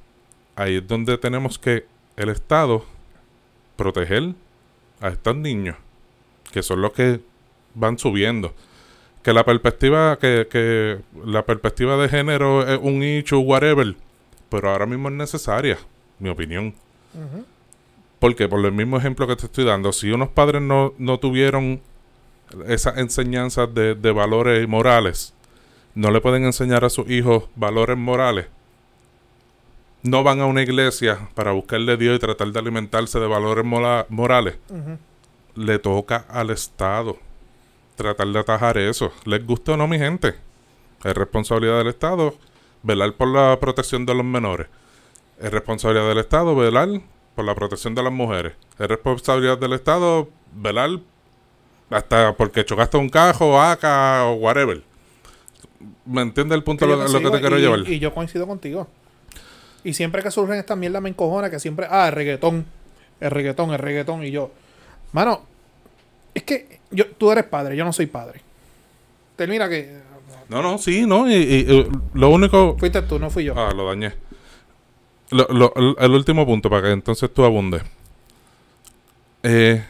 ahí 0.57 0.77
es 0.77 0.87
donde 0.87 1.19
tenemos 1.19 1.59
que 1.59 1.87
el 2.17 2.29
Estado 2.29 2.85
proteger 3.77 4.35
a 5.01 5.09
estos 5.09 5.37
niños, 5.37 5.77
que 6.53 6.63
son 6.63 6.83
los 6.83 6.93
que 6.93 7.21
van 7.75 7.99
subiendo. 7.99 8.55
Que 9.23 9.33
la 9.33 9.45
perspectiva, 9.45 10.19
que, 10.19 10.49
que 10.51 10.99
la 11.25 11.45
perspectiva 11.45 11.97
de 11.97 12.09
género 12.09 12.67
es 12.67 12.79
un 12.83 13.03
hecho, 13.03 13.39
whatever, 13.41 13.95
pero 14.49 14.71
ahora 14.71 14.87
mismo 14.87 15.09
es 15.09 15.15
necesaria, 15.15 15.79
mi 16.19 16.29
opinión. 16.29 16.75
Porque 18.19 18.49
por 18.49 18.65
el 18.65 18.73
mismo 18.73 18.99
ejemplo 18.99 19.27
que 19.27 19.37
te 19.37 19.47
estoy 19.47 19.65
dando, 19.65 19.93
si 19.93 20.11
unos 20.11 20.29
padres 20.29 20.61
no, 20.61 20.95
no 20.99 21.19
tuvieron 21.19 21.81
esas 22.67 22.99
enseñanzas 22.99 23.73
de, 23.75 23.95
de 23.95 24.13
valores 24.13 24.67
morales, 24.69 25.35
no 25.95 26.11
le 26.11 26.21
pueden 26.21 26.45
enseñar 26.45 26.85
a 26.85 26.91
sus 26.91 27.09
hijos 27.11 27.45
valores 27.57 27.97
morales, 27.97 28.47
no 30.03 30.23
van 30.23 30.41
a 30.41 30.47
una 30.47 30.63
iglesia 30.63 31.29
para 31.35 31.53
buscarle 31.53 31.93
a 31.93 31.97
Dios 31.97 32.17
y 32.17 32.19
tratar 32.19 32.51
de 32.53 32.59
alimentarse 32.59 33.19
de 33.21 33.27
valores 33.27 33.65
mola- 33.65 34.07
morales, 34.09 34.57
le 35.55 35.79
toca 35.79 36.25
al 36.29 36.51
Estado 36.51 37.19
tratar 37.97 38.29
de 38.29 38.39
atajar 38.39 38.79
eso. 38.79 39.13
¿Les 39.25 39.45
gusta 39.45 39.73
o 39.73 39.77
no, 39.77 39.87
mi 39.87 39.99
gente? 39.99 40.35
Es 41.05 41.15
responsabilidad 41.15 41.79
del 41.79 41.89
Estado 41.89 42.35
velar 42.83 43.13
por 43.15 43.29
la 43.29 43.59
protección 43.61 44.07
de 44.07 44.15
los 44.15 44.25
menores. 44.25 44.69
Es 45.39 45.51
responsabilidad 45.51 46.09
del 46.09 46.19
Estado 46.19 46.55
velar 46.55 46.89
por 47.35 47.45
la 47.45 47.55
protección 47.55 47.95
de 47.95 48.03
las 48.03 48.13
mujeres. 48.13 48.55
Es 48.79 48.89
responsabilidad 48.89 49.59
del 49.59 49.75
Estado 49.75 50.29
velar 50.55 51.01
hasta 51.91 52.35
porque 52.37 52.65
chocaste 52.65 52.97
un 52.97 53.09
cajo, 53.09 53.61
acá 53.61 54.25
o 54.27 54.35
whatever. 54.35 54.83
¿Me 56.05 56.23
entiendes 56.23 56.57
el 56.57 56.65
punto 56.65 56.87
Que 56.87 56.93
lo, 56.93 57.05
que 57.05 57.31
te 57.31 57.41
quiero 57.41 57.59
y, 57.59 57.61
llevar? 57.61 57.81
Y 57.81 57.99
yo 57.99 58.15
coincido 58.15 58.47
contigo. 58.47 58.89
Y 59.85 59.95
siempre 59.95 60.23
que 60.23 60.31
surgen 60.31 60.59
estas 60.59 60.77
mierdas 60.77 61.03
me 61.03 61.09
encojona 61.09 61.51
que 61.51 61.59
siempre, 61.59 61.87
ah, 61.91 62.09
el 62.09 62.15
reggaetón, 62.15 62.67
el 63.21 63.31
reggaetón, 63.31 63.71
el 63.73 63.79
reggaetón. 63.79 64.25
Y 64.25 64.31
yo, 64.31 64.51
mano, 65.13 65.43
es 66.35 66.43
que 66.43 66.81
yo, 66.91 67.07
tú 67.07 67.33
eres 67.33 67.45
padre, 67.45 67.77
yo 67.77 67.85
no 67.85 67.93
soy 67.93 68.07
padre. 68.07 68.41
Termina 69.37 69.69
que 69.69 69.99
No, 70.49 70.63
no, 70.63 70.79
sí, 70.79 71.07
no. 71.07 71.31
Y, 71.31 71.89
lo 72.15 72.29
único. 72.31 72.77
fuiste 72.79 73.03
tú, 73.03 73.19
no 73.19 73.31
fui 73.31 73.45
yo. 73.45 73.55
Ah, 73.57 73.73
lo 73.75 73.89
dañé. 73.89 74.13
Lo- 75.31 75.47
lo- 75.49 75.97
el 75.99 76.11
último 76.11 76.45
punto 76.45 76.69
para 76.69 76.83
que 76.83 76.91
entonces 76.91 77.33
tú 77.33 77.45
abundes. 77.45 77.83
Eh, 79.43 79.83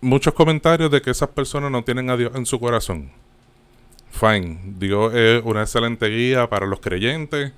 muchos 0.00 0.34
comentarios 0.34 0.90
de 0.90 1.02
que 1.02 1.10
esas 1.10 1.28
personas 1.30 1.70
no 1.70 1.84
tienen 1.84 2.10
a 2.10 2.16
Dios 2.16 2.34
en 2.34 2.46
su 2.46 2.58
corazón. 2.60 3.10
Fine. 4.10 4.60
Dios 4.78 5.14
es 5.14 5.42
una 5.44 5.62
excelente 5.62 6.06
guía 6.08 6.48
para 6.48 6.66
los 6.66 6.80
creyentes, 6.80 7.52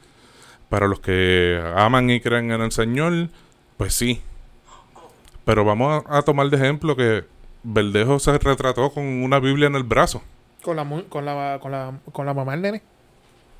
para 0.68 0.88
los 0.88 1.00
que 1.00 1.62
aman 1.76 2.10
y 2.10 2.20
creen 2.20 2.50
en 2.50 2.60
el 2.60 2.72
Señor. 2.72 3.28
Pues 3.76 3.94
sí. 3.94 4.20
Pero 5.44 5.64
vamos 5.64 6.04
a, 6.06 6.18
a 6.18 6.22
tomar 6.22 6.48
de 6.50 6.56
ejemplo 6.56 6.96
que 6.96 7.24
Verdejo 7.62 8.18
se 8.18 8.36
retrató 8.38 8.90
con 8.90 9.04
una 9.04 9.38
Biblia 9.38 9.66
en 9.66 9.74
el 9.74 9.82
brazo. 9.84 10.22
Con 10.62 10.76
la, 10.76 10.84
con 11.08 11.24
la, 11.24 11.58
con 11.60 11.72
la, 11.72 11.92
con 12.12 12.26
la 12.26 12.34
mamá 12.34 12.52
del 12.52 12.62
nene. 12.62 12.82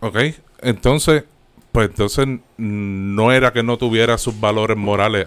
Ok, 0.00 0.16
entonces, 0.60 1.24
pues 1.72 1.90
entonces 1.90 2.26
no 2.56 3.32
era 3.32 3.52
que 3.52 3.62
no 3.62 3.76
tuviera 3.78 4.18
sus 4.18 4.38
valores 4.38 4.76
morales 4.76 5.26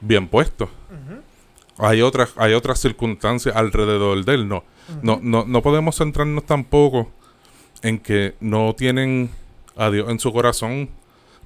bien 0.00 0.28
puestos. 0.28 0.68
Hay 1.80 2.02
otras, 2.02 2.32
hay 2.36 2.54
otras 2.54 2.80
circunstancias 2.80 3.56
alrededor 3.56 4.24
de 4.24 4.34
él, 4.34 4.48
no. 4.48 4.64
no, 5.02 5.18
no, 5.22 5.44
no 5.46 5.62
podemos 5.62 5.96
centrarnos 5.96 6.44
tampoco 6.44 7.10
en 7.82 7.98
que 7.98 8.34
no 8.40 8.74
tienen 8.74 9.30
a 9.76 9.90
Dios 9.90 10.08
en 10.10 10.18
su 10.18 10.32
corazón. 10.32 10.90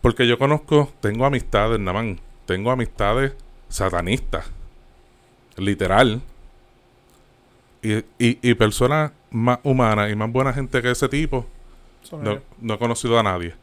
Porque 0.00 0.26
yo 0.26 0.38
conozco, 0.38 0.92
tengo 1.00 1.24
amistades, 1.24 1.80
Namán, 1.80 2.20
tengo 2.46 2.70
amistades 2.70 3.32
satanistas, 3.68 4.44
literal. 5.56 6.20
Y, 7.82 7.96
y, 8.18 8.38
y 8.40 8.54
personas 8.54 9.12
más 9.30 9.58
humanas 9.62 10.10
y 10.10 10.16
más 10.16 10.30
buena 10.30 10.52
gente 10.52 10.80
que 10.82 10.90
ese 10.90 11.08
tipo, 11.08 11.46
no, 12.12 12.40
no 12.60 12.74
he 12.74 12.78
conocido 12.78 13.18
a 13.18 13.22
nadie 13.22 13.54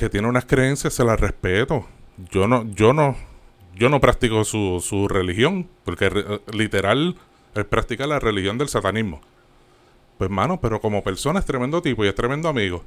que 0.00 0.08
tiene 0.08 0.26
unas 0.28 0.46
creencias, 0.46 0.94
se 0.94 1.04
las 1.04 1.20
respeto. 1.20 1.86
Yo 2.30 2.48
no, 2.48 2.64
yo 2.70 2.94
no, 2.94 3.16
yo 3.74 3.88
no 3.88 4.00
practico 4.00 4.44
su, 4.44 4.84
su 4.84 5.08
religión, 5.08 5.68
porque 5.84 6.40
literal 6.52 7.16
él 7.54 7.66
practica 7.66 8.06
la 8.06 8.18
religión 8.18 8.58
del 8.58 8.68
satanismo. 8.68 9.20
Pues 10.18 10.30
mano, 10.30 10.60
pero 10.60 10.80
como 10.80 11.02
persona 11.02 11.40
es 11.40 11.46
tremendo 11.46 11.80
tipo 11.80 12.04
y 12.04 12.08
es 12.08 12.14
tremendo 12.14 12.48
amigo. 12.48 12.84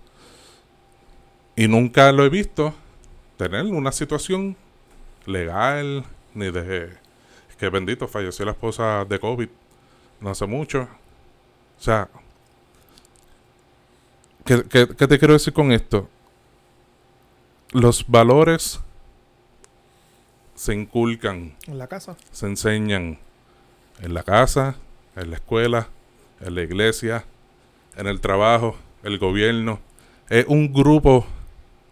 Y 1.56 1.68
nunca 1.68 2.12
lo 2.12 2.26
he 2.26 2.30
visto 2.30 2.74
tener 3.38 3.66
una 3.66 3.92
situación 3.92 4.56
legal, 5.26 6.04
ni 6.34 6.52
de 6.52 6.86
es 7.50 7.56
que 7.58 7.70
bendito, 7.70 8.08
falleció 8.08 8.46
la 8.46 8.52
esposa 8.52 9.06
de 9.06 9.20
COVID 9.20 9.50
no 10.22 10.30
hace 10.30 10.46
mucho. 10.46 10.88
O 11.80 11.82
sea, 11.82 12.10
¿Qué, 14.46 14.64
qué, 14.64 14.88
qué 14.88 15.08
te 15.08 15.20
quiero 15.20 15.34
decir 15.34 15.54
con 15.54 15.72
esto? 15.72 16.10
Los 17.72 18.06
valores 18.08 18.82
se 20.64 20.74
inculcan, 20.74 21.58
En 21.68 21.78
la 21.78 21.88
casa. 21.88 22.16
se 22.32 22.46
enseñan 22.46 23.20
en 24.02 24.14
la 24.14 24.24
casa, 24.24 24.78
en 25.14 25.30
la 25.30 25.36
escuela, 25.36 25.90
en 26.40 26.56
la 26.56 26.62
iglesia, 26.62 27.26
en 27.98 28.08
el 28.08 28.22
trabajo, 28.22 28.78
el 29.04 29.20
gobierno. 29.20 29.82
Es 30.30 30.46
un 30.48 30.72
grupo 30.72 31.26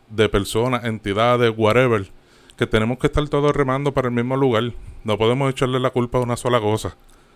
de 0.10 0.30
personas, 0.30 0.86
entidades, 0.86 1.54
whatever, 1.58 2.10
que 2.56 2.66
tenemos 2.66 2.98
que 2.98 3.08
estar 3.08 3.28
todos 3.28 3.54
remando 3.54 3.92
para 3.94 4.08
el 4.08 4.14
mismo 4.14 4.38
lugar. 4.38 4.72
No 5.04 5.18
podemos 5.18 5.52
echarle 5.52 5.78
la 5.82 5.90
culpa 5.90 6.20
a 6.20 6.22
una 6.22 6.38
sola 6.38 6.62
cosa. 6.62 6.96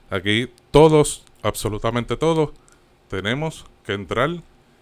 Aquí 0.09 0.49
todos, 0.71 1.25
absolutamente 1.43 2.15
todos, 2.15 2.51
tenemos 3.09 3.65
que 3.85 3.91
entrar 3.91 4.29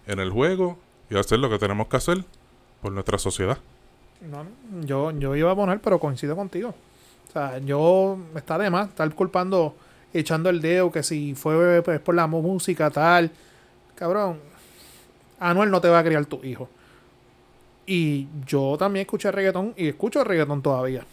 en 0.06 0.20
el 0.20 0.30
juego 0.30 0.78
y 1.10 1.16
hacer 1.16 1.40
lo 1.40 1.50
que 1.50 1.58
tenemos 1.58 1.88
que 1.88 1.96
hacer 1.96 2.24
por 2.80 2.92
nuestra 2.92 3.18
sociedad. 3.18 3.58
No, 4.30 4.46
yo, 4.84 5.10
yo 5.12 5.36
iba 5.36 5.50
a 5.50 5.56
poner, 5.56 5.80
pero 5.80 5.98
coincido 5.98 6.34
contigo. 6.34 6.74
O 7.28 7.32
sea, 7.32 7.58
yo 7.58 8.18
está 8.34 8.58
de 8.58 8.70
más 8.70 8.88
estar 8.88 9.12
culpando, 9.14 9.74
echando 10.12 10.50
el 10.50 10.60
dedo, 10.60 10.90
que 10.90 11.02
si 11.02 11.34
fue 11.34 11.82
pues, 11.82 12.00
por 12.00 12.14
la 12.14 12.26
música 12.26 12.90
tal. 12.90 13.30
Cabrón, 13.94 14.38
Anuel 15.38 15.70
no 15.70 15.80
te 15.80 15.88
va 15.88 15.98
a 15.98 16.04
criar 16.04 16.24
tu 16.26 16.42
hijo. 16.44 16.68
Y 17.86 18.28
yo 18.46 18.76
también 18.78 19.02
escuché 19.02 19.30
reggaetón 19.30 19.74
y 19.76 19.88
escucho 19.88 20.24
reggaetón 20.24 20.62
todavía. 20.62 21.04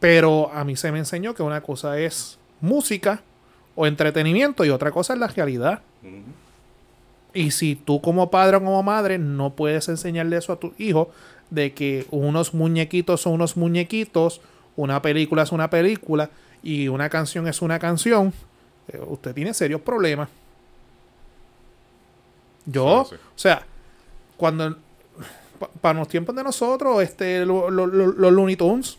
Pero 0.00 0.50
a 0.52 0.64
mí 0.64 0.76
se 0.76 0.92
me 0.92 0.98
enseñó 0.98 1.34
que 1.34 1.42
una 1.42 1.60
cosa 1.60 1.98
es 1.98 2.38
música 2.60 3.20
o 3.74 3.86
entretenimiento 3.86 4.64
y 4.64 4.70
otra 4.70 4.90
cosa 4.90 5.12
es 5.12 5.20
la 5.20 5.28
realidad. 5.28 5.82
Y 7.34 7.50
si 7.50 7.76
tú 7.76 8.00
como 8.00 8.30
padre 8.30 8.56
o 8.56 8.60
como 8.60 8.82
madre 8.82 9.18
no 9.18 9.50
puedes 9.50 9.88
enseñarle 9.88 10.36
eso 10.36 10.52
a 10.52 10.58
tu 10.58 10.72
hijo, 10.78 11.10
de 11.50 11.72
que 11.72 12.06
unos 12.10 12.54
muñequitos 12.54 13.20
son 13.22 13.34
unos 13.34 13.56
muñequitos, 13.56 14.40
una 14.76 15.00
película 15.02 15.42
es 15.42 15.52
una 15.52 15.70
película 15.70 16.30
y 16.62 16.88
una 16.88 17.08
canción 17.08 17.46
es 17.48 17.62
una 17.62 17.78
canción, 17.78 18.32
eh, 18.88 19.00
usted 19.06 19.34
tiene 19.34 19.54
serios 19.54 19.80
problemas. 19.80 20.28
Yo, 22.66 23.06
Sí, 23.08 23.14
sí. 23.16 23.20
o 23.34 23.38
sea, 23.38 23.62
cuando 24.36 24.76
para 25.80 25.98
los 25.98 26.08
tiempos 26.08 26.36
de 26.36 26.44
nosotros, 26.44 27.02
este, 27.02 27.44
lo- 27.44 27.70
lo- 27.70 27.86
lo- 27.86 28.06
los 28.08 28.32
Looney 28.32 28.56
Tunes, 28.56 28.98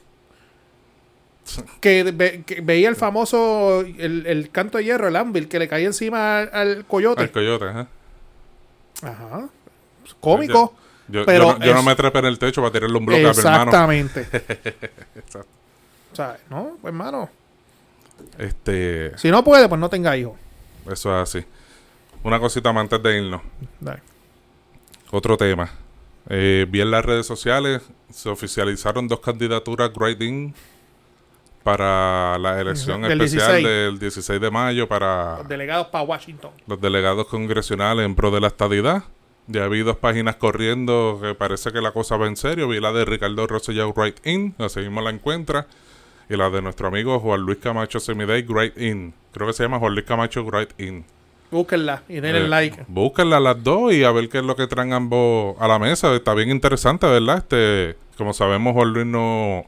que, 1.81 2.03
ve- 2.03 2.43
que 2.45 2.61
veía 2.61 2.89
el 2.89 2.95
famoso, 2.95 3.81
el, 3.81 4.25
el 4.25 4.49
canto 4.49 4.77
de 4.77 4.85
hierro, 4.85 5.07
el 5.07 5.15
anvil, 5.15 5.47
que 5.47 5.59
le 5.59 5.67
caía 5.67 5.87
encima 5.87 6.39
al, 6.39 6.49
al 6.53 6.85
coyote. 6.85 7.21
Al 7.21 7.31
coyote, 7.31 7.65
ajá. 7.65 7.87
Ajá. 9.03 9.49
Cómico. 10.19 10.73
Yo 11.09 11.25
Pero 11.25 11.57
no, 11.57 11.65
yo 11.65 11.73
no 11.73 11.83
me 11.83 11.95
trepé 11.95 12.19
en 12.19 12.25
el 12.25 12.39
techo 12.39 12.61
para 12.61 12.71
tirarle 12.71 12.97
un 12.97 13.05
bloque 13.05 13.25
a 13.27 13.31
mi 13.33 13.37
hermano. 13.37 13.63
Exactamente. 13.63 14.21
Exacto. 15.15 15.47
o 16.11 16.15
sea, 16.15 16.37
no, 16.49 16.77
pues, 16.81 16.91
hermano. 16.91 17.29
Este, 18.37 19.17
Si 19.17 19.29
no 19.31 19.43
puede, 19.43 19.67
pues 19.69 19.79
no 19.79 19.89
tenga 19.89 20.15
hijos. 20.17 20.33
eso 20.91 21.15
es 21.21 21.35
así. 21.35 21.45
Una 22.23 22.39
cosita 22.39 22.71
más 22.73 22.81
antes 22.83 23.01
de 23.01 23.17
irnos. 23.17 23.41
Dale. 23.79 24.01
Otro 25.11 25.37
tema. 25.37 25.69
Eh, 26.29 26.65
vi 26.69 26.81
en 26.81 26.91
las 26.91 27.03
redes 27.03 27.25
sociales, 27.25 27.81
se 28.11 28.29
oficializaron 28.29 29.07
dos 29.07 29.19
candidaturas 29.21 29.91
Great 29.93 30.21
In 30.21 30.53
para 31.63 32.37
la 32.39 32.59
elección 32.59 33.01
Del 33.01 33.19
especial 33.21 33.61
16. 33.61 33.65
del 33.65 33.99
16 33.99 34.41
de 34.41 34.51
mayo 34.51 34.87
para 34.87 35.37
Los 35.39 35.47
delegados 35.47 35.87
para 35.87 36.03
Washington. 36.03 36.51
los 36.67 36.79
delegados 36.79 37.27
congresionales 37.27 38.05
en 38.05 38.15
pro 38.15 38.31
de 38.31 38.41
la 38.41 38.47
estadidad. 38.47 39.03
Ya 39.51 39.67
vi 39.67 39.79
dos 39.79 39.97
páginas 39.97 40.35
corriendo 40.35 41.19
que 41.19 41.33
parece 41.33 41.71
que 41.71 41.81
la 41.81 41.91
cosa 41.91 42.17
va 42.17 42.27
en 42.27 42.35
serio. 42.35 42.67
Vi 42.67 42.79
la 42.79 42.91
de 42.91 43.03
Ricardo 43.03 43.47
Rosselló 43.47 43.91
Right 43.97 44.23
In, 44.27 44.53
la 44.59 44.69
seguimos 44.69 45.03
la 45.03 45.09
encuentra. 45.09 45.65
Y 46.29 46.35
la 46.37 46.51
de 46.51 46.61
nuestro 46.61 46.89
amigo 46.89 47.19
Juan 47.19 47.41
Luis 47.41 47.57
Camacho 47.57 47.99
Semiday 47.99 48.43
Great 48.43 48.77
In. 48.79 49.15
Creo 49.33 49.47
que 49.47 49.53
se 49.53 49.63
llama 49.63 49.79
Juan 49.79 49.93
Luis 49.95 50.05
Camacho 50.05 50.45
Great 50.45 50.79
In. 50.79 51.03
Búsquenla 51.49 52.03
y 52.07 52.19
denle 52.19 52.45
Eh, 52.45 52.47
like. 52.47 52.85
Búsquenla 52.87 53.39
las 53.39 53.63
dos 53.63 53.91
y 53.91 54.03
a 54.03 54.11
ver 54.11 54.29
qué 54.29 54.37
es 54.37 54.43
lo 54.43 54.55
que 54.55 54.67
traen 54.67 54.93
ambos 54.93 55.55
a 55.59 55.67
la 55.67 55.79
mesa. 55.79 56.13
Está 56.13 56.35
bien 56.35 56.51
interesante, 56.51 57.07
¿verdad? 57.07 57.39
Este, 57.39 57.95
como 58.19 58.33
sabemos, 58.33 58.73
Juan 58.73 58.93
Luis 58.93 59.07
no, 59.07 59.65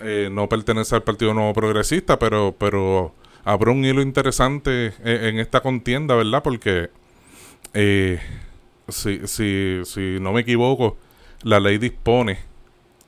eh, 0.00 0.30
no 0.32 0.48
pertenece 0.48 0.94
al 0.94 1.02
Partido 1.02 1.34
Nuevo 1.34 1.52
Progresista, 1.52 2.18
pero, 2.18 2.54
pero 2.58 3.12
habrá 3.44 3.70
un 3.70 3.84
hilo 3.84 4.00
interesante 4.00 4.94
en, 5.04 5.24
en 5.26 5.38
esta 5.40 5.60
contienda, 5.60 6.14
¿verdad? 6.14 6.42
Porque 6.42 6.88
eh, 7.74 8.18
si, 8.88 9.26
si, 9.26 9.80
si 9.84 10.18
no 10.20 10.32
me 10.32 10.40
equivoco, 10.42 10.96
la 11.42 11.60
ley 11.60 11.78
dispone 11.78 12.38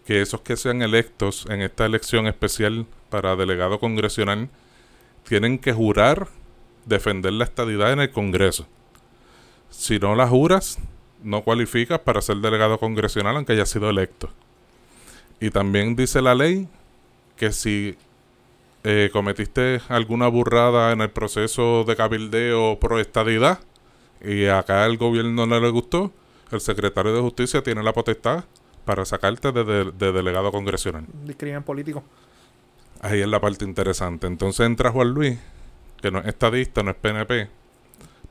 que 0.04 0.22
esos 0.22 0.40
que 0.40 0.56
sean 0.56 0.82
electos 0.82 1.46
en 1.48 1.62
esta 1.62 1.86
elección 1.86 2.26
especial 2.26 2.86
para 3.10 3.36
delegado 3.36 3.78
congresional 3.78 4.48
tienen 5.24 5.58
que 5.58 5.72
jurar 5.72 6.28
defender 6.86 7.32
la 7.32 7.44
estadidad 7.44 7.92
en 7.92 8.00
el 8.00 8.10
Congreso. 8.10 8.66
Si 9.70 9.98
no 9.98 10.14
la 10.14 10.26
juras, 10.26 10.78
no 11.22 11.42
cualificas 11.42 12.00
para 12.00 12.22
ser 12.22 12.38
delegado 12.38 12.78
congresional 12.78 13.36
aunque 13.36 13.52
haya 13.52 13.66
sido 13.66 13.90
electo. 13.90 14.30
Y 15.40 15.50
también 15.50 15.96
dice 15.96 16.22
la 16.22 16.34
ley 16.34 16.68
que 17.36 17.52
si 17.52 17.96
eh, 18.82 19.10
cometiste 19.12 19.80
alguna 19.88 20.28
burrada 20.28 20.92
en 20.92 21.00
el 21.00 21.10
proceso 21.10 21.84
de 21.84 21.96
cabildeo 21.96 22.78
pro 22.80 22.98
estadidad 22.98 23.60
y 24.22 24.46
acá 24.46 24.84
el 24.86 24.96
gobierno 24.98 25.46
no 25.46 25.60
le 25.60 25.70
gustó, 25.70 26.12
el 26.50 26.60
secretario 26.60 27.14
de 27.14 27.20
justicia 27.20 27.62
tiene 27.62 27.82
la 27.82 27.92
potestad 27.92 28.44
para 28.84 29.04
sacarte 29.04 29.52
de, 29.52 29.64
de- 29.64 29.92
de 29.92 30.12
delegado 30.12 30.50
congresional. 30.50 31.04
Discrimen 31.24 31.62
político. 31.62 32.02
Ahí 33.02 33.20
es 33.20 33.28
la 33.28 33.40
parte 33.40 33.64
interesante. 33.64 34.26
Entonces 34.26 34.66
entra 34.66 34.90
Juan 34.90 35.08
Luis, 35.10 35.38
que 36.02 36.10
no 36.10 36.18
es 36.20 36.26
estadista, 36.26 36.82
no 36.82 36.90
es 36.90 36.96
PNP, 36.96 37.48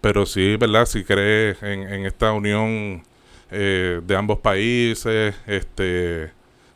pero 0.01 0.25
sí, 0.25 0.57
¿verdad? 0.57 0.85
Si 0.85 1.03
cree 1.03 1.55
en, 1.61 1.83
en 1.91 2.05
esta 2.05 2.31
unión 2.33 3.03
eh, 3.51 4.01
de 4.05 4.15
ambos 4.15 4.39
países, 4.39 5.35
este 5.47 6.31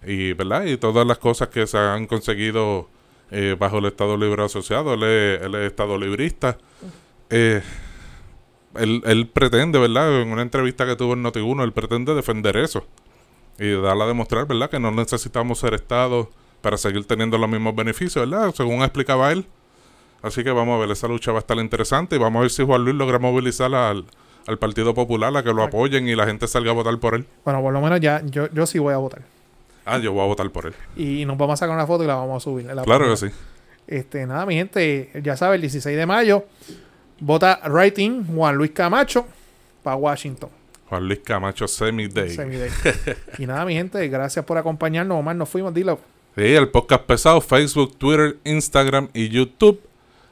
y 0.05 0.33
¿verdad? 0.33 0.65
Y 0.65 0.77
todas 0.77 1.05
las 1.07 1.17
cosas 1.19 1.47
que 1.49 1.65
se 1.67 1.77
han 1.77 2.07
conseguido 2.07 2.89
eh, 3.31 3.55
bajo 3.57 3.77
el 3.79 3.85
Estado 3.85 4.17
Libre 4.17 4.43
Asociado, 4.43 4.93
él 4.95 5.03
es, 5.03 5.41
él 5.41 5.55
es 5.55 5.67
Estado 5.67 5.97
Librista. 5.97 6.57
Eh, 7.29 7.61
él, 8.75 9.01
él 9.05 9.27
pretende, 9.27 9.79
¿verdad? 9.79 10.21
En 10.21 10.29
una 10.31 10.41
entrevista 10.41 10.85
que 10.85 10.95
tuvo 10.95 11.13
en 11.13 11.23
Noti1, 11.23 11.63
él 11.63 11.71
pretende 11.73 12.13
defender 12.15 12.57
eso 12.57 12.85
y 13.59 13.71
darle 13.81 14.03
a 14.03 14.07
demostrar, 14.07 14.45
¿verdad? 14.47 14.69
Que 14.69 14.79
no 14.79 14.91
necesitamos 14.91 15.59
ser 15.59 15.73
Estado 15.73 16.29
para 16.61 16.77
seguir 16.77 17.05
teniendo 17.05 17.37
los 17.37 17.49
mismos 17.49 17.75
beneficios, 17.75 18.29
¿verdad? 18.29 18.53
Según 18.55 18.81
explicaba 18.81 19.31
él. 19.31 19.45
Así 20.21 20.43
que 20.43 20.51
vamos 20.51 20.75
a 20.77 20.79
ver, 20.79 20.91
esa 20.91 21.07
lucha 21.07 21.31
va 21.31 21.39
a 21.39 21.41
estar 21.41 21.57
interesante 21.57 22.15
y 22.15 22.19
vamos 22.19 22.39
a 22.39 22.41
ver 22.43 22.49
si 22.49 22.63
Juan 22.63 22.83
Luis 22.83 22.95
logra 22.95 23.19
movilizar 23.19 23.73
al, 23.75 24.05
al 24.47 24.57
Partido 24.57 24.93
Popular 24.93 25.35
a 25.35 25.43
que 25.43 25.53
lo 25.53 25.63
apoyen 25.63 26.07
y 26.07 26.15
la 26.15 26.25
gente 26.25 26.47
salga 26.47 26.71
a 26.71 26.73
votar 26.73 26.97
por 26.99 27.13
él. 27.15 27.25
Bueno, 27.43 27.61
por 27.61 27.73
lo 27.73 27.81
menos 27.81 27.99
ya 27.99 28.21
yo, 28.25 28.47
yo 28.53 28.65
sí 28.65 28.79
voy 28.79 28.93
a 28.93 28.97
votar. 28.97 29.21
Ah, 29.85 29.97
yo 29.97 30.13
voy 30.13 30.23
a 30.23 30.27
votar 30.27 30.49
por 30.49 30.65
él. 30.65 30.73
Y 30.95 31.25
nos 31.25 31.37
vamos 31.37 31.55
a 31.55 31.57
sacar 31.57 31.75
una 31.75 31.85
foto 31.85 32.05
y 32.05 32.07
la 32.07 32.15
vamos 32.15 32.41
a 32.41 32.43
subir. 32.43 32.65
la 32.67 32.83
Claro 32.83 33.03
que 33.03 33.11
página. 33.11 33.31
sí. 33.31 33.35
Este, 33.85 34.25
nada, 34.25 34.45
mi 34.45 34.55
gente, 34.55 35.11
ya 35.21 35.35
sabe, 35.35 35.55
el 35.55 35.61
16 35.61 35.97
de 35.97 36.05
mayo, 36.05 36.45
vota 37.19 37.61
Writing 37.65 38.25
Juan 38.25 38.55
Luis 38.55 38.71
Camacho 38.71 39.25
para 39.81 39.95
Washington. 39.95 40.49
Juan 40.89 41.07
Luis 41.07 41.19
Camacho 41.23 41.67
Semi 41.67 42.07
Day. 42.07 42.29
Semi-day. 42.29 42.69
y 43.39 43.45
nada, 43.45 43.65
mi 43.65 43.73
gente, 43.73 44.07
gracias 44.07 44.45
por 44.45 44.57
acompañarnos. 44.57 45.17
Omar, 45.17 45.35
nos 45.35 45.49
fuimos, 45.49 45.73
dilo. 45.73 45.99
Sí, 46.35 46.43
el 46.43 46.69
podcast 46.69 47.03
pesado, 47.03 47.41
Facebook, 47.41 47.97
Twitter, 47.97 48.37
Instagram 48.43 49.09
y 49.13 49.29
YouTube. 49.29 49.79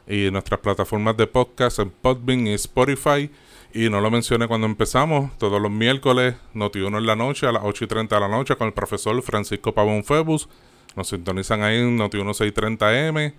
Y 0.08 0.30
nuestras 0.32 0.60
plataformas 0.60 1.16
de 1.16 1.28
podcast 1.28 1.80
en 1.80 1.90
Podbean 1.90 2.48
y 2.48 2.54
Spotify. 2.54 3.30
Y 3.74 3.90
no 3.90 4.02
lo 4.02 4.12
mencioné 4.12 4.48
cuando 4.48 4.68
empezamos, 4.68 5.36
todos 5.38 5.62
los 5.62 5.72
miércoles, 5.72 6.36
Noti1 6.54 6.98
en 6.98 7.06
la 7.06 7.16
noche, 7.16 7.48
a 7.48 7.54
las 7.54 7.64
8 7.64 7.86
y 7.86 7.88
30 7.88 8.16
de 8.16 8.22
la 8.22 8.28
noche, 8.28 8.56
con 8.58 8.68
el 8.68 8.74
profesor 8.74 9.22
Francisco 9.22 9.74
Pavón 9.74 10.04
Febus. 10.04 10.50
Nos 10.96 11.08
sintonizan 11.08 11.64
ahí 11.64 11.78
en 11.78 11.98
Noti1 11.98 12.54
630M. 12.54 13.34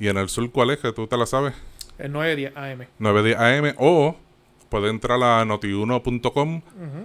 Y 0.00 0.08
en 0.08 0.16
el 0.16 0.28
sur, 0.28 0.50
¿cuál 0.50 0.70
es? 0.70 0.78
Que 0.78 0.92
tú 0.92 1.06
te 1.06 1.16
la 1.16 1.26
sabes. 1.26 1.54
El 1.98 2.12
910 2.12 2.56
AM. 2.56 2.86
910 2.98 3.38
AM. 3.38 3.74
O 3.78 4.16
puede 4.68 4.90
entrar 4.90 5.22
a 5.22 5.44
notiuno.com. 5.44 6.62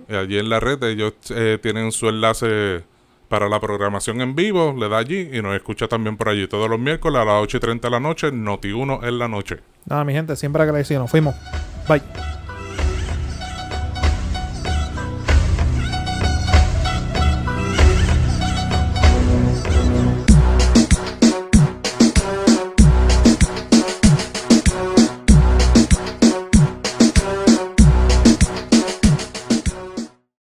allí 0.09 0.39
en 0.39 0.49
la 0.49 0.59
red 0.59 0.81
ellos 0.83 1.13
eh, 1.29 1.59
tienen 1.61 1.91
su 1.91 2.09
enlace 2.09 2.83
para 3.27 3.47
la 3.47 3.59
programación 3.59 4.21
en 4.21 4.35
vivo. 4.35 4.75
Le 4.77 4.89
da 4.89 4.97
allí 4.97 5.29
y 5.31 5.41
nos 5.41 5.55
escucha 5.55 5.87
también 5.87 6.17
por 6.17 6.29
allí 6.29 6.47
todos 6.47 6.69
los 6.69 6.79
miércoles 6.79 7.21
a 7.21 7.25
las 7.25 7.43
8 7.43 7.57
y 7.57 7.59
30 7.59 7.87
de 7.87 7.91
la 7.91 7.99
noche. 7.99 8.31
Noti1 8.31 9.07
en 9.07 9.19
la 9.19 9.27
noche. 9.27 9.57
Nada, 9.85 10.03
mi 10.03 10.13
gente, 10.13 10.35
siempre 10.35 10.63
agradecido. 10.63 11.01
Nos 11.01 11.11
fuimos. 11.11 11.35
Bye. 11.87 12.01